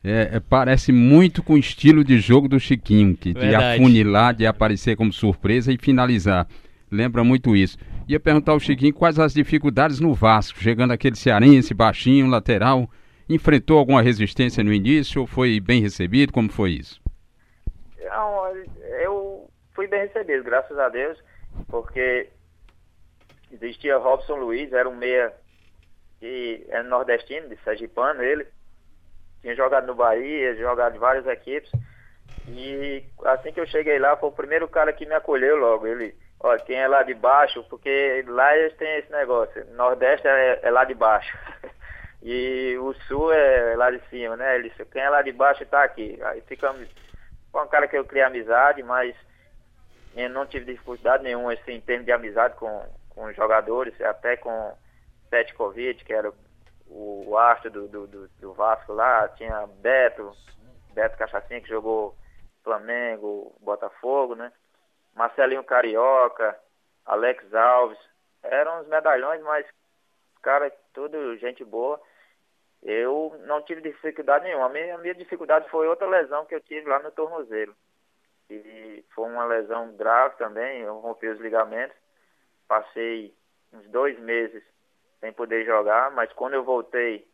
é, 0.03 0.29
é, 0.33 0.39
parece 0.39 0.91
muito 0.91 1.43
com 1.43 1.53
o 1.53 1.57
estilo 1.57 2.03
de 2.03 2.19
jogo 2.19 2.47
do 2.47 2.59
Chiquinho, 2.59 3.17
que 3.17 3.33
de 3.33 3.39
Verdade. 3.39 3.81
afunilar, 3.81 4.33
de 4.33 4.45
aparecer 4.45 4.95
como 4.95 5.11
surpresa 5.11 5.73
e 5.73 5.77
finalizar. 5.77 6.47
Lembra 6.89 7.23
muito 7.23 7.55
isso. 7.55 7.77
Ia 8.07 8.21
perguntar 8.21 8.53
ao 8.53 8.59
Chiquinho 8.59 8.93
quais 8.93 9.19
as 9.19 9.33
dificuldades 9.33 9.99
no 9.99 10.13
Vasco, 10.13 10.59
chegando 10.59 10.93
aquele 10.93 11.17
cearense, 11.17 11.73
baixinho, 11.73 12.29
lateral. 12.29 12.89
Enfrentou 13.27 13.77
alguma 13.77 14.01
resistência 14.01 14.63
no 14.63 14.71
início 14.71 15.21
ou 15.21 15.27
foi 15.27 15.59
bem 15.59 15.81
recebido? 15.81 16.31
Como 16.31 16.49
foi 16.49 16.71
isso? 16.71 17.01
Não, 17.99 18.47
eu 19.01 19.49
fui 19.75 19.87
bem 19.87 20.03
recebido, 20.03 20.41
graças 20.43 20.77
a 20.79 20.87
Deus, 20.87 21.21
porque 21.67 22.29
existia 23.51 23.97
Robson 23.97 24.35
Luiz, 24.35 24.71
era 24.71 24.87
um 24.87 24.95
meia 24.95 25.33
que 26.19 26.65
é 26.69 26.81
nordestino, 26.83 27.49
de 27.49 27.57
Sergipano, 27.57 28.23
ele 28.23 28.47
tinha 29.41 29.53
jogado 29.53 29.85
no 29.85 29.95
Bahia, 29.95 30.55
jogado 30.55 30.95
em 30.95 30.99
várias 30.99 31.27
equipes, 31.27 31.69
e 32.47 33.03
assim 33.25 33.51
que 33.51 33.59
eu 33.59 33.67
cheguei 33.67 33.99
lá, 33.99 34.15
foi 34.15 34.29
o 34.29 34.33
primeiro 34.33 34.67
cara 34.67 34.93
que 34.93 35.05
me 35.05 35.13
acolheu 35.13 35.57
logo, 35.57 35.85
ele 35.85 36.15
Olha, 36.39 36.59
quem 36.59 36.77
é 36.77 36.87
lá 36.87 37.01
de 37.03 37.13
baixo, 37.15 37.63
porque 37.69 38.23
lá 38.27 38.55
eles 38.55 38.75
têm 38.77 38.97
esse 38.97 39.11
negócio. 39.11 39.65
Nordeste 39.73 40.27
é, 40.27 40.59
é 40.61 40.69
lá 40.69 40.83
de 40.83 40.93
baixo. 40.93 41.35
e 42.21 42.77
o 42.79 42.93
sul 43.07 43.31
é 43.33 43.75
lá 43.75 43.89
de 43.89 43.99
cima, 44.09 44.35
né? 44.35 44.55
Eles, 44.55 44.73
quem 44.91 45.01
é 45.01 45.09
lá 45.09 45.21
de 45.21 45.31
baixo 45.31 45.65
tá 45.65 45.83
aqui. 45.83 46.19
Aí 46.23 46.41
fica 46.41 46.73
com 47.51 47.61
um 47.61 47.67
cara 47.67 47.87
que 47.87 47.97
eu 47.97 48.05
criei 48.05 48.23
amizade, 48.23 48.83
mas 48.83 49.15
eu 50.15 50.29
não 50.29 50.45
tive 50.45 50.65
dificuldade 50.65 51.23
nenhuma 51.23 51.53
assim, 51.53 51.73
em 51.73 51.81
termos 51.81 52.05
de 52.05 52.11
amizade 52.11 52.55
com, 52.55 52.85
com 53.09 53.25
os 53.25 53.35
jogadores, 53.35 53.99
até 54.01 54.37
com 54.37 54.75
Petkovic, 55.29 56.03
que 56.03 56.13
era 56.13 56.31
o, 56.87 57.23
o 57.27 57.37
astro 57.37 57.71
do, 57.71 57.87
do, 57.87 58.07
do, 58.07 58.27
do 58.39 58.53
Vasco 58.53 58.93
lá, 58.93 59.27
tinha 59.29 59.67
Beto, 59.81 60.31
Beto 60.93 61.17
Cachacinha, 61.17 61.61
que 61.61 61.67
jogou 61.67 62.15
Flamengo, 62.63 63.55
Botafogo, 63.59 64.35
né? 64.35 64.51
Marcelinho 65.17 65.63
Carioca, 65.63 66.57
Alex 67.05 67.53
Alves, 67.53 67.99
eram 68.43 68.81
os 68.81 68.87
medalhões, 68.87 69.41
mas 69.41 69.65
cara, 70.41 70.71
tudo 70.93 71.35
gente 71.37 71.63
boa. 71.65 71.99
Eu 72.83 73.35
não 73.47 73.61
tive 73.63 73.81
dificuldade 73.81 74.45
nenhuma. 74.45 74.67
A 74.67 74.69
minha, 74.69 74.95
a 74.95 74.97
minha 74.99 75.15
dificuldade 75.15 75.67
foi 75.69 75.87
outra 75.87 76.07
lesão 76.07 76.45
que 76.45 76.53
eu 76.53 76.61
tive 76.61 76.87
lá 76.87 76.99
no 76.99 77.11
tornozelo. 77.11 77.75
E 78.49 79.03
foi 79.13 79.27
uma 79.27 79.45
lesão 79.45 79.91
grave 79.95 80.37
também, 80.37 80.81
eu 80.81 80.99
rompi 80.99 81.27
os 81.27 81.39
ligamentos. 81.39 81.97
Passei 82.67 83.33
uns 83.73 83.85
dois 83.89 84.17
meses 84.19 84.63
sem 85.19 85.33
poder 85.33 85.65
jogar, 85.65 86.11
mas 86.11 86.31
quando 86.33 86.53
eu 86.53 86.63
voltei, 86.63 87.27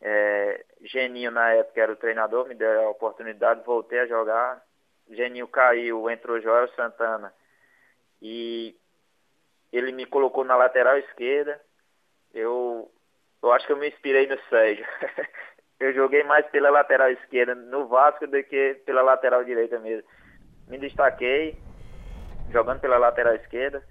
é, 0.00 0.64
Geninho 0.82 1.30
na 1.30 1.52
época 1.52 1.80
era 1.80 1.92
o 1.92 1.96
treinador, 1.96 2.46
me 2.48 2.54
deu 2.54 2.86
a 2.86 2.90
oportunidade, 2.90 3.64
voltei 3.64 4.00
a 4.00 4.06
jogar. 4.06 4.62
Geninho 5.10 5.46
caiu, 5.46 6.10
entrou 6.10 6.40
Joel 6.40 6.68
Santana 6.74 7.32
e 8.20 8.76
ele 9.72 9.92
me 9.92 10.06
colocou 10.06 10.44
na 10.44 10.56
lateral 10.56 10.98
esquerda. 10.98 11.60
Eu, 12.34 12.90
eu 13.42 13.52
acho 13.52 13.66
que 13.66 13.72
eu 13.72 13.76
me 13.76 13.88
inspirei 13.88 14.26
no 14.26 14.38
Sérgio. 14.48 14.84
eu 15.78 15.92
joguei 15.92 16.24
mais 16.24 16.46
pela 16.46 16.70
lateral 16.70 17.10
esquerda 17.10 17.54
no 17.54 17.86
Vasco 17.86 18.26
do 18.26 18.42
que 18.42 18.80
pela 18.84 19.02
lateral 19.02 19.44
direita 19.44 19.78
mesmo. 19.78 20.08
Me 20.68 20.78
destaquei 20.78 21.56
jogando 22.50 22.80
pela 22.80 22.98
lateral 22.98 23.34
esquerda 23.34 23.82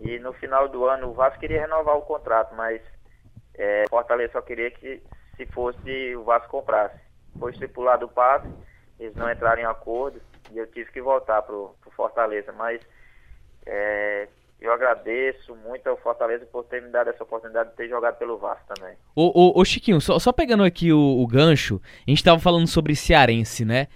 e 0.00 0.18
no 0.18 0.32
final 0.34 0.68
do 0.68 0.86
ano 0.86 1.08
o 1.08 1.14
Vasco 1.14 1.40
queria 1.40 1.60
renovar 1.60 1.96
o 1.96 2.02
contrato, 2.02 2.54
mas 2.54 2.80
é, 3.54 3.84
Fortaleza 3.88 4.32
só 4.32 4.42
queria 4.42 4.70
que 4.70 5.02
se 5.36 5.46
fosse 5.46 6.16
o 6.16 6.24
Vasco 6.24 6.48
comprasse. 6.48 6.98
Foi 7.38 7.50
estipulado 7.50 8.06
o 8.06 8.08
passe, 8.08 8.48
eles 8.98 9.14
não 9.16 9.30
entraram 9.30 9.60
em 9.60 9.66
acordo 9.66 10.20
e 10.52 10.58
eu 10.58 10.66
tive 10.66 10.90
que 10.90 11.00
voltar 11.00 11.42
pro, 11.42 11.74
pro 11.80 11.90
Fortaleza, 11.90 12.52
mas 12.52 12.80
é, 13.66 14.28
eu 14.60 14.72
agradeço 14.72 15.54
muito 15.56 15.86
ao 15.88 15.96
Fortaleza 15.96 16.46
por 16.46 16.64
ter 16.64 16.82
me 16.82 16.88
dado 16.88 17.10
essa 17.10 17.22
oportunidade 17.22 17.70
de 17.70 17.76
ter 17.76 17.88
jogado 17.88 18.16
pelo 18.16 18.38
Vasco 18.38 18.64
também. 18.74 18.96
Ô, 19.14 19.30
ô, 19.34 19.60
ô 19.60 19.64
Chiquinho, 19.64 20.00
só, 20.00 20.18
só, 20.18 20.32
pegando 20.32 20.64
aqui 20.64 20.92
o, 20.92 20.98
o, 20.98 21.26
gancho, 21.26 21.80
a 22.06 22.10
gente 22.10 22.24
tava 22.24 22.40
falando 22.40 22.66
sobre 22.66 22.96
Cearense, 22.96 23.64
né? 23.64 23.88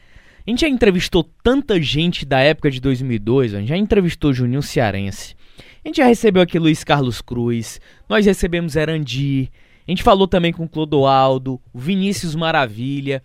A 0.47 0.51
gente 0.51 0.63
já 0.63 0.69
entrevistou 0.69 1.25
tanta 1.43 1.81
gente 1.81 2.25
da 2.25 2.41
época 2.41 2.71
de 2.71 2.81
2002, 2.81 3.55
a 3.55 3.59
gente 3.61 3.69
já 3.69 3.77
entrevistou 3.77 4.33
Juninho 4.33 4.63
Cearense, 4.63 5.37
a 5.85 5.89
gente 5.89 5.97
já 5.97 6.07
recebeu 6.07 6.43
aqui 6.43 6.59
Luiz 6.59 6.83
Carlos 6.85 7.21
Cruz, 7.21 7.81
nós 8.09 8.25
recebemos 8.25 8.77
Erandi, 8.77 9.51
a 9.87 9.91
gente 9.91 10.03
falou 10.03 10.29
também 10.29 10.53
com 10.53 10.65
o 10.65 10.69
Clodoaldo, 10.69 11.61
o 11.73 11.79
Vinícius 11.79 12.35
Maravilha, 12.35 13.23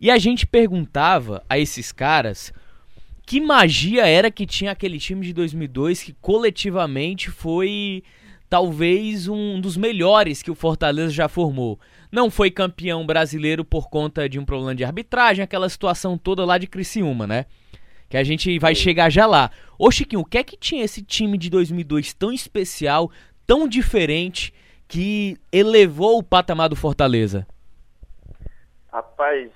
e 0.00 0.10
a 0.10 0.18
gente 0.18 0.46
perguntava 0.46 1.42
a 1.48 1.58
esses 1.58 1.92
caras 1.92 2.52
que 3.24 3.40
magia 3.40 4.06
era 4.06 4.30
que 4.30 4.46
tinha 4.46 4.70
aquele 4.70 4.98
time 4.98 5.26
de 5.26 5.32
2002 5.32 6.02
que 6.02 6.12
coletivamente 6.20 7.30
foi 7.30 8.04
talvez 8.48 9.26
um 9.26 9.60
dos 9.60 9.76
melhores 9.76 10.42
que 10.42 10.50
o 10.50 10.54
Fortaleza 10.54 11.12
já 11.12 11.28
formou. 11.28 11.80
Não 12.12 12.30
foi 12.30 12.50
campeão 12.50 13.04
brasileiro 13.04 13.64
por 13.64 13.88
conta 13.88 14.28
de 14.28 14.38
um 14.38 14.44
problema 14.44 14.74
de 14.74 14.84
arbitragem, 14.84 15.42
aquela 15.42 15.68
situação 15.68 16.16
toda 16.16 16.44
lá 16.44 16.56
de 16.56 16.68
Criciúma, 16.68 17.26
né? 17.26 17.46
Que 18.08 18.16
a 18.16 18.22
gente 18.22 18.56
vai 18.60 18.74
chegar 18.74 19.10
já 19.10 19.26
lá. 19.26 19.50
Ô 19.76 19.90
Chiquinho, 19.90 20.20
o 20.20 20.24
que 20.24 20.38
é 20.38 20.44
que 20.44 20.56
tinha 20.56 20.84
esse 20.84 21.02
time 21.02 21.36
de 21.36 21.50
2002 21.50 22.14
tão 22.14 22.30
especial, 22.32 23.10
tão 23.44 23.66
diferente, 23.66 24.54
que 24.86 25.36
elevou 25.50 26.18
o 26.18 26.22
patamar 26.22 26.68
do 26.68 26.76
Fortaleza? 26.76 27.44
Rapaz, 28.92 29.50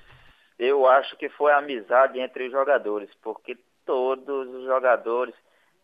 eu 0.60 0.86
acho 0.86 1.16
que 1.16 1.30
foi 1.30 1.50
a 1.52 1.56
amizade 1.56 2.20
entre 2.20 2.44
os 2.44 2.52
jogadores, 2.52 3.08
porque 3.22 3.56
todos 3.86 4.46
os 4.54 4.64
jogadores 4.66 5.34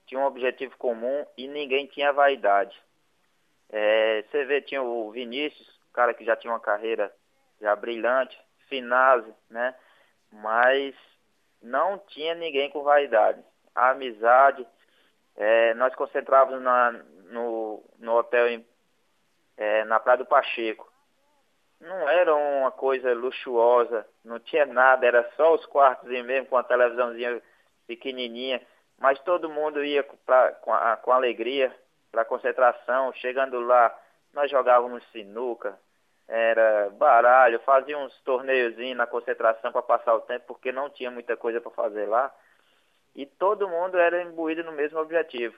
tinham 0.06 0.22
um 0.22 0.26
objetivo 0.26 0.76
comum 0.76 1.24
e 1.34 1.48
ninguém 1.48 1.86
tinha 1.86 2.12
vaidade. 2.12 2.78
É, 3.70 4.22
você 4.22 4.44
vê, 4.44 4.60
tinha 4.60 4.82
o 4.82 5.10
Vinícius, 5.10 5.66
cara 5.94 6.12
que 6.12 6.26
já 6.26 6.36
tinha 6.36 6.52
uma 6.52 6.60
carreira 6.60 7.10
já 7.58 7.74
brilhante, 7.74 8.38
Finazzi, 8.68 9.32
né? 9.48 9.74
Mas 10.30 10.94
não 11.62 11.98
tinha 11.98 12.34
ninguém 12.34 12.68
com 12.68 12.82
vaidade. 12.82 13.42
A 13.74 13.90
amizade, 13.92 14.66
é, 15.36 15.72
nós 15.72 15.94
concentrávamos 15.94 16.62
na, 16.62 16.92
no, 17.30 17.82
no 17.98 18.12
hotel 18.12 18.46
em, 18.48 18.66
é, 19.56 19.84
na 19.84 19.98
Praia 19.98 20.18
do 20.18 20.26
Pacheco 20.26 20.86
não 21.80 22.08
era 22.08 22.34
uma 22.34 22.70
coisa 22.70 23.12
luxuosa, 23.14 24.06
não 24.24 24.38
tinha 24.38 24.66
nada, 24.66 25.06
era 25.06 25.30
só 25.36 25.54
os 25.54 25.64
quartos 25.66 26.08
mesmo 26.08 26.46
com 26.46 26.56
a 26.56 26.62
televisãozinha 26.62 27.42
pequenininha, 27.86 28.60
mas 28.98 29.18
todo 29.20 29.50
mundo 29.50 29.84
ia 29.84 30.02
pra, 30.24 30.52
com, 30.52 30.72
a, 30.72 30.96
com 30.96 31.12
alegria 31.12 31.74
para 32.10 32.24
concentração, 32.24 33.12
chegando 33.14 33.60
lá, 33.60 33.96
nós 34.32 34.50
jogávamos 34.50 35.04
sinuca, 35.12 35.78
era 36.28 36.90
baralho, 36.90 37.60
fazia 37.60 37.96
uns 37.96 38.18
torneiozinhos 38.22 38.96
na 38.96 39.06
concentração 39.06 39.70
para 39.70 39.82
passar 39.82 40.14
o 40.14 40.22
tempo, 40.22 40.46
porque 40.48 40.72
não 40.72 40.90
tinha 40.90 41.10
muita 41.10 41.36
coisa 41.36 41.60
para 41.60 41.70
fazer 41.70 42.06
lá. 42.06 42.34
E 43.14 43.24
todo 43.24 43.68
mundo 43.68 43.96
era 43.96 44.22
imbuído 44.22 44.64
no 44.64 44.72
mesmo 44.72 44.98
objetivo. 44.98 45.56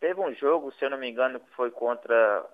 Teve 0.00 0.20
um 0.20 0.32
jogo, 0.34 0.72
se 0.72 0.84
eu 0.84 0.90
não 0.90 0.98
me 0.98 1.08
engano, 1.08 1.38
que 1.38 1.50
foi 1.50 1.70
contra 1.70 2.44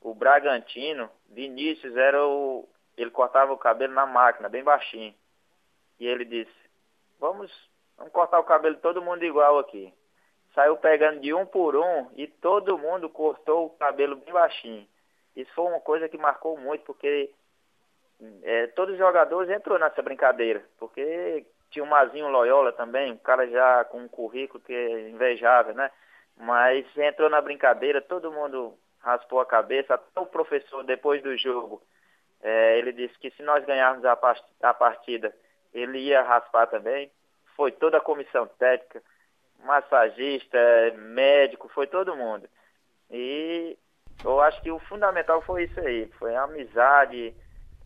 o 0.00 0.14
Bragantino, 0.14 1.10
Vinícius 1.28 1.96
era 1.96 2.24
o. 2.26 2.68
Ele 2.96 3.10
cortava 3.10 3.52
o 3.52 3.58
cabelo 3.58 3.94
na 3.94 4.06
máquina, 4.06 4.48
bem 4.48 4.62
baixinho. 4.62 5.14
E 5.98 6.06
ele 6.06 6.24
disse, 6.24 6.52
vamos, 7.18 7.50
vamos 7.96 8.12
cortar 8.12 8.38
o 8.40 8.44
cabelo 8.44 8.76
todo 8.76 9.02
mundo 9.02 9.24
igual 9.24 9.58
aqui. 9.58 9.92
Saiu 10.54 10.76
pegando 10.76 11.20
de 11.20 11.32
um 11.32 11.46
por 11.46 11.76
um 11.76 12.10
e 12.16 12.26
todo 12.26 12.78
mundo 12.78 13.08
cortou 13.08 13.66
o 13.66 13.70
cabelo 13.70 14.16
bem 14.16 14.32
baixinho. 14.32 14.86
Isso 15.36 15.52
foi 15.54 15.64
uma 15.66 15.80
coisa 15.80 16.08
que 16.08 16.18
marcou 16.18 16.58
muito, 16.58 16.84
porque 16.84 17.32
é, 18.42 18.66
todos 18.68 18.94
os 18.94 18.98
jogadores 18.98 19.50
entrou 19.50 19.78
nessa 19.78 20.02
brincadeira, 20.02 20.64
porque 20.78 21.46
tinha 21.70 21.84
o 21.84 21.88
Mazinho 21.88 22.28
Loyola 22.28 22.72
também, 22.72 23.12
um 23.12 23.16
cara 23.16 23.46
já 23.46 23.84
com 23.84 23.98
um 23.98 24.08
currículo 24.08 24.62
que 24.62 24.74
é 24.74 25.08
invejável, 25.08 25.74
né? 25.74 25.90
Mas 26.36 26.84
entrou 26.96 27.30
na 27.30 27.40
brincadeira, 27.40 28.00
todo 28.02 28.32
mundo 28.32 28.76
raspou 29.00 29.40
a 29.40 29.46
cabeça. 29.46 29.94
Até 29.94 30.20
o 30.20 30.26
professor, 30.26 30.84
depois 30.84 31.22
do 31.22 31.36
jogo, 31.36 31.82
é, 32.42 32.78
ele 32.78 32.92
disse 32.92 33.18
que 33.18 33.30
se 33.32 33.42
nós 33.42 33.64
ganharmos 33.64 34.04
a, 34.04 34.74
partida, 34.74 35.34
ele 35.72 35.98
ia 35.98 36.22
raspar 36.22 36.66
também. 36.66 37.10
Foi 37.56 37.72
toda 37.72 37.98
a 37.98 38.02
comissão 38.02 38.46
técnica, 38.46 39.02
massagista, 39.64 40.58
médico, 40.96 41.68
foi 41.68 41.86
todo 41.86 42.16
mundo. 42.16 42.48
E 43.10 43.76
eu 44.24 44.40
acho 44.40 44.60
que 44.62 44.70
o 44.70 44.78
fundamental 44.78 45.42
foi 45.42 45.64
isso 45.64 45.78
aí, 45.80 46.06
foi 46.18 46.34
a 46.34 46.44
amizade, 46.44 47.34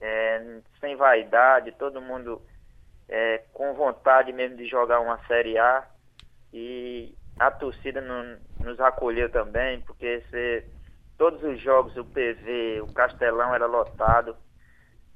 é, 0.01 0.61
sem 0.81 0.95
vaidade, 0.95 1.73
todo 1.73 2.01
mundo 2.01 2.41
é, 3.09 3.43
com 3.53 3.75
vontade 3.75 4.33
mesmo 4.33 4.57
de 4.57 4.67
jogar 4.67 5.01
uma 5.01 5.19
Série 5.27 5.59
A. 5.59 5.87
E 6.53 7.15
a 7.39 7.51
torcida 7.51 8.01
nos 8.01 8.79
acolheu 8.81 9.29
também, 9.29 9.81
porque 9.81 10.23
você 10.31 10.65
todos 11.17 11.43
os 11.43 11.61
jogos, 11.61 11.97
o 11.97 12.05
PV, 12.05 12.81
o 12.83 12.93
Castelão 12.93 13.55
era 13.55 13.67
lotado. 13.67 14.37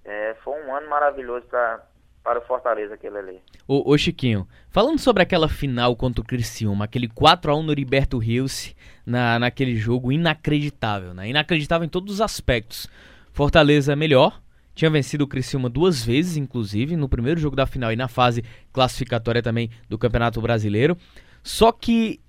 É, 0.05 0.37
foi 0.43 0.55
um 0.63 0.75
ano 0.75 0.89
maravilhoso 0.89 1.47
pra, 1.47 1.85
para 2.23 2.39
o 2.39 2.43
Fortaleza 2.43 2.95
aquele 2.95 3.19
ali. 3.19 3.41
Ô, 3.67 3.93
ô, 3.93 3.99
Chiquinho, 3.99 4.47
falando 4.71 4.99
sobre 4.99 5.23
aquela 5.23 5.49
final 5.49 5.95
contra 5.97 6.23
o 6.23 6.25
Criciúma, 6.25 6.85
aquele 6.85 7.09
4x1 7.09 7.63
no 7.63 7.73
Heriberto 7.73 8.19
Rios 8.19 8.75
na, 9.05 9.39
naquele 9.39 9.77
jogo 9.77 10.13
inacreditável, 10.13 11.13
né? 11.13 11.29
Inacreditável 11.29 11.85
em 11.85 11.91
todos 11.91 12.15
os 12.15 12.21
aspectos. 12.21 12.89
Fortaleza 13.33 13.95
melhor, 13.95 14.41
tinha 14.75 14.91
vencido 14.91 15.25
o 15.25 15.29
Criciúma 15.29 15.69
duas 15.69 16.05
vezes, 16.05 16.37
inclusive, 16.37 16.97
no 16.97 17.09
primeiro 17.09 17.41
jogo 17.41 17.57
da 17.57 17.67
final 17.67 17.93
e 17.93 17.97
na 17.97 18.09
fase 18.09 18.45
classificatória 18.73 19.43
também 19.43 19.71
do 19.89 19.99
Campeonato 19.99 20.41
Brasileiro. 20.41 20.97
Só 21.43 21.73
que 21.73 22.21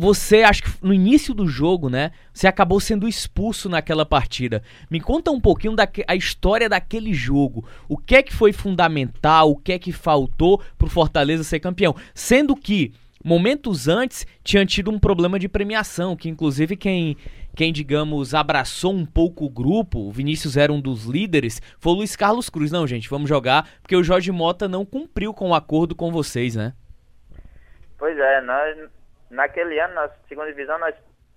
você, 0.00 0.42
acho 0.42 0.62
que 0.62 0.70
no 0.80 0.94
início 0.94 1.34
do 1.34 1.46
jogo, 1.46 1.90
né? 1.90 2.12
Você 2.32 2.46
acabou 2.46 2.80
sendo 2.80 3.06
expulso 3.06 3.68
naquela 3.68 4.06
partida. 4.06 4.62
Me 4.90 4.98
conta 4.98 5.30
um 5.30 5.38
pouquinho 5.38 5.76
da 5.76 5.86
a 6.08 6.16
história 6.16 6.70
daquele 6.70 7.12
jogo. 7.12 7.68
O 7.86 7.98
que 7.98 8.16
é 8.16 8.22
que 8.22 8.32
foi 8.32 8.50
fundamental? 8.50 9.50
O 9.50 9.56
que 9.56 9.72
é 9.72 9.78
que 9.78 9.92
faltou 9.92 10.62
pro 10.78 10.88
Fortaleza 10.88 11.44
ser 11.44 11.60
campeão? 11.60 11.94
Sendo 12.14 12.56
que 12.56 12.94
momentos 13.22 13.88
antes 13.88 14.26
tinha 14.42 14.64
tido 14.64 14.90
um 14.90 14.98
problema 14.98 15.38
de 15.38 15.50
premiação, 15.50 16.16
que 16.16 16.30
inclusive 16.30 16.78
quem, 16.78 17.14
quem 17.54 17.70
digamos, 17.70 18.34
abraçou 18.34 18.94
um 18.94 19.04
pouco 19.04 19.44
o 19.44 19.50
grupo, 19.50 19.98
o 19.98 20.10
Vinícius 20.10 20.56
era 20.56 20.72
um 20.72 20.80
dos 20.80 21.04
líderes, 21.04 21.60
foi 21.78 21.92
o 21.92 21.96
Luiz 21.96 22.16
Carlos 22.16 22.48
Cruz. 22.48 22.72
Não, 22.72 22.86
gente, 22.86 23.10
vamos 23.10 23.28
jogar, 23.28 23.68
porque 23.82 23.94
o 23.94 24.02
Jorge 24.02 24.32
Mota 24.32 24.66
não 24.66 24.86
cumpriu 24.86 25.34
com 25.34 25.50
o 25.50 25.54
acordo 25.54 25.94
com 25.94 26.10
vocês, 26.10 26.56
né? 26.56 26.72
Pois 27.98 28.16
é, 28.18 28.40
nós, 28.40 28.88
naquele 29.30 29.78
ano, 29.78 29.94
na 29.94 30.08
segunda 30.28 30.48
divisão, 30.48 30.78
nós 30.78 30.94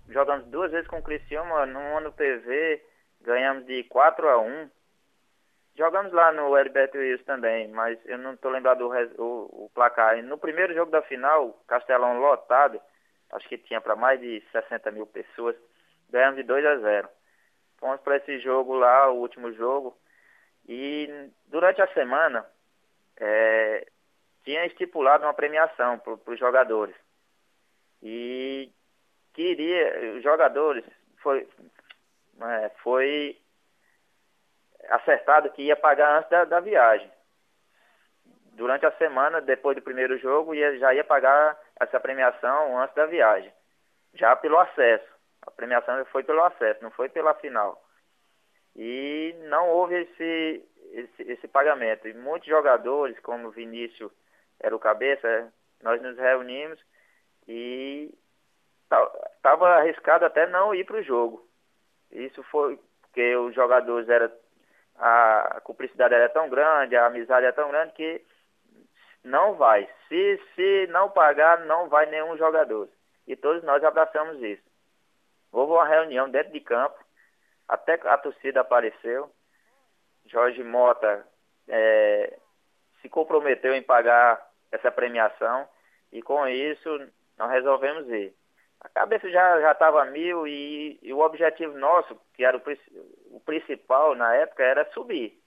jogamos 0.10 0.46
duas 0.48 0.72
vezes 0.72 0.88
com 0.88 0.98
o 0.98 1.04
Criciúma, 1.04 1.66
num 1.66 1.98
ano 1.98 2.12
PV, 2.12 2.84
ganhamos 3.22 3.66
de 3.66 3.84
4 3.86 4.28
a 4.28 4.38
1 4.40 4.70
Jogamos 5.76 6.14
lá 6.14 6.32
no 6.32 6.56
Heriberto 6.56 7.00
Wilson 7.00 7.24
também, 7.24 7.68
mas 7.70 7.98
eu 8.06 8.20
não 8.20 8.34
estou 8.34 8.52
lembrado 8.52 8.88
o, 9.18 9.66
o 9.66 9.72
placar. 9.74 10.22
No 10.22 10.38
primeiro 10.38 10.72
jogo 10.76 10.92
da 10.92 11.02
final, 11.02 11.60
Castelão 11.68 12.20
lotado, 12.20 12.80
acho 13.32 13.50
que 13.50 13.58
tinha 13.58 13.82
para 13.82 13.96
mais 13.96 14.20
de 14.20 14.44
60 14.52 14.92
mil 14.92 15.08
pessoas, 15.08 15.56
ganhamos 16.12 16.36
de 16.36 16.44
2 16.44 16.64
a 16.64 16.78
0. 16.78 17.10
Fomos 17.80 18.00
para 18.02 18.18
esse 18.18 18.40
jogo 18.40 18.76
lá, 18.76 19.10
o 19.10 19.18
último 19.18 19.52
jogo, 19.54 19.98
e 20.68 21.10
durante 21.48 21.82
a 21.82 21.88
semana 21.88 22.46
é, 23.18 23.88
tinha 24.44 24.68
estipulado 24.68 25.26
uma 25.26 25.34
premiação 25.34 25.98
para 25.98 26.34
os 26.34 26.40
jogadores. 26.40 26.96
E 28.06 28.70
queria, 29.34 30.16
os 30.18 30.24
jogadores, 30.24 30.84
foi, 31.20 31.48
é, 32.42 32.70
foi 32.84 33.40
acertado 34.90 35.50
que 35.52 35.62
ia 35.64 35.76
pagar 35.78 36.18
antes 36.18 36.30
da, 36.30 36.44
da 36.44 36.60
viagem. 36.60 37.10
Durante 38.56 38.86
a 38.86 38.92
semana, 38.98 39.40
depois 39.40 39.78
do 39.78 39.82
primeiro 39.82 40.18
jogo, 40.20 40.54
ia, 40.54 40.78
já 40.78 40.94
ia 40.94 41.04
pagar 41.06 41.58
essa 41.80 41.98
premiação 41.98 42.78
antes 42.78 42.94
da 42.94 43.06
viagem. 43.06 43.52
Já 44.14 44.36
pelo 44.36 44.60
acesso. 44.60 45.12
A 45.42 45.52
premiação 45.52 46.04
foi 46.06 46.24
pelo 46.24 46.44
acesso, 46.44 46.84
não 46.84 46.92
foi 46.92 47.08
pela 47.08 47.34
final. 47.36 47.82
E 48.76 49.34
não 49.48 49.70
houve 49.70 49.96
esse, 49.96 50.70
esse, 50.92 51.32
esse 51.32 51.48
pagamento. 51.48 52.06
E 52.06 52.14
muitos 52.14 52.50
jogadores, 52.50 53.18
como 53.22 53.50
Vinícius 53.50 54.12
era 54.60 54.76
o 54.76 54.80
cabeça, 54.80 55.52
nós 55.82 56.02
nos 56.02 56.18
reunimos 56.18 56.80
e 57.48 58.14
estava 59.36 59.78
arriscado 59.78 60.26
até 60.26 60.48
não 60.48 60.74
ir 60.74 60.86
para 60.86 60.98
o 60.98 61.04
jogo. 61.04 61.48
Isso 62.12 62.44
foi 62.44 62.80
porque 63.02 63.36
os 63.36 63.54
jogadores 63.54 64.08
eram 64.10 64.32
a 64.96 65.60
cumplicidade 65.64 66.14
era 66.14 66.30
tão 66.30 66.50
grande, 66.50 66.96
a 66.96 67.08
amizade 67.08 67.46
é 67.46 67.52
tão 67.52 67.70
grande 67.70 67.94
que 67.94 68.22
não 69.24 69.56
vai. 69.56 69.90
Se, 70.08 70.42
se 70.56 70.88
não 70.88 71.10
pagar, 71.10 71.66
não 71.66 71.90
vai 71.90 72.06
nenhum 72.06 72.38
jogador. 72.38 72.88
E 73.26 73.36
todos 73.36 73.64
nós 73.64 73.84
abraçamos 73.84 74.42
isso. 74.42 74.64
Houve 75.52 75.74
uma 75.74 75.88
reunião 75.88 76.30
dentro 76.30 76.52
de 76.52 76.60
campo, 76.60 76.98
até 77.68 77.94
a 78.08 78.18
torcida 78.18 78.62
apareceu. 78.62 79.32
Jorge 80.26 80.64
Mota 80.64 81.26
é, 81.68 82.38
se 83.02 83.10
comprometeu 83.10 83.74
em 83.74 83.82
pagar 83.82 84.46
essa 84.72 84.92
premiação 84.92 85.68
e 86.12 86.22
com 86.22 86.48
isso 86.48 86.90
nós 87.38 87.52
resolvemos 87.52 88.08
ir. 88.10 88.34
A 88.84 88.90
cabeça 88.90 89.30
já 89.30 89.72
estava 89.72 90.04
mil 90.06 90.46
e, 90.46 91.00
e, 91.02 91.14
o 91.14 91.20
objetivo 91.20 91.78
nosso, 91.78 92.20
que 92.34 92.44
era 92.44 92.58
o, 92.58 92.62
o, 93.36 93.40
principal 93.40 94.14
na 94.14 94.34
época, 94.36 94.62
era 94.62 94.92
subir. 94.92 95.40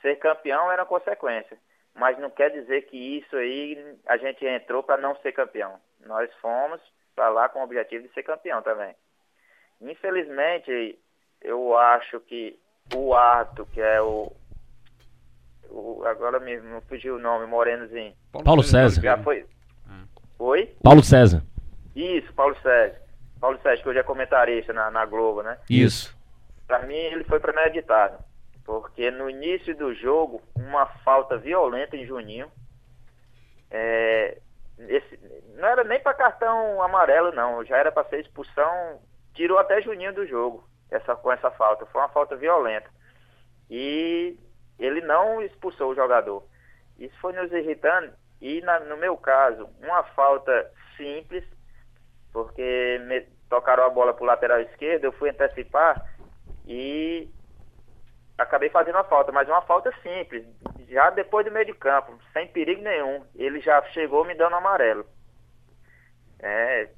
Ser 0.00 0.16
campeão 0.16 0.70
era 0.70 0.86
consequência. 0.86 1.58
Mas 1.94 2.18
não 2.18 2.30
quer 2.30 2.50
dizer 2.50 2.82
que 2.82 3.18
isso 3.18 3.36
aí 3.36 3.96
a 4.06 4.16
gente 4.16 4.46
entrou 4.46 4.82
para 4.82 5.00
não 5.00 5.16
ser 5.16 5.32
campeão. 5.32 5.80
Nós 6.04 6.32
fomos 6.34 6.80
para 7.16 7.30
lá 7.30 7.48
com 7.48 7.60
o 7.60 7.64
objetivo 7.64 8.06
de 8.06 8.14
ser 8.14 8.22
campeão 8.22 8.62
também. 8.62 8.94
Infelizmente, 9.80 10.98
eu 11.42 11.76
acho 11.76 12.20
que 12.20 12.58
o 12.94 13.14
Arto, 13.14 13.66
que 13.66 13.80
é 13.80 14.00
o. 14.00 14.30
o 15.68 16.04
agora 16.04 16.38
me, 16.38 16.60
me 16.60 16.80
fugiu 16.82 17.16
o 17.16 17.18
nome, 17.18 17.46
Morenozinho. 17.46 18.14
Paulo 18.44 18.62
César. 18.62 19.02
Já 19.02 19.18
foi. 19.18 19.46
Oi? 20.38 20.76
Paulo 20.82 21.02
César. 21.02 21.42
Isso, 21.94 22.32
Paulo 22.34 22.56
Sérgio. 22.62 23.00
Paulo 23.40 23.58
Sérgio, 23.62 23.82
que 23.82 23.88
hoje 23.88 23.98
é 23.98 24.02
comentarista 24.02 24.72
na, 24.72 24.90
na 24.90 25.06
Globo, 25.06 25.42
né? 25.42 25.58
Isso. 25.68 26.16
Para 26.66 26.80
mim, 26.80 26.94
ele 26.94 27.24
foi 27.24 27.40
premeditado. 27.40 28.18
Porque 28.64 29.10
no 29.10 29.30
início 29.30 29.74
do 29.76 29.94
jogo, 29.94 30.42
uma 30.54 30.86
falta 31.04 31.38
violenta 31.38 31.96
em 31.96 32.06
Juninho. 32.06 32.50
É, 33.70 34.38
esse, 34.78 35.18
não 35.54 35.68
era 35.68 35.84
nem 35.84 36.00
para 36.00 36.12
cartão 36.14 36.82
amarelo, 36.82 37.32
não. 37.32 37.64
Já 37.64 37.78
era 37.78 37.92
para 37.92 38.08
ser 38.08 38.20
expulsão. 38.20 39.00
Tirou 39.32 39.58
até 39.58 39.80
Juninho 39.80 40.12
do 40.12 40.26
jogo 40.26 40.68
essa, 40.90 41.14
com 41.16 41.32
essa 41.32 41.50
falta. 41.50 41.86
Foi 41.86 42.00
uma 42.00 42.08
falta 42.08 42.36
violenta. 42.36 42.90
E 43.70 44.36
ele 44.78 45.00
não 45.00 45.40
expulsou 45.40 45.92
o 45.92 45.94
jogador. 45.94 46.44
Isso 46.98 47.16
foi 47.20 47.32
nos 47.32 47.52
irritando. 47.52 48.12
E 48.40 48.60
na, 48.60 48.80
no 48.80 48.96
meu 48.96 49.16
caso, 49.16 49.68
uma 49.80 50.02
falta 50.02 50.70
simples 50.96 51.44
porque 52.32 53.00
me 53.06 53.22
tocaram 53.48 53.84
a 53.84 53.88
bola 53.88 54.12
para 54.12 54.22
o 54.22 54.26
lateral 54.26 54.60
esquerdo, 54.60 55.04
eu 55.04 55.12
fui 55.12 55.30
antecipar 55.30 56.04
e 56.66 57.30
acabei 58.36 58.68
fazendo 58.68 58.98
a 58.98 59.04
falta, 59.04 59.32
mas 59.32 59.48
uma 59.48 59.62
falta 59.62 59.90
simples, 60.02 60.44
já 60.86 61.08
depois 61.08 61.46
do 61.46 61.52
meio 61.52 61.64
de 61.64 61.72
campo, 61.72 62.18
sem 62.34 62.46
perigo 62.48 62.82
nenhum. 62.82 63.24
Ele 63.34 63.60
já 63.60 63.82
chegou 63.84 64.24
me 64.24 64.34
dando 64.34 64.56
amarelo. 64.56 65.06
É, 66.40 66.90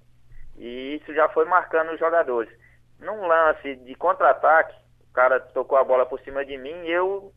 e 0.57 0.97
isso 0.97 1.15
já 1.15 1.29
foi 1.29 1.45
marcando 1.45 1.93
os 1.93 2.01
jogadores. 2.01 2.53
Num 2.99 3.27
lance 3.27 3.77
de 3.77 3.95
contra-ataque, 3.95 4.75
o 5.09 5.13
cara 5.13 5.39
tocou 5.39 5.79
a 5.79 5.85
bola 5.85 6.05
por 6.05 6.19
cima 6.21 6.45
de 6.45 6.59
mim 6.59 6.85
e 6.85 6.91
eu 6.91 7.33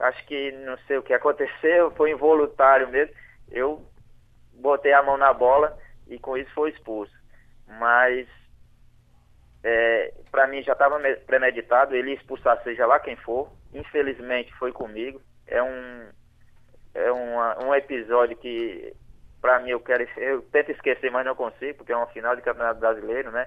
acho 0.00 0.24
que 0.26 0.52
não 0.52 0.76
sei 0.86 0.98
o 0.98 1.02
que 1.02 1.12
aconteceu, 1.12 1.90
foi 1.96 2.10
involuntário 2.10 2.88
mesmo. 2.88 3.14
Eu 3.50 3.84
botei 4.54 4.92
a 4.92 5.02
mão 5.02 5.16
na 5.16 5.32
bola 5.32 5.78
e 6.06 6.18
com 6.18 6.36
isso 6.36 6.50
foi 6.54 6.70
expulso. 6.70 7.12
Mas 7.66 8.26
é, 9.62 10.14
para 10.30 10.46
mim 10.46 10.62
já 10.62 10.72
estava 10.72 10.98
premeditado, 11.26 11.94
ele 11.94 12.14
expulsar 12.14 12.62
seja 12.62 12.86
lá 12.86 12.98
quem 13.00 13.16
for. 13.16 13.50
Infelizmente 13.72 14.52
foi 14.54 14.72
comigo. 14.72 15.20
É 15.46 15.62
um 15.62 16.08
é 16.94 17.12
uma, 17.12 17.64
um 17.64 17.74
episódio 17.74 18.36
que 18.36 18.92
para 19.40 19.60
mim 19.60 19.70
eu 19.70 19.80
quero 19.80 20.06
eu 20.16 20.42
tento 20.42 20.72
esquecer, 20.72 21.10
mas 21.10 21.24
não 21.24 21.34
consigo, 21.34 21.78
porque 21.78 21.92
é 21.92 21.96
uma 21.96 22.06
final 22.08 22.34
de 22.34 22.42
Campeonato 22.42 22.80
Brasileiro, 22.80 23.30
né? 23.30 23.46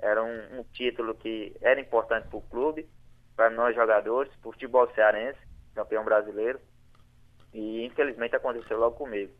Era 0.00 0.22
um, 0.22 0.60
um 0.60 0.64
título 0.72 1.14
que 1.14 1.54
era 1.60 1.80
importante 1.80 2.28
para 2.28 2.38
o 2.38 2.42
clube, 2.42 2.88
para 3.36 3.50
nós 3.50 3.74
jogadores, 3.74 4.32
para 4.36 4.48
o 4.48 4.52
futebol 4.52 4.88
cearense, 4.94 5.38
campeão 5.78 6.04
brasileiro. 6.04 6.60
E 7.54 7.84
infelizmente 7.86 8.34
aconteceu 8.34 8.78
logo 8.78 8.96
comigo. 8.96 9.32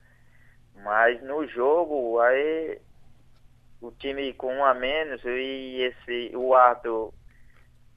Mas 0.76 1.20
no 1.22 1.47
jogo, 1.49 2.20
aí 2.20 2.80
o 3.80 3.91
time 3.91 4.32
com 4.32 4.55
um 4.55 4.64
a 4.64 4.72
menos 4.72 5.22
e 5.24 5.82
esse 5.82 6.36
o 6.36 6.55
Arthur, 6.55 7.12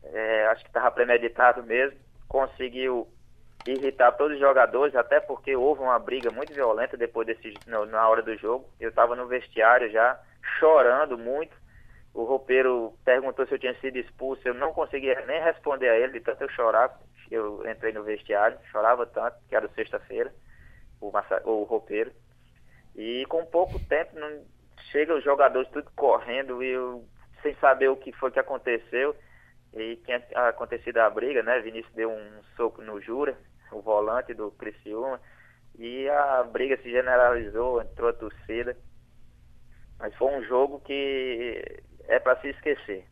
é, 0.03 0.47
acho 0.47 0.63
que 0.63 0.69
estava 0.69 0.91
premeditado 0.91 1.63
mesmo, 1.63 1.97
conseguiu 2.27 3.07
irritar 3.67 4.11
todos 4.13 4.33
os 4.33 4.39
jogadores, 4.39 4.95
até 4.95 5.19
porque 5.19 5.55
houve 5.55 5.81
uma 5.81 5.99
briga 5.99 6.31
muito 6.31 6.53
violenta 6.53 6.97
depois 6.97 7.27
desse 7.27 7.53
no, 7.67 7.85
na 7.85 8.07
hora 8.09 8.23
do 8.23 8.35
jogo. 8.37 8.67
Eu 8.79 8.89
estava 8.89 9.15
no 9.15 9.27
vestiário 9.27 9.91
já 9.91 10.19
chorando 10.59 11.17
muito. 11.17 11.55
O 12.13 12.23
roupeiro 12.23 12.93
perguntou 13.05 13.45
se 13.45 13.53
eu 13.53 13.59
tinha 13.59 13.75
sido 13.79 13.97
expulso, 13.97 14.41
eu 14.45 14.53
não 14.53 14.73
conseguia 14.73 15.23
nem 15.25 15.41
responder 15.41 15.89
a 15.89 15.97
ele, 15.97 16.13
de 16.13 16.19
tanto 16.21 16.43
eu 16.43 16.49
chorar. 16.49 16.99
Eu 17.31 17.65
entrei 17.69 17.93
no 17.93 18.03
vestiário, 18.03 18.59
chorava 18.71 19.05
tanto, 19.05 19.37
que 19.47 19.55
era 19.55 19.69
sexta-feira, 19.69 20.33
o, 20.99 21.11
o 21.45 21.63
roupeiro. 21.63 22.11
E 22.95 23.25
com 23.27 23.45
pouco 23.45 23.79
tempo, 23.87 24.19
não, 24.19 24.43
chega 24.91 25.15
os 25.15 25.23
jogadores 25.23 25.69
tudo 25.69 25.89
correndo 25.95 26.61
e 26.61 26.67
eu, 26.67 27.05
sem 27.41 27.55
saber 27.55 27.89
o 27.89 27.95
que 27.95 28.11
foi 28.11 28.31
que 28.31 28.39
aconteceu. 28.39 29.15
E 29.73 29.95
tinha 29.97 30.21
acontecido 30.49 30.97
a 30.97 31.09
briga, 31.09 31.41
né? 31.41 31.61
Vinícius 31.61 31.93
deu 31.95 32.11
um 32.11 32.43
soco 32.57 32.81
no 32.81 32.99
Jura, 32.99 33.37
o 33.71 33.81
volante 33.81 34.33
do 34.33 34.51
Criciúma. 34.51 35.19
E 35.79 36.09
a 36.09 36.43
briga 36.43 36.75
se 36.77 36.91
generalizou, 36.91 37.81
entrou 37.81 38.09
a 38.09 38.13
torcida. 38.13 38.75
Mas 39.97 40.13
foi 40.15 40.33
um 40.33 40.43
jogo 40.43 40.81
que 40.81 41.81
é 42.09 42.19
para 42.19 42.39
se 42.41 42.49
esquecer. 42.49 43.05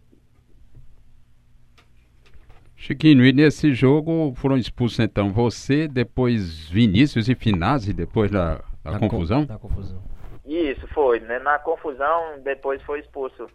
Chiquinho, 2.79 3.25
e 3.25 3.33
nesse 3.33 3.73
jogo 3.73 4.33
foram 4.37 4.57
expulsos 4.57 4.99
então 4.99 5.33
você, 5.33 5.85
depois 5.85 6.69
Vinícius 6.69 7.27
e 7.27 7.35
Finazzi, 7.35 7.93
depois 7.93 8.31
da, 8.31 8.63
da 8.81 8.97
confusão? 8.97 9.43
Da 9.45 9.57
confusão. 9.57 10.01
Isso, 10.45 10.87
foi. 10.87 11.19
Né? 11.19 11.39
Na 11.39 11.59
confusão, 11.59 12.39
depois 12.41 12.81
foi 12.83 13.01
expulso 13.01 13.49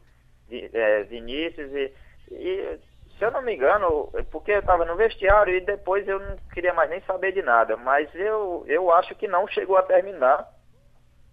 é, 0.50 1.04
Vinícius 1.04 1.72
e, 1.72 1.92
e, 2.32 2.78
se 3.18 3.24
eu 3.24 3.30
não 3.30 3.40
me 3.40 3.56
engano, 3.56 4.10
porque 4.30 4.52
eu 4.52 4.60
estava 4.60 4.84
no 4.84 4.94
vestiário 4.94 5.56
e 5.56 5.60
depois 5.62 6.06
eu 6.06 6.20
não 6.20 6.36
queria 6.52 6.74
mais 6.74 6.90
nem 6.90 7.00
saber 7.00 7.32
de 7.32 7.40
nada, 7.40 7.78
mas 7.78 8.14
eu, 8.14 8.62
eu 8.66 8.92
acho 8.92 9.14
que 9.14 9.26
não 9.26 9.48
chegou 9.48 9.78
a 9.78 9.82
terminar 9.82 10.46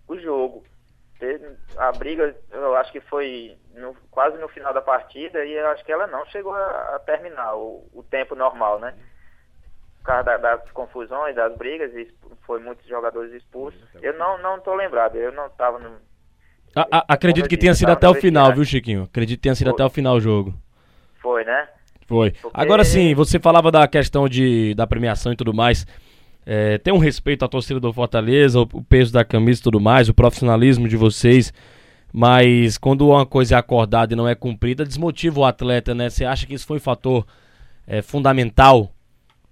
o 0.07 0.17
jogo. 0.17 0.63
A 1.77 1.91
briga, 1.91 2.35
eu 2.51 2.75
acho 2.75 2.91
que 2.91 2.99
foi 3.01 3.57
no, 3.75 3.95
quase 4.09 4.37
no 4.37 4.47
final 4.47 4.73
da 4.73 4.81
partida 4.81 5.45
e 5.45 5.53
eu 5.53 5.67
acho 5.67 5.83
que 5.85 5.91
ela 5.91 6.07
não 6.07 6.25
chegou 6.25 6.53
a, 6.53 6.95
a 6.95 6.99
terminar 6.99 7.55
o, 7.55 7.87
o, 7.93 8.03
tempo 8.03 8.35
normal, 8.35 8.79
né? 8.79 8.93
Por 9.99 10.05
causa 10.05 10.23
da, 10.23 10.37
das 10.37 10.71
confusões, 10.71 11.35
das 11.35 11.55
brigas, 11.55 11.93
e 11.93 12.11
foi 12.45 12.59
muitos 12.59 12.87
jogadores 12.87 13.31
expulsos. 13.33 13.81
Eu 14.01 14.17
não 14.17 14.37
não 14.39 14.59
tô 14.59 14.73
lembrado, 14.73 15.15
eu 15.15 15.31
não 15.31 15.47
estava 15.47 15.77
no. 15.77 15.97
A, 16.75 16.87
a, 16.91 17.05
acredito 17.13 17.47
que 17.47 17.57
tenha 17.57 17.75
sido 17.75 17.91
até 17.91 18.09
o 18.09 18.15
final, 18.15 18.53
viu, 18.53 18.63
Chiquinho? 18.63 19.03
Acredito 19.03 19.37
que 19.37 19.43
tenha 19.43 19.55
sido 19.55 19.67
foi. 19.67 19.73
até 19.73 19.85
o 19.85 19.89
final 19.89 20.15
o 20.15 20.21
jogo. 20.21 20.53
Foi, 21.21 21.43
né? 21.43 21.67
Foi. 22.07 22.31
Porque... 22.31 22.59
Agora 22.59 22.83
sim, 22.83 23.13
você 23.13 23.39
falava 23.39 23.71
da 23.71 23.87
questão 23.87 24.27
de, 24.27 24.73
da 24.73 24.87
premiação 24.87 25.31
e 25.31 25.35
tudo 25.35 25.53
mais. 25.53 25.85
É, 26.45 26.77
tem 26.77 26.93
um 26.93 26.97
respeito 26.97 27.45
à 27.45 27.47
torcida 27.47 27.79
do 27.79 27.93
Fortaleza, 27.93 28.59
o, 28.59 28.63
o, 28.73 28.83
peso 28.83 29.13
da 29.13 29.23
camisa 29.23 29.59
e 29.59 29.63
tudo 29.63 29.79
mais, 29.79 30.09
o 30.09 30.13
profissionalismo 30.13 30.87
de 30.87 30.97
vocês. 30.97 31.53
Mas 32.13 32.77
quando 32.77 33.07
uma 33.07 33.25
coisa 33.25 33.55
é 33.55 33.57
acordada 33.57 34.13
e 34.13 34.17
não 34.17 34.27
é 34.27 34.35
cumprida, 34.35 34.83
desmotiva 34.83 35.39
o 35.39 35.45
atleta, 35.45 35.95
né? 35.95 36.09
Você 36.09 36.25
acha 36.25 36.45
que 36.45 36.53
isso 36.53 36.67
foi 36.67 36.77
um 36.77 36.81
fator 36.81 37.25
é, 37.87 38.01
fundamental 38.01 38.91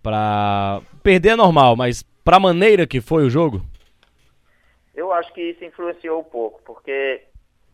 para 0.01 0.81
perder 1.03 1.29
é 1.29 1.35
normal, 1.35 1.75
mas 1.75 2.03
para 2.23 2.37
a 2.37 2.39
maneira 2.39 2.87
que 2.87 3.01
foi 3.01 3.23
o 3.25 3.29
jogo? 3.29 3.61
Eu 4.93 5.13
acho 5.13 5.33
que 5.33 5.41
isso 5.41 5.63
influenciou 5.63 6.19
um 6.19 6.23
pouco, 6.23 6.61
porque 6.63 7.23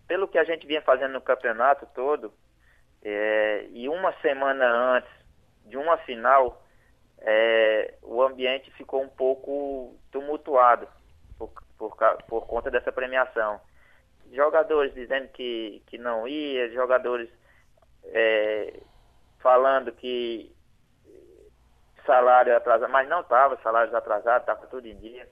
pelo 0.07 0.28
que 0.28 0.38
a 0.38 0.43
gente 0.43 0.68
vinha 0.68 0.82
fazendo 0.82 1.13
no 1.13 1.22
campeonato 1.22 1.88
todo, 1.95 2.32
é, 3.03 3.66
e 3.74 3.88
uma 3.89 4.13
semana 4.22 4.66
antes 4.97 5.09
de 5.66 5.78
uma 5.78 5.97
final, 5.99 6.63
é, 7.26 7.95
o 8.03 8.21
ambiente 8.21 8.71
ficou 8.71 9.01
um 9.01 9.09
pouco 9.09 9.95
tumultuado 10.11 10.88
por, 11.38 11.51
por, 11.78 11.97
por 12.28 12.45
conta 12.45 12.69
dessa 12.69 12.91
premiação. 12.91 13.59
Jogadores 14.32 14.93
dizendo 14.93 15.28
que, 15.30 15.82
que 15.88 15.97
não 15.97 16.28
ia, 16.28 16.71
jogadores 16.71 17.30
é, 18.05 18.80
falando 19.39 19.91
que 19.91 20.55
salário 22.05 22.55
atrasado, 22.55 22.91
mas 22.91 23.09
não 23.09 23.21
estava 23.21 23.57
salários 23.57 23.93
atrasados, 23.93 24.41
estava 24.41 24.67
tudo 24.67 24.88
em 24.88 24.95
dia. 24.97 25.28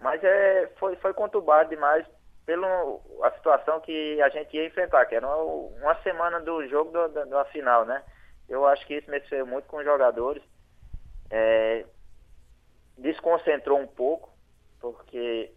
Mas 0.00 0.22
é, 0.24 0.66
foi, 0.78 0.96
foi 0.96 1.14
conturbado 1.14 1.70
demais 1.70 2.04
pela 2.44 2.98
situação 3.36 3.80
que 3.80 4.20
a 4.20 4.28
gente 4.30 4.56
ia 4.56 4.66
enfrentar, 4.66 5.06
que 5.06 5.14
era 5.14 5.26
uma, 5.28 5.94
semana 6.02 6.40
do 6.40 6.66
jogo 6.66 6.90
do, 6.90 7.26
da 7.26 7.44
final, 7.46 7.84
né? 7.84 8.02
Eu 8.48 8.66
acho 8.66 8.84
que 8.86 8.94
isso 8.94 9.10
mexeu 9.10 9.46
muito 9.46 9.66
com 9.66 9.76
os 9.76 9.84
jogadores. 9.84 10.42
É, 11.30 11.86
desconcentrou 12.98 13.78
um 13.78 13.86
pouco, 13.86 14.30
porque 14.80 15.52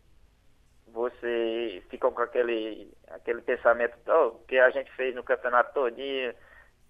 você 0.87 1.83
fica 1.89 2.09
com 2.09 2.21
aquele, 2.21 2.91
aquele 3.07 3.41
pensamento 3.41 3.97
oh, 4.07 4.31
que 4.45 4.57
a 4.57 4.69
gente 4.69 4.91
fez 4.91 5.15
no 5.15 5.23
campeonato 5.23 5.73
todinho, 5.73 6.33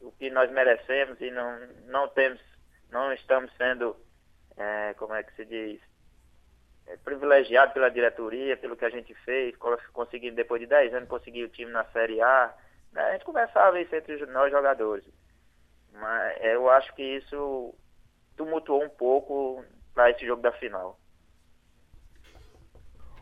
o 0.01 0.11
que 0.11 0.29
nós 0.29 0.51
merecemos 0.51 1.19
e 1.21 1.31
não, 1.31 1.59
não 1.85 2.07
temos, 2.09 2.41
não 2.89 3.13
estamos 3.13 3.51
sendo, 3.55 3.95
é, 4.57 4.93
como 4.95 5.13
é 5.13 5.23
que 5.23 5.33
se 5.35 5.45
diz, 5.45 5.81
é, 6.87 6.97
privilegiado 6.97 7.73
pela 7.73 7.89
diretoria, 7.89 8.57
pelo 8.57 8.75
que 8.75 8.85
a 8.85 8.89
gente 8.89 9.13
fez, 9.23 9.55
conseguindo 9.93 10.35
depois 10.35 10.59
de 10.59 10.67
10 10.67 10.93
anos 10.93 11.09
conseguir 11.09 11.45
o 11.45 11.49
time 11.49 11.71
na 11.71 11.85
Série 11.85 12.21
A. 12.21 12.53
Né? 12.91 13.01
A 13.01 13.11
gente 13.13 13.25
conversava 13.25 13.79
isso 13.79 13.95
entre 13.95 14.25
nós 14.25 14.51
jogadores. 14.51 15.05
Mas 15.93 16.43
eu 16.43 16.69
acho 16.69 16.93
que 16.95 17.03
isso 17.03 17.73
tumultuou 18.35 18.83
um 18.83 18.89
pouco 18.89 19.63
para 19.93 20.11
esse 20.11 20.25
jogo 20.25 20.41
da 20.41 20.51
final. 20.51 20.99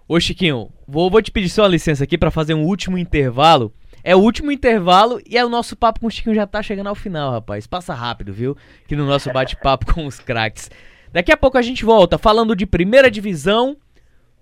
Ô 0.08 0.20
Chiquinho, 0.20 0.70
vou, 0.88 1.10
vou 1.10 1.22
te 1.22 1.32
pedir 1.32 1.50
só 1.50 1.66
licença 1.66 2.04
aqui 2.04 2.18
para 2.18 2.32
fazer 2.32 2.54
um 2.54 2.66
último 2.66 2.98
intervalo. 2.98 3.74
É 4.04 4.16
o 4.16 4.20
último 4.20 4.52
intervalo 4.52 5.22
e 5.26 5.38
é 5.38 5.46
o 5.46 5.50
nosso 5.50 5.76
papo 5.76 6.00
com 6.00 6.08
o 6.08 6.12
Chiquinho 6.12 6.36
já 6.36 6.48
tá 6.48 6.62
chegando 6.62 6.88
ao 6.88 6.96
final, 6.96 7.32
rapaz. 7.32 7.68
Passa 7.68 7.94
rápido, 7.94 8.34
viu? 8.34 8.58
Que 8.88 8.96
no 8.96 9.06
nosso 9.06 9.32
bate-papo 9.32 9.86
com 9.94 10.06
os 10.06 10.20
craques. 10.20 10.70
Daqui 11.12 11.32
a 11.32 11.38
pouco 11.38 11.58
a 11.58 11.62
gente 11.62 11.86
volta 11.86 12.18
falando 12.18 12.56
de 12.56 12.66
primeira 12.66 13.12
divisão, 13.12 13.78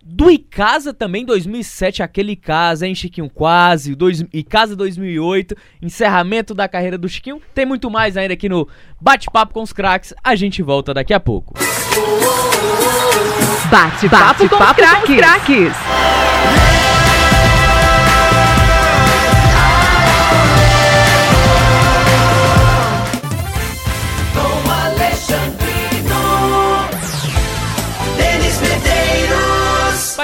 do 0.03 0.31
Icasa 0.31 0.93
também, 0.93 1.25
2007, 1.25 2.01
aquele 2.01 2.31
Icasa, 2.31 2.87
hein, 2.87 2.95
Chiquinho? 2.95 3.29
Quase. 3.29 3.95
Dois, 3.95 4.23
Icasa 4.33 4.75
2008, 4.75 5.55
encerramento 5.81 6.53
da 6.53 6.67
carreira 6.67 6.97
do 6.97 7.07
Chiquinho. 7.07 7.41
Tem 7.53 7.65
muito 7.65 7.89
mais 7.89 8.17
ainda 8.17 8.33
aqui 8.33 8.49
no 8.49 8.67
Bate-Papo 8.99 9.53
com 9.53 9.61
os 9.61 9.73
Craques. 9.73 10.13
A 10.23 10.35
gente 10.35 10.61
volta 10.63 10.93
daqui 10.93 11.13
a 11.13 11.19
pouco. 11.19 11.53
Bate-Papo 13.69 14.09
Bate 14.09 14.49
com, 14.49 14.57
com 14.57 14.63
os 14.63 15.17
Craques. 15.17 16.78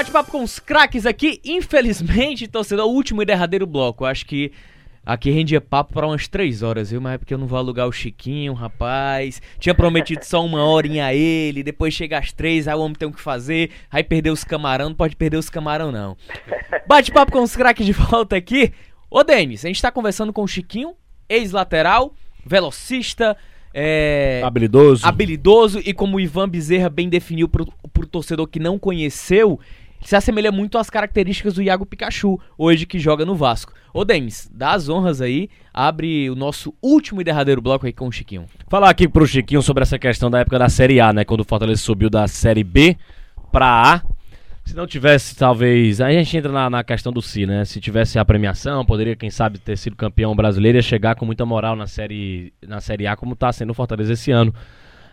Bate-papo 0.06 0.30
com 0.30 0.44
os 0.44 0.60
craques 0.60 1.04
aqui. 1.04 1.40
Infelizmente, 1.44 2.46
torcedor, 2.46 2.86
o 2.86 2.92
último 2.92 3.22
e 3.22 3.24
derradeiro 3.24 3.66
bloco. 3.66 4.04
Acho 4.04 4.24
que 4.24 4.52
aqui 5.04 5.32
rendia 5.32 5.60
papo 5.60 5.92
para 5.92 6.06
umas 6.06 6.28
três 6.28 6.62
horas, 6.62 6.92
viu? 6.92 7.00
Mas 7.00 7.14
é 7.14 7.18
porque 7.18 7.34
eu 7.34 7.38
não 7.38 7.48
vou 7.48 7.58
alugar 7.58 7.88
o 7.88 7.92
Chiquinho, 7.92 8.52
rapaz. 8.52 9.42
Tinha 9.58 9.74
prometido 9.74 10.24
só 10.24 10.44
uma 10.44 10.64
horinha 10.64 11.06
a 11.06 11.14
ele. 11.14 11.64
Depois 11.64 11.92
chega 11.92 12.18
às 12.18 12.32
três, 12.32 12.68
aí 12.68 12.74
o 12.76 12.78
homem 12.78 12.94
tem 12.94 13.08
o 13.08 13.12
que 13.12 13.20
fazer. 13.20 13.70
Aí 13.90 14.04
perdeu 14.04 14.32
os 14.32 14.44
camarão. 14.44 14.90
Não 14.90 14.94
pode 14.94 15.16
perder 15.16 15.38
os 15.38 15.50
camarão, 15.50 15.90
não. 15.90 16.16
Bate-papo 16.86 17.32
com 17.32 17.42
os 17.42 17.56
craques 17.56 17.84
de 17.84 17.92
volta 17.92 18.36
aqui. 18.36 18.72
Ô, 19.10 19.24
Denis, 19.24 19.64
a 19.64 19.68
gente 19.68 19.82
tá 19.82 19.90
conversando 19.90 20.32
com 20.32 20.44
o 20.44 20.48
Chiquinho, 20.48 20.94
ex-lateral, 21.28 22.14
velocista. 22.44 23.36
É, 23.74 24.40
habilidoso. 24.44 25.04
Habilidoso 25.04 25.80
e 25.84 25.92
como 25.92 26.16
o 26.16 26.20
Ivan 26.20 26.48
Bezerra 26.48 26.88
bem 26.88 27.08
definiu 27.08 27.48
pro, 27.48 27.66
pro 27.92 28.06
torcedor 28.06 28.46
que 28.46 28.60
não 28.60 28.78
conheceu, 28.78 29.60
se 30.02 30.14
assemelha 30.14 30.52
muito 30.52 30.78
às 30.78 30.90
características 30.90 31.54
do 31.54 31.62
Iago 31.62 31.86
Pikachu, 31.86 32.40
hoje 32.56 32.86
que 32.86 32.98
joga 32.98 33.24
no 33.24 33.34
Vasco. 33.34 33.72
Ô 33.92 34.04
Denis, 34.04 34.50
dá 34.52 34.72
as 34.72 34.88
honras 34.88 35.20
aí, 35.20 35.48
abre 35.72 36.28
o 36.30 36.34
nosso 36.34 36.74
último 36.82 37.20
e 37.20 37.24
derradeiro 37.24 37.62
bloco 37.62 37.86
aí 37.86 37.92
com 37.92 38.06
o 38.08 38.12
Chiquinho. 38.12 38.46
Falar 38.68 38.90
aqui 38.90 39.08
pro 39.08 39.26
Chiquinho 39.26 39.62
sobre 39.62 39.82
essa 39.82 39.98
questão 39.98 40.30
da 40.30 40.40
época 40.40 40.58
da 40.58 40.68
Série 40.68 41.00
A, 41.00 41.12
né? 41.12 41.24
Quando 41.24 41.40
o 41.40 41.44
Fortaleza 41.44 41.80
subiu 41.80 42.10
da 42.10 42.28
Série 42.28 42.62
B 42.62 42.96
pra 43.50 43.94
A. 43.94 44.16
Se 44.66 44.74
não 44.74 44.86
tivesse, 44.86 45.36
talvez. 45.36 46.00
Aí 46.00 46.16
a 46.16 46.22
gente 46.22 46.36
entra 46.36 46.50
na, 46.50 46.68
na 46.68 46.84
questão 46.84 47.12
do 47.12 47.22
Si, 47.22 47.46
né? 47.46 47.64
Se 47.64 47.80
tivesse 47.80 48.18
a 48.18 48.24
premiação, 48.24 48.84
poderia, 48.84 49.14
quem 49.14 49.30
sabe, 49.30 49.60
ter 49.60 49.78
sido 49.78 49.94
campeão 49.94 50.34
brasileiro 50.34 50.76
e 50.76 50.82
chegar 50.82 51.14
com 51.14 51.24
muita 51.24 51.46
moral 51.46 51.76
na 51.76 51.86
série, 51.86 52.52
na 52.66 52.80
série 52.80 53.06
A, 53.06 53.16
como 53.16 53.36
tá 53.36 53.52
sendo 53.52 53.70
o 53.70 53.74
Fortaleza 53.74 54.12
esse 54.12 54.32
ano. 54.32 54.52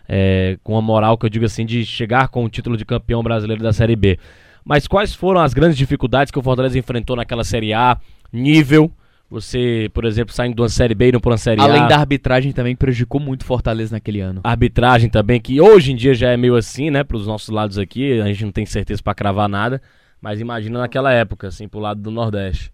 É, 0.08 0.58
com 0.62 0.76
a 0.76 0.82
moral 0.82 1.16
que 1.16 1.24
eu 1.24 1.30
digo 1.30 1.44
assim, 1.44 1.64
de 1.64 1.86
chegar 1.86 2.28
com 2.28 2.44
o 2.44 2.48
título 2.48 2.76
de 2.76 2.84
campeão 2.84 3.22
brasileiro 3.22 3.62
da 3.62 3.72
Série 3.72 3.96
B. 3.96 4.18
Mas 4.64 4.86
quais 4.86 5.14
foram 5.14 5.40
as 5.40 5.52
grandes 5.52 5.76
dificuldades 5.76 6.30
que 6.30 6.38
o 6.38 6.42
Fortaleza 6.42 6.78
enfrentou 6.78 7.14
naquela 7.14 7.44
Série 7.44 7.74
A? 7.74 7.98
Nível, 8.32 8.90
você, 9.30 9.90
por 9.92 10.04
exemplo, 10.04 10.34
saindo 10.34 10.54
de 10.54 10.62
uma 10.62 10.68
Série 10.68 10.94
B 10.94 11.08
e 11.08 11.12
não 11.12 11.20
para 11.20 11.32
uma 11.32 11.38
Série 11.38 11.60
Além 11.60 11.74
A. 11.74 11.78
Além 11.80 11.88
da 11.88 11.98
arbitragem 11.98 12.52
também 12.52 12.74
prejudicou 12.74 13.20
muito 13.20 13.42
o 13.42 13.44
Fortaleza 13.44 13.94
naquele 13.94 14.20
ano. 14.20 14.40
A 14.42 14.50
arbitragem 14.50 15.10
também, 15.10 15.40
que 15.40 15.60
hoje 15.60 15.92
em 15.92 15.96
dia 15.96 16.14
já 16.14 16.30
é 16.30 16.36
meio 16.36 16.56
assim, 16.56 16.90
né? 16.90 17.04
Para 17.04 17.16
os 17.16 17.26
nossos 17.26 17.48
lados 17.48 17.78
aqui, 17.78 18.20
a 18.20 18.26
gente 18.26 18.44
não 18.44 18.52
tem 18.52 18.64
certeza 18.64 19.02
para 19.02 19.14
cravar 19.14 19.48
nada. 19.48 19.82
Mas 20.20 20.40
imagina 20.40 20.78
naquela 20.78 21.12
época, 21.12 21.48
assim, 21.48 21.68
pro 21.68 21.80
lado 21.80 22.00
do 22.00 22.10
Nordeste. 22.10 22.72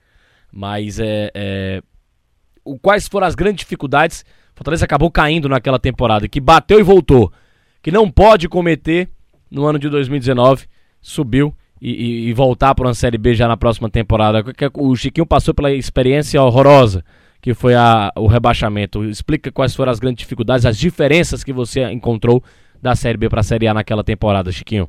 Mas 0.53 1.01
é, 1.01 1.31
é... 1.35 1.83
O, 2.65 2.79
quais 2.79 3.09
foram 3.09 3.27
as 3.27 3.35
grandes 3.35 3.65
dificuldades? 3.65 4.25
O 4.55 4.59
Fortaleza 4.59 4.85
acabou 4.85 5.11
caindo 5.11 5.49
naquela 5.49 5.79
temporada, 5.79 6.29
que 6.29 6.41
bateu 6.41 6.79
e 6.79 6.83
voltou. 6.83 7.33
Que 7.83 7.91
não 7.91 8.11
pode 8.11 8.49
cometer 8.49 9.09
no 9.51 9.65
ano 9.65 9.79
de 9.79 9.89
2019. 9.89 10.67
Subiu 11.01 11.55
e, 11.81 12.29
e, 12.29 12.33
voltar 12.35 12.75
para 12.75 12.87
uma 12.87 12.95
Série 12.95 13.17
B 13.17 13.35
já 13.35 13.49
na 13.49 13.57
próxima 13.57 13.89
temporada. 13.89 14.45
O 14.75 14.95
Chiquinho 14.95 15.27
passou 15.27 15.55
pela 15.55 15.73
experiência 15.73 16.43
horrorosa 16.43 17.03
que 17.41 17.55
foi 17.55 17.75
a, 17.75 18.13
o 18.17 18.27
rebaixamento. 18.27 19.03
Explica 19.05 19.51
quais 19.51 19.75
foram 19.75 19.91
as 19.91 19.99
grandes 19.99 20.23
dificuldades, 20.23 20.67
as 20.67 20.77
diferenças 20.77 21.43
que 21.43 21.53
você 21.53 21.83
encontrou 21.85 22.43
da 22.83 22.95
Série 22.95 23.19
B 23.19 23.29
para 23.29 23.41
a 23.41 23.45
Série 23.45 23.69
A 23.69 23.75
naquela 23.75 24.05
temporada, 24.05 24.53
Chiquinho. 24.53 24.89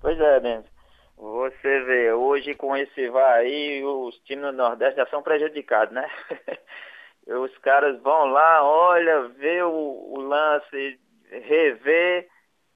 Pois 0.00 0.18
é, 0.18 0.40
Denis. 0.40 0.70
Você 1.16 1.80
vê, 1.84 2.12
hoje 2.12 2.54
com 2.54 2.74
esse 2.74 3.08
vai 3.10 3.40
aí, 3.40 3.84
os 3.84 4.18
times 4.20 4.46
do 4.46 4.52
Nordeste 4.52 4.96
já 4.96 5.06
são 5.06 5.22
prejudicados, 5.22 5.94
né? 5.94 6.08
os 7.26 7.56
caras 7.58 8.00
vão 8.00 8.26
lá, 8.26 8.64
olha, 8.64 9.28
vê 9.38 9.62
o, 9.62 9.68
o 9.68 10.20
lance, 10.20 10.98
revê 11.30 12.26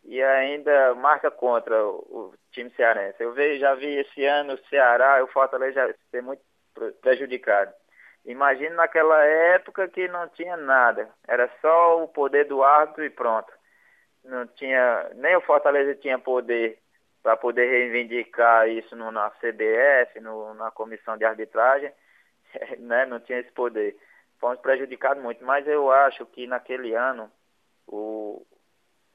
e 0.04 0.22
ainda 0.22 0.94
marca 0.94 1.30
contra 1.30 1.84
o, 1.84 1.96
o 2.10 2.34
time 2.52 2.70
cearense. 2.70 3.22
Eu 3.22 3.32
vejo, 3.32 3.60
já 3.60 3.74
vi 3.74 3.98
esse 3.98 4.24
ano 4.24 4.54
o 4.54 4.68
Ceará 4.68 5.18
e 5.18 5.22
o 5.22 5.28
Fortaleza 5.28 5.94
ser 6.10 6.22
muito 6.22 6.42
prejudicado. 7.00 7.72
Imagina 8.24 8.74
naquela 8.76 9.22
época 9.24 9.88
que 9.88 10.08
não 10.08 10.28
tinha 10.28 10.56
nada, 10.56 11.10
era 11.28 11.50
só 11.60 12.02
o 12.02 12.08
poder 12.08 12.44
do 12.46 12.62
árbitro 12.62 13.04
e 13.04 13.10
pronto. 13.10 13.52
Não 14.24 14.46
tinha, 14.46 15.10
nem 15.14 15.36
o 15.36 15.42
Fortaleza 15.42 15.94
tinha 15.96 16.18
poder 16.18 16.78
para 17.22 17.36
poder 17.36 17.66
reivindicar 17.70 18.68
isso 18.68 18.94
no, 18.94 19.10
na 19.10 19.30
CBF, 19.30 20.20
no, 20.20 20.54
na 20.54 20.70
comissão 20.70 21.16
de 21.16 21.24
arbitragem, 21.24 21.90
né, 22.78 23.06
não 23.06 23.20
tinha 23.20 23.40
esse 23.40 23.50
poder. 23.52 23.96
Fomos 24.38 24.58
prejudicados 24.60 25.22
muito, 25.22 25.42
mas 25.44 25.66
eu 25.66 25.90
acho 25.90 26.26
que 26.26 26.46
naquele 26.46 26.94
ano 26.94 27.30
o, 27.86 28.44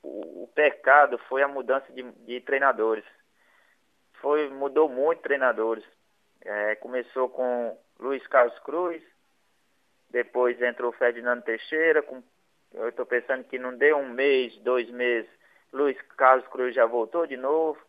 o, 0.03 0.49
pecado 0.53 1.17
foi 1.29 1.41
a 1.41 1.47
mudança 1.47 1.91
de, 1.93 2.03
de, 2.25 2.41
treinadores. 2.41 3.05
Foi, 4.21 4.49
mudou 4.49 4.89
muito 4.89 5.21
treinadores. 5.21 5.83
É, 6.41 6.75
começou 6.75 7.29
com 7.29 7.77
Luiz 7.99 8.25
Carlos 8.27 8.57
Cruz, 8.59 9.01
depois 10.09 10.61
entrou 10.61 10.91
Ferdinando 10.93 11.43
Teixeira, 11.43 12.01
com, 12.01 12.23
eu 12.73 12.89
estou 12.89 13.05
pensando 13.05 13.43
que 13.43 13.59
não 13.59 13.77
deu 13.77 13.97
um 13.97 14.09
mês, 14.09 14.57
dois 14.59 14.89
meses, 14.89 15.29
Luiz 15.71 16.01
Carlos 16.17 16.47
Cruz 16.47 16.73
já 16.73 16.85
voltou 16.85 17.27
de 17.27 17.37
novo. 17.37 17.79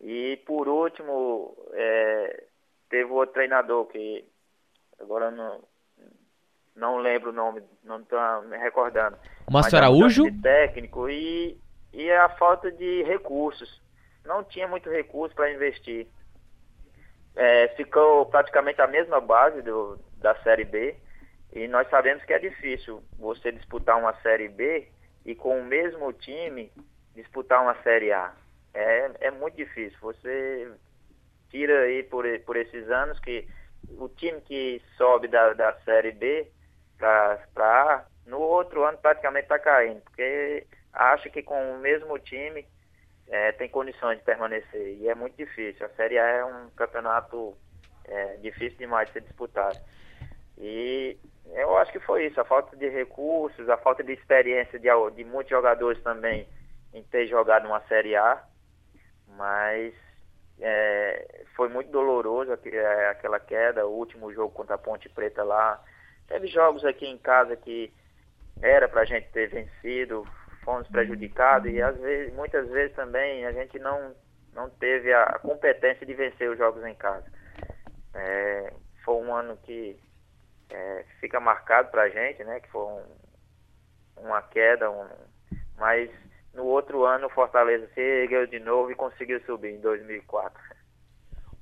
E 0.00 0.36
por 0.44 0.68
último, 0.68 1.56
é, 1.72 2.44
teve 2.88 3.10
outro 3.10 3.34
treinador 3.34 3.86
que 3.86 4.24
agora 5.00 5.30
não, 5.30 5.62
não 6.74 6.98
lembro 6.98 7.30
o 7.30 7.32
nome, 7.32 7.62
não 7.82 8.00
estou 8.00 8.18
me 8.42 8.56
recordando. 8.56 9.16
Márcio 9.50 9.78
Araújo? 9.78 10.24
técnico 10.42 11.08
e, 11.08 11.56
e 11.92 12.10
a 12.10 12.28
falta 12.30 12.70
de 12.70 13.02
recursos. 13.04 13.82
Não 14.24 14.42
tinha 14.42 14.66
muito 14.66 14.88
recurso 14.88 15.34
para 15.34 15.52
investir. 15.52 16.06
É, 17.36 17.68
ficou 17.76 18.26
praticamente 18.26 18.80
a 18.80 18.86
mesma 18.86 19.20
base 19.20 19.60
do, 19.62 19.98
da 20.18 20.34
Série 20.42 20.64
B 20.64 20.96
e 21.52 21.68
nós 21.68 21.88
sabemos 21.90 22.24
que 22.24 22.32
é 22.32 22.38
difícil 22.38 23.02
você 23.18 23.52
disputar 23.52 23.98
uma 23.98 24.14
Série 24.22 24.48
B 24.48 24.88
e 25.24 25.34
com 25.34 25.60
o 25.60 25.64
mesmo 25.64 26.12
time 26.12 26.70
disputar 27.14 27.62
uma 27.62 27.74
Série 27.82 28.12
A 28.12 28.32
é, 28.74 29.10
é 29.20 29.30
muito 29.30 29.56
difícil. 29.56 29.96
Você 30.00 30.72
tira 31.48 31.82
aí 31.82 32.02
por, 32.02 32.24
por 32.40 32.56
esses 32.56 32.90
anos 32.90 33.18
que 33.20 33.48
o 33.96 34.08
time 34.08 34.40
que 34.40 34.82
sobe 34.96 35.28
da, 35.28 35.52
da 35.52 35.72
Série 35.84 36.12
B 36.12 36.50
para 36.98 37.38
A, 37.58 38.04
no 38.26 38.40
outro 38.40 38.84
ano 38.84 38.98
praticamente 38.98 39.44
está 39.44 39.58
caindo, 39.58 40.00
porque 40.02 40.66
acha 40.92 41.28
que 41.28 41.42
com 41.42 41.74
o 41.74 41.78
mesmo 41.78 42.18
time 42.18 42.66
é, 43.28 43.52
tem 43.52 43.68
condições 43.68 44.18
de 44.18 44.24
permanecer. 44.24 44.96
E 44.98 45.08
é 45.08 45.14
muito 45.14 45.36
difícil. 45.36 45.84
A 45.86 45.90
Série 45.90 46.18
A 46.18 46.26
é 46.26 46.44
um 46.44 46.70
campeonato 46.70 47.56
é, 48.04 48.36
difícil 48.36 48.78
demais 48.78 49.08
de 49.08 49.14
ser 49.14 49.22
disputado. 49.22 49.78
E 50.58 51.18
eu 51.52 51.76
acho 51.78 51.92
que 51.92 52.00
foi 52.00 52.26
isso, 52.26 52.40
a 52.40 52.44
falta 52.44 52.76
de 52.76 52.88
recursos, 52.88 53.68
a 53.68 53.76
falta 53.76 54.02
de 54.02 54.12
experiência 54.12 54.78
de, 54.78 54.88
de 55.16 55.24
muitos 55.24 55.50
jogadores 55.50 56.02
também 56.02 56.48
em 56.92 57.02
ter 57.02 57.26
jogado 57.26 57.66
uma 57.66 57.80
Série 57.88 58.14
A 58.16 58.42
mas 59.36 59.94
é, 60.60 61.44
foi 61.56 61.68
muito 61.68 61.90
doloroso 61.90 62.52
é, 62.52 63.08
aquela 63.08 63.40
queda, 63.40 63.86
o 63.86 63.96
último 63.96 64.32
jogo 64.32 64.52
contra 64.52 64.74
a 64.76 64.78
Ponte 64.78 65.08
Preta 65.08 65.42
lá. 65.42 65.82
Teve 66.28 66.46
jogos 66.48 66.84
aqui 66.84 67.06
em 67.06 67.18
casa 67.18 67.56
que 67.56 67.92
era 68.62 68.88
para 68.88 69.02
a 69.02 69.04
gente 69.04 69.28
ter 69.30 69.48
vencido, 69.48 70.26
fomos 70.64 70.88
prejudicados 70.88 71.70
e 71.70 71.82
às 71.82 71.96
vezes, 71.98 72.34
muitas 72.34 72.68
vezes 72.70 72.94
também 72.96 73.44
a 73.46 73.52
gente 73.52 73.78
não, 73.78 74.14
não 74.54 74.70
teve 74.70 75.12
a 75.12 75.38
competência 75.40 76.06
de 76.06 76.14
vencer 76.14 76.50
os 76.50 76.58
jogos 76.58 76.84
em 76.84 76.94
casa. 76.94 77.26
É, 78.14 78.72
foi 79.04 79.14
um 79.16 79.34
ano 79.34 79.56
que 79.58 79.98
é, 80.70 81.04
fica 81.20 81.38
marcado 81.40 81.90
para 81.90 82.02
a 82.02 82.08
gente, 82.08 82.42
né? 82.44 82.60
Que 82.60 82.70
foi 82.70 82.82
um, 82.82 83.02
uma 84.16 84.40
queda, 84.42 84.90
um, 84.90 85.08
mas 85.76 86.10
no 86.54 86.64
outro 86.64 87.04
ano, 87.04 87.26
o 87.26 87.30
Fortaleza 87.30 87.88
se 87.94 88.00
ergueu 88.00 88.46
de 88.46 88.60
novo 88.60 88.90
e 88.90 88.94
conseguiu 88.94 89.40
subir 89.44 89.74
em 89.74 89.80
2004. 89.80 90.62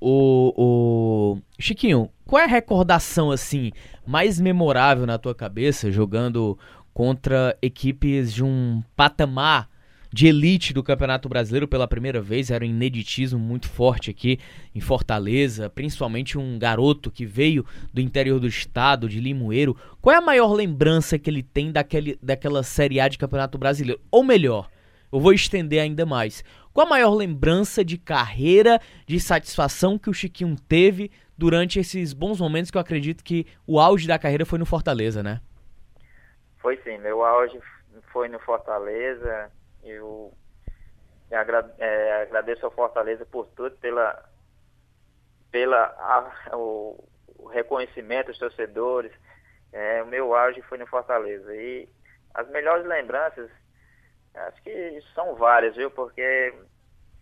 O, 0.05 0.53
o 0.57 1.39
Chiquinho, 1.61 2.11
qual 2.27 2.43
é 2.43 2.45
a 2.45 2.49
recordação 2.49 3.31
assim 3.31 3.71
mais 4.05 4.41
memorável 4.41 5.07
na 5.07 5.17
tua 5.17 5.33
cabeça 5.33 5.93
jogando 5.93 6.59
contra 6.93 7.57
equipes 7.63 8.33
de 8.33 8.43
um 8.43 8.83
patamar 8.97 9.69
de 10.13 10.27
elite 10.27 10.75
do 10.75 10.83
Campeonato 10.83 11.29
Brasileiro 11.29 11.69
pela 11.69 11.87
primeira 11.87 12.21
vez, 12.21 12.51
era 12.51 12.65
um 12.65 12.69
ineditismo 12.69 13.39
muito 13.39 13.69
forte 13.69 14.11
aqui 14.11 14.41
em 14.75 14.81
Fortaleza, 14.81 15.71
principalmente 15.71 16.37
um 16.37 16.59
garoto 16.59 17.09
que 17.11 17.25
veio 17.25 17.65
do 17.95 18.01
interior 18.01 18.41
do 18.41 18.49
estado, 18.49 19.09
de 19.09 19.21
Limoeiro. 19.21 19.77
Qual 20.03 20.15
é 20.15 20.19
a 20.19 20.21
maior 20.21 20.53
lembrança 20.53 21.17
que 21.19 21.31
ele 21.31 21.45
tem 21.45 21.71
daquele, 21.71 22.19
daquela 22.21 22.63
Série 22.63 23.01
A 23.01 23.09
de 23.09 23.17
Campeonato 23.17 23.57
Brasileiro? 23.57 24.01
Ou 24.11 24.23
melhor, 24.23 24.69
eu 25.13 25.21
vou 25.21 25.33
estender 25.33 25.81
ainda 25.81 26.05
mais. 26.05 26.45
Qual 26.73 26.87
a 26.87 26.91
maior 26.91 27.15
lembrança 27.15 27.85
de 27.85 27.99
carreira, 27.99 28.81
de 29.07 29.21
satisfação 29.21 29.99
que 29.99 30.09
o 30.09 30.15
Chiquinho 30.15 30.57
teve 30.69 31.11
durante 31.37 31.79
esses 31.79 32.13
bons 32.13 32.41
momentos 32.41 32.71
que 32.71 32.77
eu 32.77 32.81
acredito 32.81 33.23
que 33.23 33.47
o 33.67 33.79
auge 33.79 34.09
da 34.09 34.19
carreira 34.19 34.47
foi 34.47 34.59
no 34.59 34.67
Fortaleza, 34.67 35.23
né? 35.23 35.41
Foi 36.59 36.77
sim, 36.79 36.97
meu 36.99 37.25
auge 37.25 37.61
foi 38.13 38.29
no 38.29 38.39
Fortaleza. 38.39 39.51
Eu 39.83 40.33
é, 41.31 42.23
agradeço 42.23 42.65
ao 42.65 42.71
Fortaleza 42.71 43.27
por 43.27 43.47
tudo, 43.49 43.77
pela, 43.79 44.23
pela 45.51 45.85
a, 45.99 46.57
o, 46.57 47.05
o, 47.39 47.49
reconhecimento 47.49 48.29
dos 48.29 48.39
torcedores. 48.39 49.13
É, 49.73 50.03
o 50.03 50.07
meu 50.07 50.35
auge 50.35 50.63
foi 50.63 50.79
no 50.79 50.87
Fortaleza. 50.87 51.55
E 51.55 51.89
as 52.35 52.49
melhores 52.51 52.87
lembranças 52.87 53.51
Acho 54.35 54.63
que 54.63 55.03
são 55.15 55.35
várias, 55.35 55.77
viu? 55.77 55.91
Porque 55.91 56.55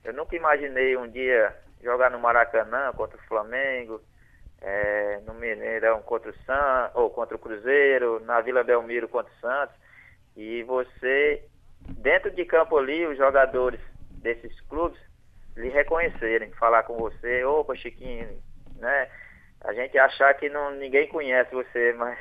eu 0.04 0.12
nunca 0.12 0.36
imaginei 0.36 0.96
um 0.96 1.08
dia 1.08 1.54
jogar 1.82 2.10
no 2.10 2.18
Maracanã 2.18 2.92
contra 2.92 3.16
o 3.18 3.26
Flamengo, 3.26 4.00
é, 4.60 5.20
no 5.26 5.34
Mineirão 5.34 6.02
contra 6.02 6.30
o 6.30 6.34
San, 6.44 6.90
ou 6.94 7.10
contra 7.10 7.36
o 7.36 7.38
Cruzeiro, 7.38 8.20
na 8.20 8.40
Vila 8.40 8.62
Belmiro 8.62 9.08
contra 9.08 9.32
o 9.32 9.40
Santos. 9.40 9.76
E 10.36 10.62
você, 10.64 11.44
dentro 11.80 12.30
de 12.30 12.44
campo 12.44 12.76
ali, 12.78 13.06
os 13.06 13.16
jogadores 13.16 13.80
desses 14.10 14.60
clubes 14.62 15.00
lhe 15.56 15.68
reconhecerem, 15.68 16.52
falar 16.52 16.84
com 16.84 16.96
você, 16.96 17.44
opa 17.44 17.74
Chiquinho, 17.74 18.40
né? 18.76 19.10
A 19.62 19.74
gente 19.74 19.98
achar 19.98 20.32
que 20.34 20.48
não, 20.48 20.70
ninguém 20.70 21.08
conhece 21.08 21.52
você, 21.54 21.92
mas 21.98 22.18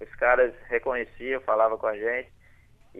os 0.00 0.14
caras 0.16 0.52
reconheciam, 0.68 1.40
falavam 1.42 1.78
com 1.78 1.86
a 1.86 1.96
gente. 1.96 2.30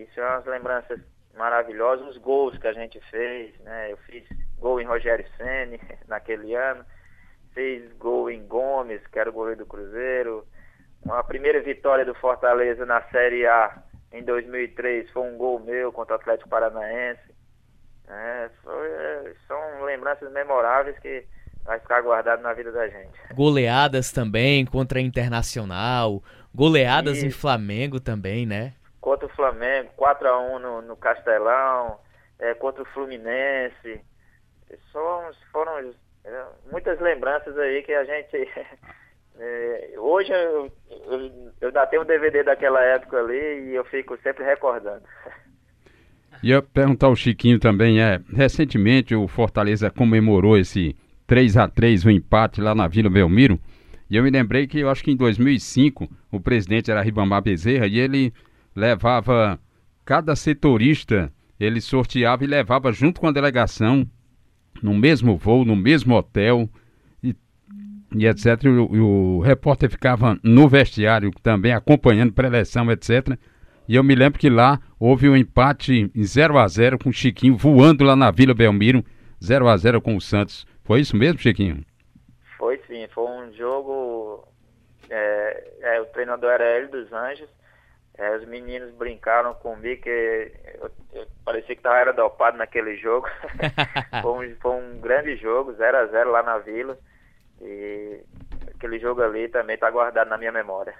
Isso 0.02 0.20
é 0.20 0.28
umas 0.28 0.46
lembranças 0.46 1.00
maravilhosas, 1.36 2.08
os 2.08 2.16
gols 2.18 2.56
que 2.58 2.66
a 2.66 2.72
gente 2.72 3.00
fez, 3.10 3.58
né? 3.60 3.92
Eu 3.92 3.96
fiz 3.98 4.24
gol 4.58 4.80
em 4.80 4.84
Rogério 4.84 5.26
Ceni 5.36 5.80
naquele 6.06 6.54
ano, 6.54 6.84
fiz 7.54 7.92
gol 7.94 8.30
em 8.30 8.46
Gomes, 8.46 9.04
que 9.08 9.18
era 9.18 9.30
o 9.30 9.32
goleiro 9.32 9.60
do 9.60 9.66
Cruzeiro. 9.66 10.46
Uma 11.04 11.22
primeira 11.24 11.60
vitória 11.60 12.04
do 12.04 12.14
Fortaleza 12.14 12.84
na 12.84 13.02
Série 13.10 13.46
A 13.46 13.82
em 14.12 14.22
2003 14.22 15.10
foi 15.10 15.22
um 15.22 15.36
gol 15.36 15.60
meu 15.60 15.92
contra 15.92 16.16
o 16.16 16.18
Atlético 16.18 16.48
Paranaense. 16.48 17.36
É, 18.08 18.50
foi, 18.62 19.36
são 19.46 19.84
lembranças 19.84 20.32
memoráveis 20.32 20.98
que 20.98 21.26
vai 21.64 21.78
ficar 21.78 22.00
guardado 22.00 22.40
na 22.40 22.54
vida 22.54 22.72
da 22.72 22.88
gente. 22.88 23.18
Goleadas 23.34 24.10
também 24.10 24.64
contra 24.64 24.98
a 24.98 25.02
Internacional, 25.02 26.22
goleadas 26.54 27.22
e... 27.22 27.26
em 27.26 27.30
Flamengo 27.30 28.00
também, 28.00 28.46
né? 28.46 28.72
Contra 29.00 29.26
o 29.26 29.30
Flamengo, 29.30 29.90
4x1 29.96 30.58
no, 30.58 30.82
no 30.82 30.96
Castelão, 30.96 31.98
é, 32.38 32.54
contra 32.54 32.82
o 32.82 32.86
Fluminense. 32.86 34.00
São, 34.92 35.30
foram 35.52 35.92
é, 36.24 36.44
muitas 36.70 37.00
lembranças 37.00 37.56
aí 37.58 37.82
que 37.82 37.92
a 37.92 38.04
gente. 38.04 38.48
É, 39.40 39.94
hoje 39.96 40.32
eu, 40.32 40.68
eu, 40.90 41.52
eu 41.60 41.68
ainda 41.68 41.86
tenho 41.86 42.02
um 42.02 42.04
DVD 42.04 42.42
daquela 42.42 42.82
época 42.82 43.20
ali 43.20 43.68
e 43.70 43.74
eu 43.76 43.84
fico 43.84 44.18
sempre 44.20 44.42
recordando. 44.42 45.04
Eu 46.42 46.60
perguntar 46.60 47.06
ao 47.06 47.14
Chiquinho 47.14 47.60
também, 47.60 48.02
é, 48.02 48.20
recentemente 48.34 49.14
o 49.14 49.28
Fortaleza 49.28 49.92
comemorou 49.92 50.58
esse 50.58 50.96
3 51.28 51.56
a 51.56 51.68
3 51.68 52.04
o 52.06 52.10
empate 52.10 52.60
lá 52.60 52.74
na 52.74 52.88
Vila 52.88 53.08
Belmiro, 53.08 53.60
e 54.10 54.16
eu 54.16 54.22
me 54.22 54.30
lembrei 54.30 54.66
que 54.66 54.80
eu 54.80 54.88
acho 54.88 55.04
que 55.04 55.10
em 55.10 55.16
2005 55.16 56.08
o 56.32 56.40
presidente 56.40 56.90
era 56.90 57.02
Ribamar 57.02 57.42
Bezerra 57.42 57.86
e 57.86 57.98
ele 57.98 58.32
levava 58.78 59.58
cada 60.04 60.36
setorista, 60.36 61.32
ele 61.58 61.80
sorteava 61.80 62.44
e 62.44 62.46
levava 62.46 62.92
junto 62.92 63.20
com 63.20 63.26
a 63.26 63.32
delegação, 63.32 64.08
no 64.80 64.94
mesmo 64.94 65.36
voo, 65.36 65.64
no 65.64 65.74
mesmo 65.74 66.14
hotel, 66.14 66.70
e, 67.22 67.34
e 68.14 68.26
etc. 68.26 68.64
E 68.64 68.68
o, 68.68 68.94
e 68.94 69.00
o, 69.00 69.40
repórter 69.40 69.90
ficava 69.90 70.38
no 70.42 70.68
vestiário 70.68 71.30
também, 71.42 71.72
acompanhando 71.72 72.32
pré-eleção, 72.32 72.90
etc. 72.90 73.36
E 73.88 73.96
eu 73.96 74.04
me 74.04 74.14
lembro 74.14 74.38
que 74.38 74.48
lá 74.48 74.80
houve 74.98 75.28
um 75.28 75.36
empate 75.36 76.10
em 76.14 76.22
0 76.22 76.56
a 76.58 76.68
0 76.68 76.98
com 76.98 77.08
o 77.08 77.12
Chiquinho 77.12 77.56
voando 77.56 78.04
lá 78.04 78.14
na 78.14 78.30
Vila 78.30 78.54
Belmiro, 78.54 79.04
0 79.42 79.68
a 79.68 79.76
0 79.76 80.00
com 80.00 80.14
o 80.14 80.20
Santos. 80.20 80.66
Foi 80.84 81.00
isso 81.00 81.16
mesmo, 81.16 81.40
Chiquinho? 81.40 81.84
Foi 82.56 82.80
sim, 82.86 83.06
foi 83.12 83.24
um 83.24 83.52
jogo. 83.54 84.46
É, 85.10 85.64
é, 85.80 86.00
o 86.00 86.06
treinador 86.06 86.50
era 86.50 86.64
Hélio 86.64 86.90
dos 86.90 87.12
Anjos 87.12 87.48
É, 88.18 88.36
os 88.36 88.44
meninos 88.48 88.92
brincaram 88.96 89.54
comigo 89.54 90.02
que 90.02 90.50
eu, 90.80 90.90
eu 91.12 91.26
parecia 91.44 91.76
que 91.76 91.80
tava 91.82 91.98
era 91.98 92.12
dopado 92.12 92.58
naquele 92.58 92.96
jogo. 92.96 93.28
foi, 94.20 94.48
um, 94.48 94.56
foi 94.60 94.72
um 94.72 95.00
grande 95.00 95.36
jogo, 95.36 95.72
0 95.74 95.96
a 95.96 96.06
0 96.06 96.32
lá 96.32 96.42
na 96.42 96.58
Vila. 96.58 96.98
E 97.62 98.20
aquele 98.74 98.98
jogo 98.98 99.22
ali 99.22 99.48
também 99.48 99.78
tá 99.78 99.88
guardado 99.88 100.28
na 100.28 100.36
minha 100.36 100.50
memória. 100.50 100.94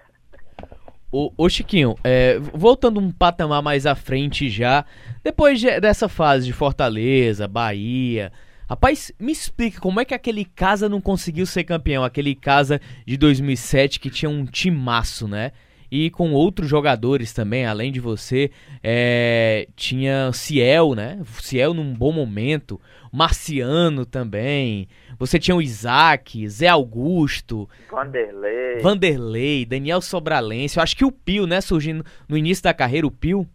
Ô, 1.11 1.33
ô 1.37 1.49
Chiquinho, 1.49 1.97
é, 2.05 2.39
voltando 2.39 3.01
um 3.01 3.11
patamar 3.11 3.63
mais 3.63 3.85
à 3.85 3.95
frente 3.97 4.49
já, 4.49 4.85
depois 5.25 5.59
de- 5.59 5.81
dessa 5.81 6.09
fase 6.09 6.47
de 6.47 6.53
Fortaleza, 6.53 7.49
Bahia, 7.49 8.31
rapaz, 8.69 9.11
me 9.19 9.33
explica 9.33 9.81
como 9.81 10.01
é 10.01 10.05
que 10.05 10.15
aquele 10.15 10.45
Casa 10.45 10.89
não 10.89 11.01
conseguiu 11.01 11.47
ser 11.47 11.65
campeão, 11.65 12.05
aquele 12.05 12.35
Casa 12.35 12.79
de 13.07 13.17
2007 13.17 13.99
que 13.99 14.11
tinha 14.11 14.29
um 14.31 14.45
timaço, 14.45 15.27
né? 15.27 15.51
E 15.91 16.11
com 16.11 16.33
outros 16.33 16.69
jogadores 16.69 17.33
também, 17.33 17.65
além 17.65 17.91
de 17.91 18.01
você, 18.01 18.51
é, 18.83 19.67
tinha 19.75 20.31
Ciel, 20.33 20.95
né? 20.95 21.21
Ciel 21.41 21.73
num 21.73 21.95
bom 21.95 22.13
momento, 22.13 22.79
Marciano 23.13 24.05
também, 24.05 24.89
você 25.19 25.39
tinha 25.39 25.57
o 25.57 25.63
Isaac, 25.63 26.47
Zé 26.49 26.69
Augusto, 26.69 27.69
Vanderlei. 27.91 28.81
Vanderlei, 28.81 29.65
Daniel 29.65 30.01
Sobralense, 30.01 30.77
eu 30.77 30.83
acho 30.83 30.97
que 30.97 31.05
o 31.05 31.13
Pio, 31.13 31.47
né, 31.47 31.61
surgindo 31.61 32.05
no 32.29 32.37
início 32.37 32.65
da 32.65 32.75
carreira, 32.75 33.07
o 33.07 33.11
Pio. 33.11 33.47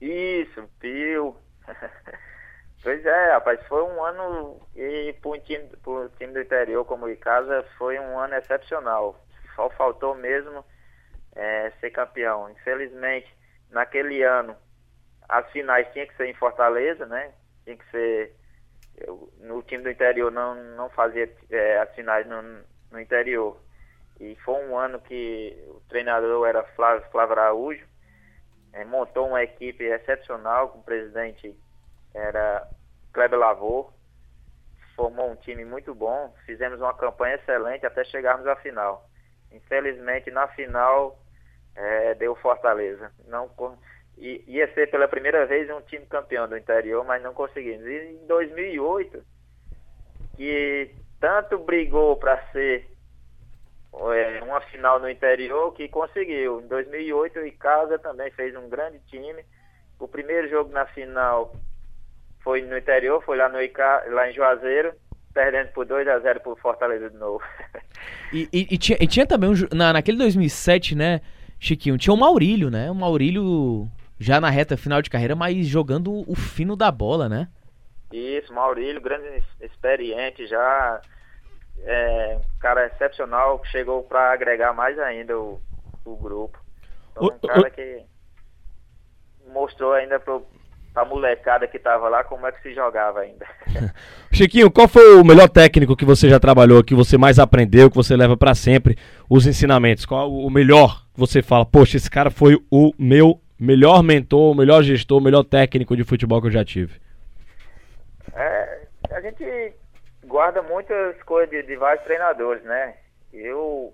Isso, 0.00 0.62
Pio. 0.80 1.36
pois 2.82 3.04
é, 3.04 3.32
rapaz, 3.32 3.60
foi 3.68 3.82
um 3.82 4.02
ano 4.02 4.60
e 4.74 5.14
para 5.20 5.30
um 5.30 5.40
time, 5.40 5.64
pro 5.82 6.08
time 6.18 6.32
do 6.32 6.40
interior 6.40 6.84
como 6.84 7.06
o 7.06 7.10
Icasa 7.10 7.64
foi 7.76 7.98
um 7.98 8.18
ano 8.18 8.34
excepcional. 8.34 9.22
Só 9.54 9.68
faltou 9.70 10.14
mesmo 10.14 10.64
é, 11.36 11.70
ser 11.80 11.90
campeão. 11.90 12.50
Infelizmente, 12.50 13.32
naquele 13.70 14.22
ano 14.22 14.56
as 15.28 15.50
finais 15.52 15.86
tinha 15.92 16.06
que 16.06 16.16
ser 16.16 16.26
em 16.26 16.34
Fortaleza, 16.34 17.06
né? 17.06 17.32
Tinha 17.64 17.76
que 17.76 17.90
ser 17.90 18.34
eu- 18.96 19.32
no 19.38 19.62
time 19.62 19.82
do 19.84 19.90
interior 19.90 20.30
não 20.32 20.54
não 20.76 20.88
fazia 20.90 21.30
é, 21.50 21.78
as 21.78 21.94
finais 21.94 22.26
no, 22.26 22.42
no 22.90 23.00
interior. 23.00 23.60
E 24.20 24.36
foi 24.44 24.54
um 24.64 24.78
ano 24.78 25.00
que 25.00 25.62
o 25.68 25.80
treinador 25.88 26.46
era 26.48 26.64
Flávio, 26.74 27.06
Flávio 27.10 27.32
Araújo. 27.34 27.86
É, 28.72 28.84
montou 28.84 29.28
uma 29.28 29.42
equipe 29.42 29.84
excepcional, 29.84 30.70
com 30.70 30.78
o 30.80 30.82
presidente 30.84 31.54
era 32.14 32.66
Kleber 33.12 33.38
Lavor, 33.38 33.92
formou 34.94 35.30
um 35.30 35.36
time 35.36 35.64
muito 35.64 35.94
bom, 35.94 36.34
fizemos 36.46 36.80
uma 36.80 36.94
campanha 36.94 37.36
excelente 37.36 37.86
até 37.86 38.04
chegarmos 38.04 38.46
à 38.46 38.56
final. 38.56 39.08
Infelizmente, 39.52 40.30
na 40.30 40.48
final, 40.48 41.18
é, 41.76 42.14
deu 42.14 42.34
Fortaleza. 42.36 43.10
Não, 43.28 43.50
i- 44.18 44.42
ia 44.46 44.72
ser 44.74 44.90
pela 44.90 45.06
primeira 45.08 45.44
vez 45.46 45.68
um 45.70 45.80
time 45.82 46.06
campeão 46.06 46.48
do 46.48 46.56
interior, 46.56 47.04
mas 47.04 47.22
não 47.22 47.34
conseguimos. 47.34 47.86
E 47.86 48.18
em 48.22 48.26
2008, 48.26 49.22
que 50.36 50.90
tanto 51.20 51.58
brigou 51.58 52.16
para 52.16 52.38
ser 52.52 52.86
é, 54.12 54.42
uma 54.42 54.60
final 54.62 55.00
no 55.00 55.08
interior 55.08 55.72
que 55.72 55.88
conseguiu. 55.88 56.60
Em 56.60 56.66
2008 56.66 57.38
o 57.38 57.46
Icasa 57.46 57.98
também 57.98 58.30
fez 58.30 58.54
um 58.56 58.68
grande 58.68 58.98
time. 59.06 59.44
O 59.98 60.06
primeiro 60.06 60.48
jogo 60.48 60.70
na 60.72 60.84
final 60.86 61.54
foi 62.40 62.60
no 62.62 62.76
interior, 62.76 63.22
foi 63.24 63.36
lá 63.38 63.48
no 63.48 63.60
Ica, 63.60 64.04
lá 64.08 64.28
em 64.30 64.32
Juazeiro, 64.34 64.92
perdendo 65.32 65.72
por 65.72 65.86
2 65.86 66.06
a 66.08 66.18
0 66.18 66.40
por 66.40 66.58
Fortaleza 66.58 67.10
de 67.10 67.16
novo. 67.16 67.42
E, 68.32 68.48
e- 68.52 68.66
e 68.74 68.78
tinha, 68.78 68.98
e 69.00 69.06
tinha 69.06 69.24
também, 69.26 69.48
um, 69.48 69.54
na, 69.74 69.92
naquele 69.92 70.18
2007, 70.18 70.96
né, 70.96 71.20
Chiquinho, 71.58 71.98
tinha 71.98 72.14
o 72.14 72.16
Maurílio, 72.16 72.70
né, 72.70 72.90
o 72.90 72.94
Maurílio 72.94 73.88
já 74.18 74.40
na 74.40 74.50
reta 74.50 74.76
final 74.76 75.02
de 75.02 75.10
carreira, 75.10 75.34
mas 75.34 75.66
jogando 75.66 76.24
o 76.30 76.34
fino 76.34 76.76
da 76.76 76.90
bola, 76.90 77.28
né. 77.28 77.48
Isso, 78.12 78.52
Maurílio, 78.52 79.00
grande 79.00 79.26
ex- 79.26 79.44
experiente 79.60 80.46
já, 80.46 81.00
é, 81.84 82.38
um 82.38 82.58
cara 82.58 82.86
excepcional, 82.86 83.60
chegou 83.66 84.02
para 84.04 84.32
agregar 84.32 84.72
mais 84.72 84.98
ainda 84.98 85.38
o, 85.38 85.60
o 86.04 86.16
grupo. 86.16 86.58
Então, 87.10 87.24
O- 87.24 87.32
um 87.32 87.38
cara 87.38 87.70
que 87.70 88.02
mostrou 89.52 89.92
ainda 89.92 90.18
pro, 90.20 90.46
pra 90.96 91.04
molecada 91.04 91.68
que 91.68 91.78
tava 91.78 92.08
lá 92.08 92.24
como 92.24 92.46
é 92.46 92.52
que 92.52 92.62
se 92.62 92.74
jogava 92.74 93.20
ainda. 93.20 93.46
Chiquinho, 94.32 94.70
qual 94.70 94.88
foi 94.88 95.16
o 95.16 95.24
melhor 95.24 95.46
técnico 95.46 95.94
que 95.94 96.06
você 96.06 96.26
já 96.26 96.40
trabalhou, 96.40 96.82
que 96.82 96.94
você 96.94 97.18
mais 97.18 97.38
aprendeu, 97.38 97.90
que 97.90 97.96
você 97.96 98.16
leva 98.16 98.34
pra 98.34 98.54
sempre 98.54 98.96
os 99.28 99.46
ensinamentos? 99.46 100.06
Qual 100.06 100.32
o 100.32 100.48
melhor 100.48 101.02
que 101.12 101.20
você 101.20 101.42
fala? 101.42 101.66
Poxa, 101.66 101.98
esse 101.98 102.10
cara 102.10 102.30
foi 102.30 102.56
o 102.70 102.94
meu 102.98 103.38
melhor 103.60 104.02
mentor, 104.02 104.52
o 104.52 104.54
melhor 104.54 104.82
gestor, 104.82 105.18
o 105.18 105.22
melhor 105.22 105.44
técnico 105.44 105.94
de 105.94 106.02
futebol 106.02 106.40
que 106.40 106.46
eu 106.46 106.52
já 106.52 106.64
tive. 106.64 106.98
É, 108.34 108.86
a 109.10 109.20
gente 109.20 109.74
guarda 110.24 110.62
muitas 110.62 111.22
coisas 111.24 111.50
de, 111.50 111.62
de 111.62 111.76
vários 111.76 112.02
treinadores, 112.06 112.62
né? 112.64 112.94
Eu 113.34 113.92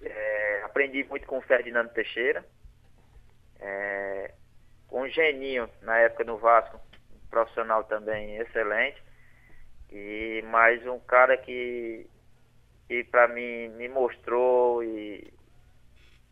é, 0.00 0.62
aprendi 0.64 1.04
muito 1.10 1.26
com 1.26 1.38
o 1.38 1.42
Ferdinando 1.42 1.88
Teixeira, 1.88 2.44
é, 3.60 4.30
com 4.88 5.02
o 5.02 5.08
Geninho, 5.08 5.68
na 5.82 5.98
época 5.98 6.24
no 6.24 6.38
Vasco, 6.38 6.80
um 7.12 7.28
profissional 7.28 7.84
também 7.84 8.36
excelente, 8.38 9.00
e 9.90 10.42
mais 10.50 10.84
um 10.86 10.98
cara 10.98 11.36
que, 11.36 12.08
que 12.88 13.04
para 13.04 13.28
mim 13.28 13.68
me 13.68 13.88
mostrou, 13.88 14.82
e 14.82 15.32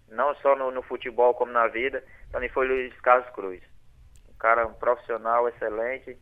não 0.09 0.35
só 0.37 0.57
no, 0.57 0.71
no 0.71 0.83
futebol 0.83 1.35
como 1.35 1.53
na 1.53 1.69
vida, 1.69 2.03
também 2.33 2.49
foi 2.49 2.67
Luiz 2.67 2.99
Carlos 3.01 3.29
Cruz. 3.31 3.63
Um 4.29 4.35
cara, 4.39 4.67
um 4.67 4.75
profissional 4.75 5.49
excelente, 5.49 6.19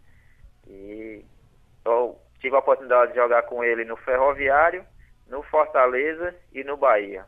e 0.66 1.24
eu 1.84 2.20
tive 2.40 2.56
a 2.56 2.58
oportunidade 2.58 3.12
de 3.12 3.18
jogar 3.18 3.42
com 3.44 3.62
ele 3.62 3.84
no 3.84 3.96
Ferroviário, 3.96 4.84
no 5.28 5.42
Fortaleza 5.44 6.34
e 6.52 6.64
no 6.64 6.76
Bahia. 6.76 7.26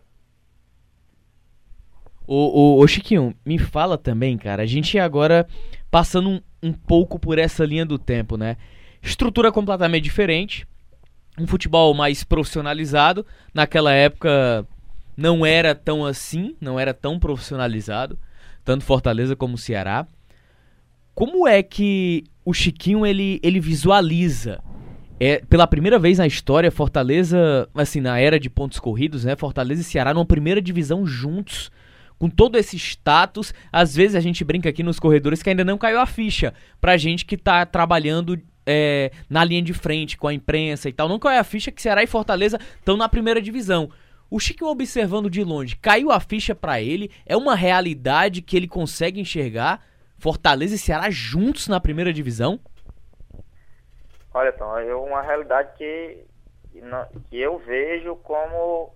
Ô, 2.27 2.35
ô, 2.35 2.81
ô, 2.83 2.87
Chiquinho, 2.87 3.35
me 3.45 3.59
fala 3.59 3.97
também, 3.97 4.37
cara, 4.37 4.63
a 4.63 4.67
gente 4.67 4.99
agora 4.99 5.47
passando 5.91 6.29
um, 6.29 6.41
um 6.63 6.73
pouco 6.73 7.19
por 7.19 7.39
essa 7.39 7.65
linha 7.65 7.87
do 7.87 7.99
tempo, 7.99 8.37
né, 8.37 8.57
estrutura 9.01 9.53
completamente 9.53 10.05
diferente, 10.05 10.67
um 11.39 11.47
futebol 11.47 11.95
mais 11.95 12.25
profissionalizado, 12.25 13.25
naquela 13.55 13.93
época 13.93 14.67
não 15.17 15.47
era 15.47 15.75
tão 15.75 16.05
assim, 16.05 16.57
não 16.61 16.79
era 16.79 16.93
tão 16.93 17.19
profissionalizado, 17.19 18.19
tanto 18.65 18.85
Fortaleza 18.85 19.37
como 19.37 19.57
Ceará. 19.57 20.07
Como 21.15 21.47
é 21.47 21.63
que 21.63 22.25
o 22.45 22.53
Chiquinho 22.53 23.07
ele, 23.07 23.41
ele 23.43 23.61
visualiza 23.61 24.61
é, 25.19 25.39
pela 25.39 25.67
primeira 25.67 25.99
vez 25.99 26.19
na 26.19 26.27
história 26.27 26.71
Fortaleza, 26.71 27.69
assim, 27.75 28.01
na 28.01 28.19
era 28.19 28.39
de 28.39 28.51
pontos 28.51 28.79
corridos, 28.79 29.25
né? 29.25 29.35
Fortaleza 29.37 29.81
e 29.81 29.85
Ceará 29.85 30.13
numa 30.13 30.27
primeira 30.27 30.61
divisão 30.61 31.07
juntos, 31.07 31.71
com 32.19 32.29
todo 32.29 32.57
esse 32.57 32.77
status. 32.77 33.53
Às 33.73 33.95
vezes 33.95 34.15
a 34.15 34.21
gente 34.21 34.45
brinca 34.45 34.69
aqui 34.69 34.83
nos 34.83 34.99
corredores 34.99 35.43
que 35.43 35.51
ainda 35.51 35.65
não 35.65 35.79
caiu 35.79 36.01
a 36.01 36.07
ficha 36.07 36.55
pra 36.81 36.97
gente 36.97 37.25
que 37.25 37.37
tá 37.37 37.65
trabalhando 37.67 38.41
é, 38.67 39.11
na 39.31 39.45
linha 39.45 39.63
de 39.63 39.73
frente 39.73 40.17
com 40.17 40.27
a 40.27 40.35
imprensa 40.35 40.89
e 40.89 40.93
tal. 40.93 41.09
Não 41.09 41.19
caiu 41.19 41.41
a 41.41 41.45
ficha 41.45 41.71
que 41.71 41.81
Ceará 41.81 42.03
e 42.03 42.07
Fortaleza 42.07 42.59
estão 42.79 42.97
na 42.97 43.09
primeira 43.09 43.41
divisão. 43.41 43.91
O 44.29 44.41
Chiquinho 44.41 44.71
observando 44.71 45.31
de 45.31 45.45
longe, 45.45 45.77
caiu 45.77 46.11
a 46.11 46.19
ficha 46.19 46.53
pra 46.55 46.81
ele? 46.81 47.13
É 47.25 47.37
uma 47.37 47.55
realidade 47.55 48.43
que 48.43 48.57
ele 48.57 48.67
consegue 48.67 49.21
enxergar? 49.21 49.81
Fortaleza 50.19 50.75
e 50.75 50.79
Ceará 50.79 51.09
juntos 51.11 51.69
na 51.69 51.79
primeira 51.79 52.13
divisão? 52.13 52.59
Olha, 54.35 54.53
Tom, 54.53 54.77
é 54.79 54.95
uma 54.95 55.23
realidade 55.23 55.77
que, 55.79 56.25
que 57.31 57.39
eu 57.39 57.59
vejo 57.59 58.17
como 58.17 58.93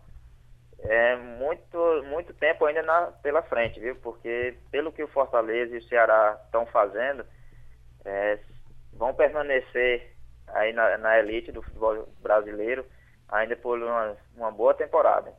tempo 2.50 2.66
ainda 2.66 2.82
na, 2.82 3.06
pela 3.22 3.42
frente, 3.42 3.78
viu? 3.78 3.96
Porque 3.96 4.56
pelo 4.70 4.92
que 4.92 5.02
o 5.02 5.08
Fortaleza 5.08 5.74
e 5.74 5.78
o 5.78 5.82
Ceará 5.84 6.38
estão 6.44 6.66
fazendo, 6.66 7.24
é, 8.04 8.38
vão 8.92 9.14
permanecer 9.14 10.14
aí 10.48 10.72
na, 10.72 10.98
na, 10.98 11.18
elite 11.18 11.52
do 11.52 11.62
futebol 11.62 12.08
brasileiro 12.20 12.84
ainda 13.28 13.54
por 13.56 13.80
uma, 13.80 14.16
uma 14.36 14.50
boa 14.50 14.74
temporada. 14.74 15.32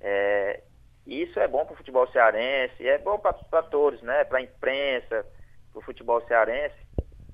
É, 0.00 0.62
isso 1.06 1.38
é 1.40 1.48
bom 1.48 1.64
para 1.64 1.74
o 1.74 1.76
futebol 1.76 2.06
cearense, 2.08 2.86
é 2.86 2.98
bom 2.98 3.18
para 3.18 3.62
todos, 3.64 4.00
né? 4.02 4.24
Para 4.24 4.38
a 4.38 4.42
imprensa, 4.42 5.26
para 5.72 5.78
o 5.78 5.82
futebol 5.82 6.20
cearense, 6.26 6.76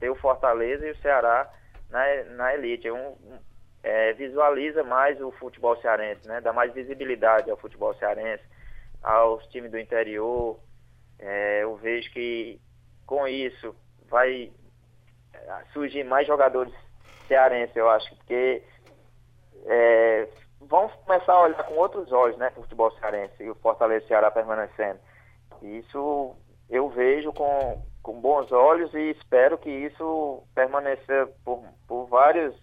ter 0.00 0.08
o 0.08 0.16
Fortaleza 0.16 0.86
e 0.86 0.92
o 0.92 0.98
Ceará 0.98 1.50
na, 1.90 2.24
na 2.34 2.54
elite. 2.54 2.90
Um, 2.90 3.38
é, 3.82 4.12
visualiza 4.14 4.82
mais 4.82 5.20
o 5.20 5.30
futebol 5.32 5.76
cearense, 5.80 6.26
né? 6.26 6.40
Dá 6.40 6.52
mais 6.52 6.72
visibilidade 6.72 7.50
ao 7.50 7.56
futebol 7.56 7.94
cearense, 7.94 8.42
aos 9.02 9.46
times 9.48 9.70
do 9.70 9.78
interior. 9.78 10.58
É, 11.18 11.62
eu 11.62 11.76
vejo 11.76 12.10
que 12.12 12.60
com 13.06 13.26
isso 13.26 13.74
vai 14.08 14.52
surgir 15.72 16.04
mais 16.04 16.26
jogadores 16.26 16.72
cearenses, 17.26 17.74
eu 17.76 17.88
acho, 17.88 18.14
porque 18.16 18.62
é, 19.66 20.28
vão 20.60 20.88
começar 20.88 21.32
a 21.32 21.42
olhar 21.42 21.62
com 21.64 21.74
outros 21.74 22.10
olhos, 22.12 22.36
né, 22.38 22.50
para 22.50 22.60
o 22.60 22.62
futebol 22.62 22.90
cearense 22.92 23.42
e 23.42 23.50
o 23.50 23.54
Fortaleza 23.56 24.04
e 24.04 24.08
Ceará 24.08 24.30
permanecendo. 24.30 24.98
Isso 25.62 26.34
eu 26.68 26.88
vejo 26.88 27.32
com, 27.32 27.82
com 28.02 28.20
bons 28.20 28.50
olhos 28.52 28.92
e 28.94 29.10
espero 29.10 29.58
que 29.58 29.70
isso 29.70 30.42
permaneça 30.54 31.28
por, 31.44 31.64
por 31.86 32.06
várias 32.06 32.54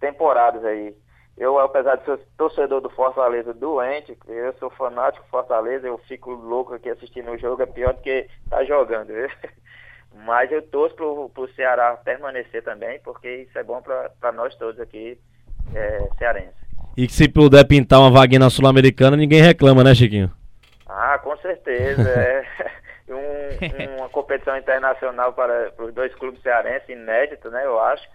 temporadas 0.00 0.64
aí. 0.64 0.96
Eu, 1.36 1.58
apesar 1.58 1.96
de 1.96 2.04
ser 2.06 2.18
torcedor 2.38 2.80
do 2.80 2.88
Fortaleza 2.90 3.52
doente, 3.52 4.16
eu 4.26 4.52
sou 4.54 4.70
fanático 4.70 5.24
do 5.24 5.30
Fortaleza, 5.30 5.86
eu 5.86 5.98
fico 6.08 6.30
louco 6.30 6.72
aqui 6.74 6.88
assistindo 6.88 7.30
o 7.30 7.38
jogo, 7.38 7.62
é 7.62 7.66
pior 7.66 7.92
do 7.92 8.00
que 8.00 8.26
tá 8.48 8.64
jogando. 8.64 9.08
viu? 9.08 9.28
Mas 10.24 10.50
eu 10.50 10.62
torço 10.62 10.96
pro, 10.96 11.28
pro 11.28 11.52
Ceará 11.54 11.94
permanecer 12.02 12.62
também, 12.64 12.98
porque 13.00 13.28
isso 13.42 13.58
é 13.58 13.62
bom 13.62 13.82
para 13.82 14.32
nós 14.32 14.54
todos 14.56 14.80
aqui, 14.80 15.18
é, 15.74 16.08
cearenses. 16.16 16.54
E 16.96 17.06
que 17.06 17.12
se 17.12 17.28
puder 17.28 17.64
pintar 17.66 18.00
uma 18.00 18.10
vaguinha 18.10 18.40
na 18.40 18.48
Sul-Americana, 18.48 19.14
ninguém 19.14 19.42
reclama, 19.42 19.84
né, 19.84 19.94
Chiquinho? 19.94 20.30
Ah, 20.88 21.18
com 21.18 21.36
certeza. 21.36 22.08
é 22.08 22.44
um- 23.12 23.98
uma 23.98 24.08
competição 24.08 24.56
internacional 24.56 25.34
para, 25.34 25.70
para 25.72 25.84
os 25.84 25.92
dois 25.92 26.14
clubes 26.14 26.40
cearenses, 26.40 26.88
inédito, 26.88 27.50
né? 27.50 27.66
Eu 27.66 27.78
acho. 27.78 28.08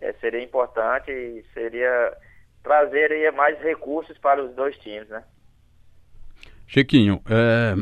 É, 0.00 0.12
seria 0.20 0.42
importante 0.42 1.10
e 1.10 1.44
seria 1.52 2.16
trazer 2.62 3.12
aí 3.12 3.30
mais 3.32 3.58
recursos 3.60 4.16
para 4.18 4.44
os 4.44 4.54
dois 4.54 4.76
times, 4.78 5.08
né? 5.08 5.22
Chiquinho, 6.66 7.20
é, 7.28 7.74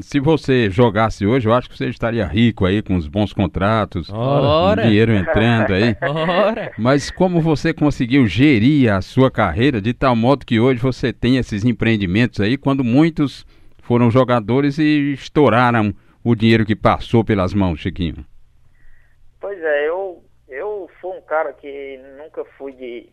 se 0.00 0.18
você 0.18 0.70
jogasse 0.70 1.26
hoje, 1.26 1.48
eu 1.48 1.52
acho 1.52 1.68
que 1.68 1.76
você 1.76 1.88
estaria 1.88 2.26
rico 2.26 2.64
aí, 2.64 2.82
com 2.82 2.96
os 2.96 3.06
bons 3.06 3.32
contratos, 3.32 4.10
Ora. 4.10 4.82
dinheiro 4.82 5.12
entrando 5.12 5.74
aí. 5.74 5.96
Ora! 6.00 6.72
Mas 6.78 7.10
como 7.10 7.40
você 7.40 7.74
conseguiu 7.74 8.26
gerir 8.26 8.92
a 8.92 9.02
sua 9.02 9.30
carreira 9.30 9.80
de 9.80 9.92
tal 9.92 10.16
modo 10.16 10.46
que 10.46 10.58
hoje 10.58 10.80
você 10.80 11.12
tem 11.12 11.36
esses 11.36 11.64
empreendimentos 11.64 12.40
aí, 12.40 12.56
quando 12.56 12.84
muitos 12.84 13.44
foram 13.82 14.10
jogadores 14.10 14.78
e 14.78 15.12
estouraram 15.12 15.92
o 16.22 16.34
dinheiro 16.34 16.64
que 16.64 16.76
passou 16.76 17.24
pelas 17.24 17.52
mãos, 17.52 17.80
Chiquinho? 17.80 18.24
Pois 19.40 19.60
é, 19.60 19.88
eu, 19.88 20.22
eu 20.48 20.88
fui 21.00 21.10
um 21.10 21.22
cara 21.22 21.52
que 21.52 21.98
nunca 22.18 22.44
fui 22.56 22.72
de, 22.72 23.08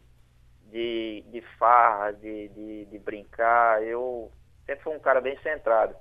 de, 0.78 1.23
de 1.32 1.41
farra, 1.57 2.11
de, 2.13 2.49
de, 2.49 2.86
de 2.86 2.99
brincar. 2.99 3.82
Eu 3.82 4.32
sempre 4.63 4.84
fui 4.84 4.95
um 4.95 4.99
cara 4.99 5.19
bem 5.19 5.36
centrado. 5.41 5.95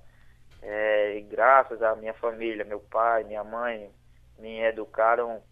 É, 0.61 1.17
e 1.17 1.23
graças 1.23 1.81
à 1.83 1.97
minha 1.97 2.13
família, 2.15 2.63
meu 2.63 2.81
pai, 2.81 3.25
minha 3.25 3.43
mãe, 3.43 3.91
me 4.39 4.61
educaram, 4.61 5.43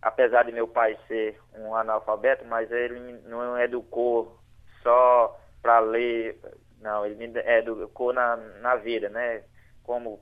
apesar 0.00 0.44
de 0.44 0.50
meu 0.50 0.66
pai 0.66 0.98
ser 1.06 1.38
um 1.54 1.76
analfabeto, 1.76 2.44
mas 2.44 2.72
ele 2.72 2.98
não 3.28 3.56
educou 3.60 4.36
só 4.82 5.38
para 5.62 5.78
ler, 5.78 6.40
não, 6.80 7.06
ele 7.06 7.14
me 7.14 7.38
educou 7.38 8.12
na, 8.12 8.36
na 8.36 8.74
vida, 8.74 9.08
né? 9.08 9.44
Como 9.84 10.20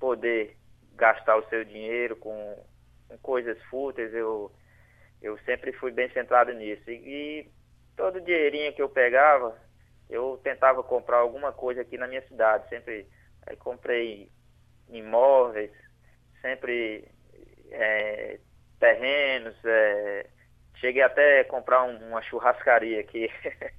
poder 0.00 0.56
gastar 0.94 1.36
o 1.36 1.46
seu 1.50 1.62
dinheiro 1.62 2.16
com, 2.16 2.64
com 3.06 3.18
coisas 3.18 3.60
fúteis, 3.64 4.14
eu, 4.14 4.50
eu 5.20 5.36
sempre 5.40 5.72
fui 5.72 5.90
bem 5.90 6.10
centrado 6.10 6.54
nisso. 6.54 6.90
E, 6.90 6.94
e 6.94 7.57
todo 7.98 8.18
o 8.18 8.22
dinheirinho 8.22 8.74
que 8.74 8.82
eu 8.82 8.90
pegava, 8.90 9.58
eu 10.10 10.38
tentava 10.44 10.84
comprar 10.84 11.18
alguma 11.18 11.52
coisa 11.52 11.82
aqui 11.82 11.98
na 11.98 12.08
minha 12.08 12.22
cidade. 12.28 12.68
Sempre 12.70 13.08
aí 13.48 13.56
comprei 13.58 14.32
imóveis, 14.88 15.72
sempre 16.42 17.08
é, 17.72 18.40
terrenos, 18.80 19.56
é, 19.64 20.26
cheguei 20.76 21.02
até 21.02 21.40
a 21.42 21.46
comprar 21.46 21.84
um- 21.84 22.10
uma 22.10 22.22
churrascaria 22.22 23.00
aqui. 23.00 23.28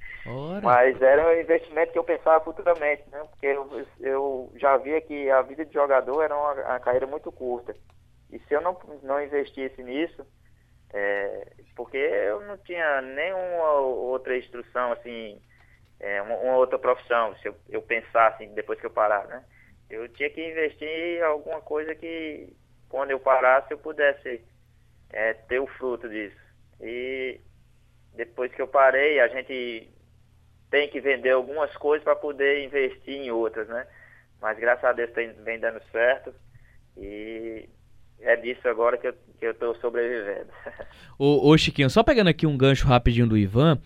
Mas 0.61 1.01
era 1.01 1.28
um 1.30 1.39
investimento 1.41 1.93
que 1.93 1.99
eu 1.99 2.05
pensava 2.05 2.43
futuramente, 2.43 3.03
né? 3.09 3.20
Porque 3.30 3.47
eu, 3.47 3.88
eu 4.01 4.53
já 4.57 4.78
via 4.78 5.01
que 5.01 5.30
a 5.32 5.41
vida 5.43 5.65
de 5.65 5.74
jogador 5.74 6.24
era 6.24 6.36
uma, 6.38 6.53
uma 6.53 6.82
carreira 6.82 7.07
muito 7.07 7.32
curta. 7.32 7.76
E 8.30 8.39
se 8.39 8.53
eu 8.55 8.61
não, 8.61 8.78
não 9.03 9.22
investisse 9.24 9.82
nisso, 9.84 10.26
é, 10.93 11.53
porque 11.75 11.97
eu 11.97 12.41
não 12.41 12.57
tinha 12.57 13.01
nenhuma 13.01 13.73
outra 13.73 14.37
instrução, 14.37 14.91
assim, 14.91 15.41
é, 15.99 16.21
uma, 16.21 16.35
uma 16.35 16.55
outra 16.57 16.79
profissão, 16.79 17.35
se 17.37 17.47
eu, 17.47 17.55
eu 17.69 17.81
pensasse 17.81 18.45
depois 18.47 18.79
que 18.79 18.85
eu 18.85 18.91
parar, 18.91 19.25
né? 19.27 19.43
Eu 19.89 20.07
tinha 20.09 20.29
que 20.29 20.41
investir 20.45 20.87
em 20.87 21.21
alguma 21.21 21.61
coisa 21.61 21.95
que, 21.95 22.55
quando 22.89 23.11
eu 23.11 23.19
parasse, 23.19 23.71
eu 23.71 23.77
pudesse 23.77 24.41
é, 25.11 25.33
ter 25.33 25.59
o 25.59 25.67
fruto 25.67 26.07
disso. 26.07 26.37
E 26.79 27.41
depois 28.13 28.53
que 28.53 28.61
eu 28.61 28.67
parei, 28.67 29.19
a 29.19 29.27
gente 29.27 29.89
tem 30.69 30.89
que 30.89 30.99
vender 30.99 31.31
algumas 31.31 31.75
coisas 31.77 32.03
para 32.03 32.15
poder 32.15 32.63
investir 32.63 33.15
em 33.15 33.31
outras, 33.31 33.67
né? 33.67 33.87
Mas 34.41 34.57
graças 34.57 34.83
a 34.83 34.93
Deus 34.93 35.11
tem, 35.11 35.33
vem 35.43 35.59
dando 35.59 35.81
certo 35.91 36.33
e 36.95 37.67
é 38.22 38.36
disso 38.36 38.67
agora 38.67 38.97
que 38.97 39.07
eu, 39.07 39.13
que 39.39 39.45
eu 39.45 39.53
tô 39.53 39.74
sobrevivendo. 39.76 40.49
Ô, 41.17 41.49
ô 41.49 41.57
Chiquinho, 41.57 41.89
só 41.89 42.01
pegando 42.03 42.28
aqui 42.30 42.45
um 42.47 42.57
gancho 42.57 42.88
rapidinho 42.88 43.28
do 43.28 43.38
Ivan, 43.38 43.80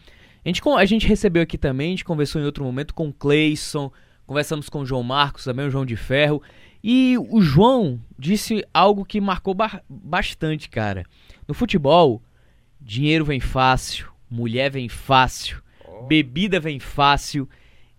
a 0.43 0.47
gente, 0.49 0.61
a 0.69 0.85
gente 0.85 1.07
recebeu 1.07 1.41
aqui 1.41 1.57
também, 1.57 1.87
a 1.87 1.91
gente 1.91 2.05
conversou 2.05 2.41
em 2.41 2.45
outro 2.45 2.63
momento 2.63 2.93
com 2.93 3.07
o 3.07 3.13
Cleison, 3.13 3.91
conversamos 4.27 4.69
com 4.69 4.79
o 4.81 4.85
João 4.85 5.03
Marcos 5.03 5.43
também, 5.43 5.65
o 5.65 5.71
João 5.71 5.85
de 5.85 5.95
Ferro, 5.95 6.41
e 6.83 7.15
o 7.17 7.41
João 7.41 7.99
disse 8.19 8.63
algo 8.73 9.05
que 9.05 9.19
marcou 9.21 9.53
ba- 9.53 9.81
bastante, 9.89 10.69
cara. 10.69 11.05
No 11.47 11.53
futebol, 11.53 12.21
dinheiro 12.79 13.23
vem 13.25 13.39
fácil, 13.39 14.11
mulher 14.29 14.69
vem 14.69 14.89
fácil, 14.89 15.61
bebida 16.07 16.59
vem 16.59 16.79
fácil, 16.79 17.47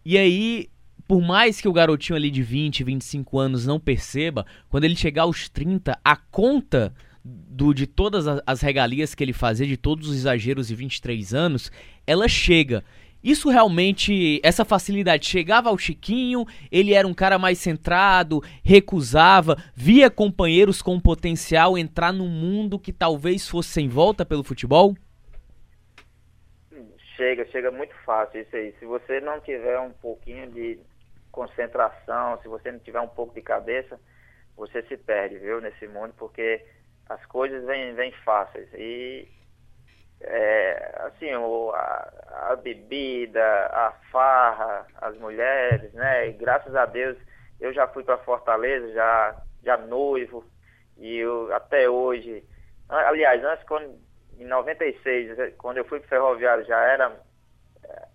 e 0.05 0.19
aí, 0.19 0.69
por 1.07 1.21
mais 1.21 1.61
que 1.61 1.69
o 1.69 1.73
garotinho 1.73 2.17
ali 2.17 2.31
de 2.31 2.43
20, 2.43 2.83
25 2.85 3.39
anos 3.39 3.67
não 3.67 3.79
perceba, 3.79 4.47
quando 4.69 4.85
ele 4.85 4.97
chegar 4.97 5.23
aos 5.23 5.49
30, 5.49 5.99
a 6.03 6.17
conta 6.17 6.95
do, 7.25 7.73
de 7.75 7.87
todas 7.87 8.27
as, 8.27 8.43
as 8.47 8.61
regalias 8.61 9.15
que 9.15 9.23
ele 9.23 9.33
fazia, 9.33 9.67
de 9.67 9.77
todos 9.77 10.09
os 10.09 10.17
exageros 10.17 10.69
de 10.69 10.75
23 10.75 11.35
anos, 11.35 11.71
ela 12.07 12.29
chega. 12.29 12.85
Isso 13.23 13.49
realmente, 13.49 14.39
essa 14.43 14.67
facilidade 14.67 15.27
chegava 15.27 15.71
ao 15.71 15.79
Chiquinho, 15.79 16.47
ele 16.71 16.93
era 16.93 17.09
um 17.09 17.15
cara 17.15 17.39
mais 17.39 17.59
centrado, 17.59 18.43
recusava, 18.63 19.57
via 19.75 20.11
companheiros 20.11 20.83
com 20.83 21.01
potencial 21.01 21.79
entrar 21.79 22.13
num 22.13 22.29
mundo 22.29 22.79
que 22.79 22.93
talvez 22.93 23.49
fosse 23.49 23.71
sem 23.71 23.89
volta 23.89 24.27
pelo 24.27 24.45
futebol? 24.45 24.95
chega, 27.17 27.47
chega 27.47 27.71
muito 27.71 27.95
fácil 28.05 28.41
isso 28.41 28.55
aí. 28.55 28.75
Se 28.79 28.85
você 28.85 29.21
não 29.21 29.41
tiver 29.41 29.79
um 29.81 29.91
pouquinho 29.91 30.51
de 30.51 30.79
concentração, 31.35 32.41
se 32.41 32.49
você 32.49 32.71
não 32.71 32.79
tiver 32.79 33.01
um 33.01 33.09
pouco 33.09 33.35
de 33.35 33.43
cabeça, 33.43 33.99
você 34.57 34.83
se 34.85 34.97
perde, 34.97 35.37
viu, 35.39 35.61
nesse 35.61 35.89
mundo, 35.89 36.15
porque 36.17 36.65
as 37.09 37.25
coisas 37.27 37.65
vêm, 37.65 37.93
vêm 37.95 38.13
fáceis. 38.25 38.69
E 38.73 39.29
é, 40.21 40.95
assim, 41.01 41.35
o, 41.35 41.73
a, 41.73 42.51
a 42.51 42.57
bebida, 42.57 43.43
a 43.67 43.93
farra, 44.13 44.87
as 45.03 45.17
mulheres, 45.19 45.93
né? 45.93 46.29
E 46.29 46.33
graças 46.33 46.75
a 46.77 46.87
Deus 46.87 47.19
eu 47.61 47.73
já 47.73 47.89
fui 47.89 48.05
para 48.05 48.19
Fortaleza, 48.19 48.93
já, 48.93 49.43
já 49.63 49.77
noivo, 49.77 50.45
e 50.97 51.17
eu 51.17 51.53
até 51.53 51.91
hoje. 51.91 52.45
Aliás, 52.89 53.43
antes 53.45 53.67
quando 53.67 53.99
em 54.39 54.45
96, 54.45 55.55
quando 55.59 55.79
eu 55.79 55.85
fui 55.85 55.99
pro 55.99 56.09
Ferroviário, 56.09 56.65
já 56.65 56.81
era 56.81 57.13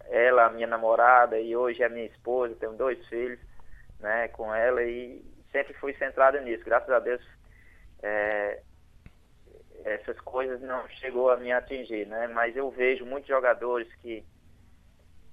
ela 0.09 0.45
a 0.45 0.49
minha 0.49 0.67
namorada 0.67 1.39
e 1.39 1.55
hoje 1.55 1.83
é 1.83 1.89
minha 1.89 2.05
esposa, 2.05 2.55
tenho 2.55 2.73
dois 2.73 3.03
filhos, 3.07 3.39
né, 3.99 4.27
com 4.29 4.53
ela 4.53 4.83
e 4.83 5.23
sempre 5.51 5.73
fui 5.75 5.93
centrado 5.93 6.39
nisso. 6.41 6.63
Graças 6.65 6.89
a 6.89 6.99
Deus, 6.99 7.21
eh, 8.01 8.61
essas 9.85 10.19
coisas 10.21 10.61
não 10.61 10.87
chegou 10.89 11.29
a 11.29 11.37
me 11.37 11.51
atingir, 11.51 12.05
né? 12.07 12.27
Mas 12.27 12.55
eu 12.55 12.69
vejo 12.69 13.05
muitos 13.05 13.29
jogadores 13.29 13.87
que, 13.95 14.23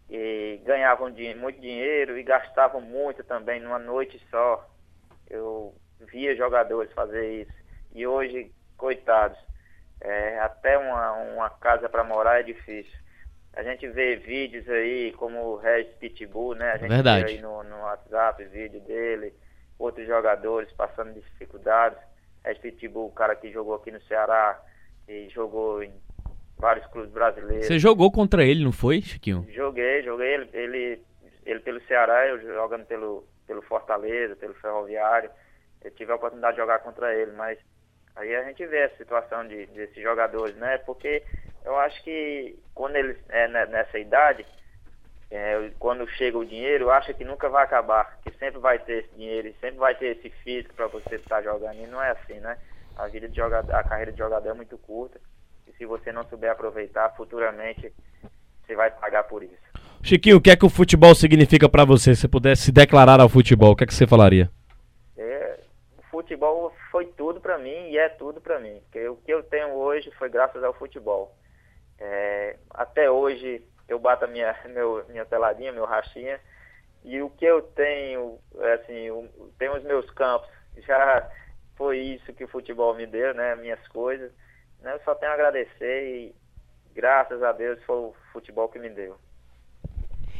que 0.08 0.60
ganhavam 0.64 1.10
muito 1.36 1.60
dinheiro 1.60 2.18
e 2.18 2.22
gastavam 2.22 2.80
muito 2.80 3.24
também 3.24 3.60
numa 3.60 3.78
noite 3.78 4.20
só. 4.30 4.68
Eu 5.28 5.74
via 6.00 6.36
jogadores 6.36 6.92
fazer 6.92 7.42
isso 7.42 7.66
e 7.96 8.06
hoje, 8.06 8.52
coitados, 8.76 9.38
é, 10.00 10.38
até 10.40 10.76
uma, 10.76 11.12
uma 11.12 11.50
casa 11.50 11.88
para 11.88 12.04
morar 12.04 12.40
é 12.40 12.42
difícil. 12.42 12.92
A 13.56 13.62
gente 13.62 13.88
vê 13.88 14.16
vídeos 14.16 14.68
aí 14.68 15.12
como 15.12 15.38
o 15.38 15.56
Regis 15.56 15.94
Pitbull, 15.94 16.54
né? 16.54 16.72
A 16.72 16.76
gente 16.76 16.90
Verdade. 16.90 17.24
vê 17.24 17.30
aí 17.32 17.38
no, 17.40 17.62
no 17.64 17.76
WhatsApp 17.80 18.44
vídeo 18.44 18.80
dele, 18.82 19.32
outros 19.78 20.06
jogadores 20.06 20.70
passando 20.72 21.14
dificuldades. 21.14 21.98
Regis 22.44 22.60
Pitbull, 22.60 23.06
o 23.06 23.12
cara 23.12 23.34
que 23.34 23.50
jogou 23.50 23.74
aqui 23.74 23.90
no 23.90 24.00
Ceará 24.02 24.60
e 25.08 25.28
jogou 25.30 25.82
em 25.82 25.90
vários 26.58 26.86
clubes 26.88 27.10
brasileiros. 27.10 27.66
Você 27.66 27.78
jogou 27.78 28.10
contra 28.12 28.44
ele, 28.44 28.62
não 28.62 28.72
foi, 28.72 29.00
Chiquinho? 29.00 29.46
Joguei, 29.50 30.02
joguei 30.02 30.34
ele, 30.34 30.48
ele, 30.52 31.02
ele 31.44 31.60
pelo 31.60 31.80
Ceará, 31.86 32.26
eu 32.26 32.40
jogando 32.40 32.84
pelo, 32.86 33.26
pelo 33.46 33.62
Fortaleza, 33.62 34.36
pelo 34.36 34.54
Ferroviário. 34.54 35.30
Eu 35.82 35.90
tive 35.92 36.12
a 36.12 36.16
oportunidade 36.16 36.56
de 36.56 36.62
jogar 36.62 36.80
contra 36.80 37.14
ele, 37.14 37.32
mas 37.32 37.58
aí 38.16 38.34
a 38.34 38.44
gente 38.44 38.66
vê 38.66 38.84
a 38.84 38.96
situação 38.96 39.46
de, 39.46 39.66
desses 39.66 40.02
jogadores, 40.02 40.56
né? 40.56 40.78
Porque 40.78 41.22
eu 41.66 41.76
acho 41.76 42.02
que 42.02 42.56
quando 42.74 42.96
eles 42.96 43.16
é 43.28 43.48
ne- 43.48 43.66
nessa 43.66 43.98
idade, 43.98 44.46
é, 45.30 45.70
quando 45.78 46.08
chega 46.10 46.38
o 46.38 46.44
dinheiro, 46.44 46.88
acha 46.90 47.12
que 47.12 47.24
nunca 47.24 47.48
vai 47.48 47.64
acabar, 47.64 48.18
que 48.22 48.30
sempre 48.38 48.60
vai 48.60 48.78
ter 48.78 49.04
esse 49.04 49.14
dinheiro, 49.16 49.52
sempre 49.60 49.76
vai 49.78 49.94
ter 49.94 50.16
esse 50.16 50.30
físico 50.42 50.72
para 50.74 50.86
você 50.86 51.16
estar 51.16 51.42
jogando. 51.42 51.74
E 51.74 51.86
não 51.86 52.00
é 52.02 52.10
assim, 52.12 52.34
né? 52.40 52.56
A 52.96 53.08
vida 53.08 53.28
de 53.28 53.36
jogador, 53.36 53.74
a 53.74 53.82
carreira 53.82 54.12
de 54.12 54.18
jogador 54.18 54.48
é 54.48 54.54
muito 54.54 54.78
curta. 54.78 55.20
E 55.66 55.72
se 55.72 55.84
você 55.84 56.12
não 56.12 56.24
souber 56.28 56.50
aproveitar, 56.50 57.10
futuramente 57.16 57.92
você 58.64 58.74
vai 58.74 58.90
pagar 58.90 59.24
por 59.24 59.42
isso. 59.42 59.54
Chiquinho, 60.02 60.36
o 60.36 60.40
que 60.40 60.50
é 60.50 60.56
que 60.56 60.64
o 60.64 60.70
futebol 60.70 61.14
significa 61.14 61.68
pra 61.68 61.84
você? 61.84 62.14
Se 62.14 62.22
você 62.22 62.28
pudesse 62.28 62.62
se 62.62 62.72
declarar 62.72 63.20
ao 63.20 63.28
futebol, 63.28 63.72
o 63.72 63.76
que 63.76 63.82
é 63.82 63.86
que 63.86 63.94
você 63.94 64.06
falaria? 64.06 64.48
É, 65.16 65.58
o 65.98 66.02
futebol 66.04 66.72
foi 66.92 67.06
tudo 67.06 67.40
pra 67.40 67.58
mim 67.58 67.90
e 67.90 67.98
é 67.98 68.08
tudo 68.08 68.40
pra 68.40 68.60
mim. 68.60 68.80
Porque 68.84 69.08
o 69.08 69.16
que 69.16 69.32
eu 69.32 69.42
tenho 69.42 69.70
hoje 69.74 70.10
foi 70.12 70.28
graças 70.28 70.62
ao 70.62 70.72
futebol. 70.72 71.34
É, 71.98 72.56
até 72.70 73.10
hoje 73.10 73.62
eu 73.88 73.98
bato 73.98 74.24
a 74.24 74.28
minha, 74.28 74.54
meu, 74.68 75.04
minha 75.08 75.24
peladinha, 75.24 75.72
meu 75.72 75.84
rachinha. 75.84 76.40
E 77.04 77.20
o 77.22 77.30
que 77.30 77.44
eu 77.44 77.62
tenho, 77.62 78.38
é 78.58 78.72
assim, 78.74 79.10
o, 79.10 79.28
tenho 79.58 79.76
os 79.76 79.84
meus 79.84 80.10
campos. 80.10 80.48
Já 80.86 81.30
foi 81.76 81.98
isso 81.98 82.32
que 82.32 82.44
o 82.44 82.48
futebol 82.48 82.94
me 82.94 83.06
deu, 83.06 83.32
né? 83.34 83.54
Minhas 83.56 83.86
coisas. 83.88 84.32
Né? 84.80 84.92
Eu 84.94 85.00
só 85.04 85.14
tenho 85.14 85.30
a 85.30 85.34
agradecer 85.34 86.04
e 86.04 86.34
graças 86.94 87.42
a 87.42 87.52
Deus 87.52 87.82
foi 87.84 87.96
o 87.96 88.14
futebol 88.32 88.68
que 88.68 88.78
me 88.78 88.88
deu. 88.88 89.16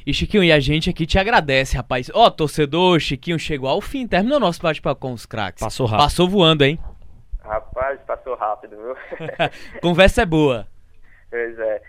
E 0.05 0.15
Chiquinho, 0.15 0.45
e 0.45 0.53
a 0.53 0.61
gente 0.61 0.89
aqui 0.89 1.05
te 1.05 1.19
agradece, 1.19 1.77
rapaz. 1.77 2.09
Ó, 2.15 2.31
torcedor, 2.31 3.01
Chiquinho 3.01 3.39
chegou 3.39 3.69
ao 3.69 3.81
fim, 3.81 4.07
terminou 4.07 4.39
nosso 4.39 4.63
bate-papo 4.63 5.01
com 5.01 5.13
os 5.13 5.27
craques. 5.27 5.63
Passou 5.63 5.87
rápido. 5.87 6.05
Passou 6.05 6.29
voando, 6.29 6.65
hein? 6.65 6.79
Rapaz, 7.41 8.01
passou 8.03 8.37
rápido, 8.37 8.77
viu? 8.77 8.97
Conversa 9.83 10.23
é 10.23 10.27
boa. 10.27 10.67
Pois 11.31 11.59
é. 11.59 11.83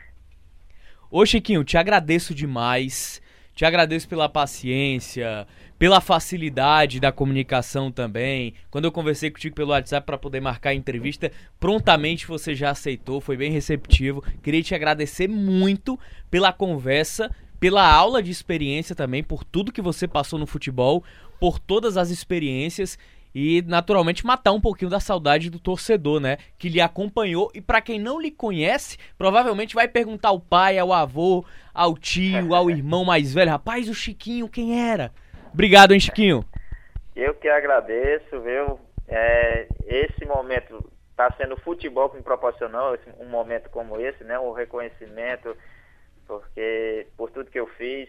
Ô 1.09 1.25
Chiquinho, 1.25 1.63
te 1.63 1.77
agradeço 1.77 2.35
demais. 2.35 3.21
Te 3.57 3.65
agradeço 3.65 4.07
pela 4.07 4.29
paciência, 4.29 5.47
pela 5.79 5.99
facilidade 5.99 6.99
da 6.99 7.11
comunicação 7.11 7.91
também. 7.91 8.53
Quando 8.69 8.85
eu 8.85 8.91
conversei 8.91 9.31
contigo 9.31 9.55
pelo 9.55 9.71
WhatsApp 9.71 10.05
para 10.05 10.15
poder 10.15 10.39
marcar 10.39 10.69
a 10.69 10.75
entrevista, 10.75 11.31
prontamente 11.59 12.27
você 12.27 12.53
já 12.53 12.69
aceitou, 12.69 13.19
foi 13.19 13.35
bem 13.35 13.51
receptivo. 13.51 14.23
Queria 14.43 14.61
te 14.61 14.75
agradecer 14.75 15.27
muito 15.27 15.99
pela 16.29 16.53
conversa, 16.53 17.35
pela 17.59 17.91
aula 17.91 18.21
de 18.21 18.29
experiência 18.29 18.93
também, 18.93 19.23
por 19.23 19.43
tudo 19.43 19.71
que 19.71 19.81
você 19.81 20.07
passou 20.07 20.37
no 20.37 20.45
futebol, 20.45 21.03
por 21.39 21.57
todas 21.57 21.97
as 21.97 22.11
experiências 22.11 22.95
e 23.33 23.61
naturalmente 23.67 24.25
matar 24.25 24.51
um 24.51 24.61
pouquinho 24.61 24.89
da 24.89 24.99
saudade 24.99 25.49
do 25.49 25.59
torcedor, 25.59 26.19
né? 26.19 26.37
Que 26.57 26.69
lhe 26.69 26.81
acompanhou 26.81 27.51
e 27.53 27.61
para 27.61 27.81
quem 27.81 27.99
não 27.99 28.19
lhe 28.19 28.31
conhece, 28.31 28.97
provavelmente 29.17 29.75
vai 29.75 29.87
perguntar 29.87 30.29
ao 30.29 30.39
pai, 30.39 30.77
ao 30.77 30.91
avô, 30.93 31.45
ao 31.73 31.97
tio, 31.97 32.53
ao 32.55 32.69
irmão 32.71 33.05
mais 33.05 33.33
velho, 33.33 33.51
rapaz, 33.51 33.87
o 33.89 33.93
Chiquinho, 33.93 34.49
quem 34.49 34.89
era? 34.89 35.11
Obrigado, 35.53 35.93
hein, 35.93 35.99
Chiquinho. 35.99 36.43
Eu 37.15 37.33
que 37.33 37.47
agradeço, 37.47 38.39
viu? 38.41 38.79
É, 39.07 39.67
esse 39.85 40.25
momento 40.25 40.91
está 41.11 41.31
sendo 41.37 41.55
o 41.55 41.59
futebol 41.61 42.09
que 42.09 42.17
me 42.17 42.23
proporcionou 42.23 42.93
esse- 42.95 43.09
um 43.19 43.27
momento 43.29 43.69
como 43.69 43.99
esse, 43.99 44.23
né? 44.23 44.37
O 44.37 44.51
reconhecimento, 44.51 45.55
porque 46.27 47.07
por 47.17 47.31
tudo 47.31 47.49
que 47.49 47.59
eu 47.59 47.67
fiz, 47.67 48.07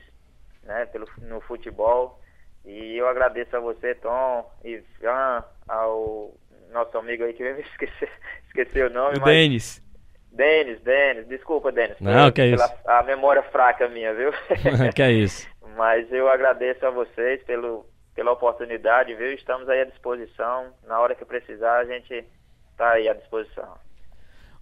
né? 0.62 0.86
Pelo, 0.86 1.06
no 1.22 1.40
futebol. 1.40 2.20
E 2.64 2.96
eu 2.96 3.08
agradeço 3.08 3.56
a 3.56 3.60
você, 3.60 3.94
Tom, 3.94 4.50
Ivan, 4.64 5.44
ao 5.66 6.34
nosso 6.72 6.96
amigo 6.98 7.24
aí 7.24 7.32
que 7.32 7.42
eu 7.42 7.54
me 7.54 7.62
esqueci, 7.72 8.08
esqueci 8.46 8.82
o 8.82 8.90
nome, 8.90 9.18
O 9.18 9.20
mas 9.20 9.24
Denis. 9.24 9.88
Denis, 10.30 10.80
Denis, 10.82 11.26
desculpa, 11.26 11.72
Denis. 11.72 11.96
Não, 12.00 12.30
que 12.30 12.40
é 12.42 12.50
pela, 12.50 12.64
isso. 12.66 12.74
A 12.86 13.02
memória 13.02 13.42
fraca 13.42 13.88
minha, 13.88 14.14
viu? 14.14 14.30
que 14.94 15.02
é 15.02 15.10
isso. 15.10 15.48
Mas 15.76 16.10
eu 16.12 16.28
agradeço 16.28 16.84
a 16.86 16.90
vocês 16.90 17.42
pelo, 17.44 17.86
pela 18.14 18.32
oportunidade, 18.32 19.14
viu? 19.14 19.32
Estamos 19.32 19.68
aí 19.68 19.80
à 19.80 19.84
disposição. 19.84 20.72
Na 20.86 20.98
hora 21.00 21.14
que 21.14 21.24
precisar, 21.24 21.78
a 21.78 21.84
gente 21.84 22.24
está 22.72 22.92
aí 22.92 23.08
à 23.08 23.14
disposição. 23.14 23.78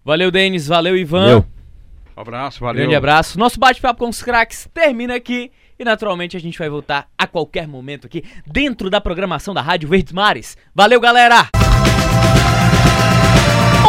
Valeu, 0.05 0.30
Denis. 0.30 0.68
Valeu, 0.68 0.97
Ivan. 0.97 1.24
Valeu. 1.24 1.44
Um 2.16 2.20
abraço, 2.20 2.61
valeu. 2.61 2.80
Grande 2.80 2.97
abraço. 2.97 3.38
Nosso 3.38 3.59
bate-papo 3.59 4.01
com 4.01 4.09
os 4.09 4.22
craques 4.22 4.68
termina 4.72 5.14
aqui. 5.14 5.53
E 5.79 5.85
naturalmente 5.85 6.37
a 6.37 6.41
gente 6.41 6.59
vai 6.59 6.68
voltar 6.68 7.07
a 7.18 7.27
qualquer 7.27 7.68
momento 7.68 8.07
aqui 8.07 8.24
dentro 8.47 8.89
da 8.89 9.01
programação 9.01 9.53
da 9.53 9.61
Rádio 9.61 9.89
Verdes 9.89 10.12
Mares. 10.12 10.57
Valeu, 10.74 11.01
galera! 11.01 11.49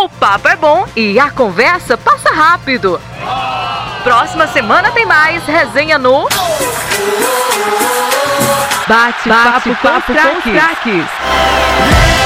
O 0.02 0.10
papo 0.10 0.48
é 0.48 0.56
bom 0.56 0.86
e 0.96 1.18
a 1.20 1.30
conversa 1.32 1.98
passa 1.98 2.30
rápido. 2.30 3.00
Próxima 4.04 4.48
semana 4.48 4.92
tem 4.92 5.06
mais 5.06 5.44
resenha 5.46 5.98
no 5.98 6.28
Bate, 8.88 9.28
papo, 9.28 9.76
com 9.76 9.98
os 10.38 10.44
craques. 10.44 12.17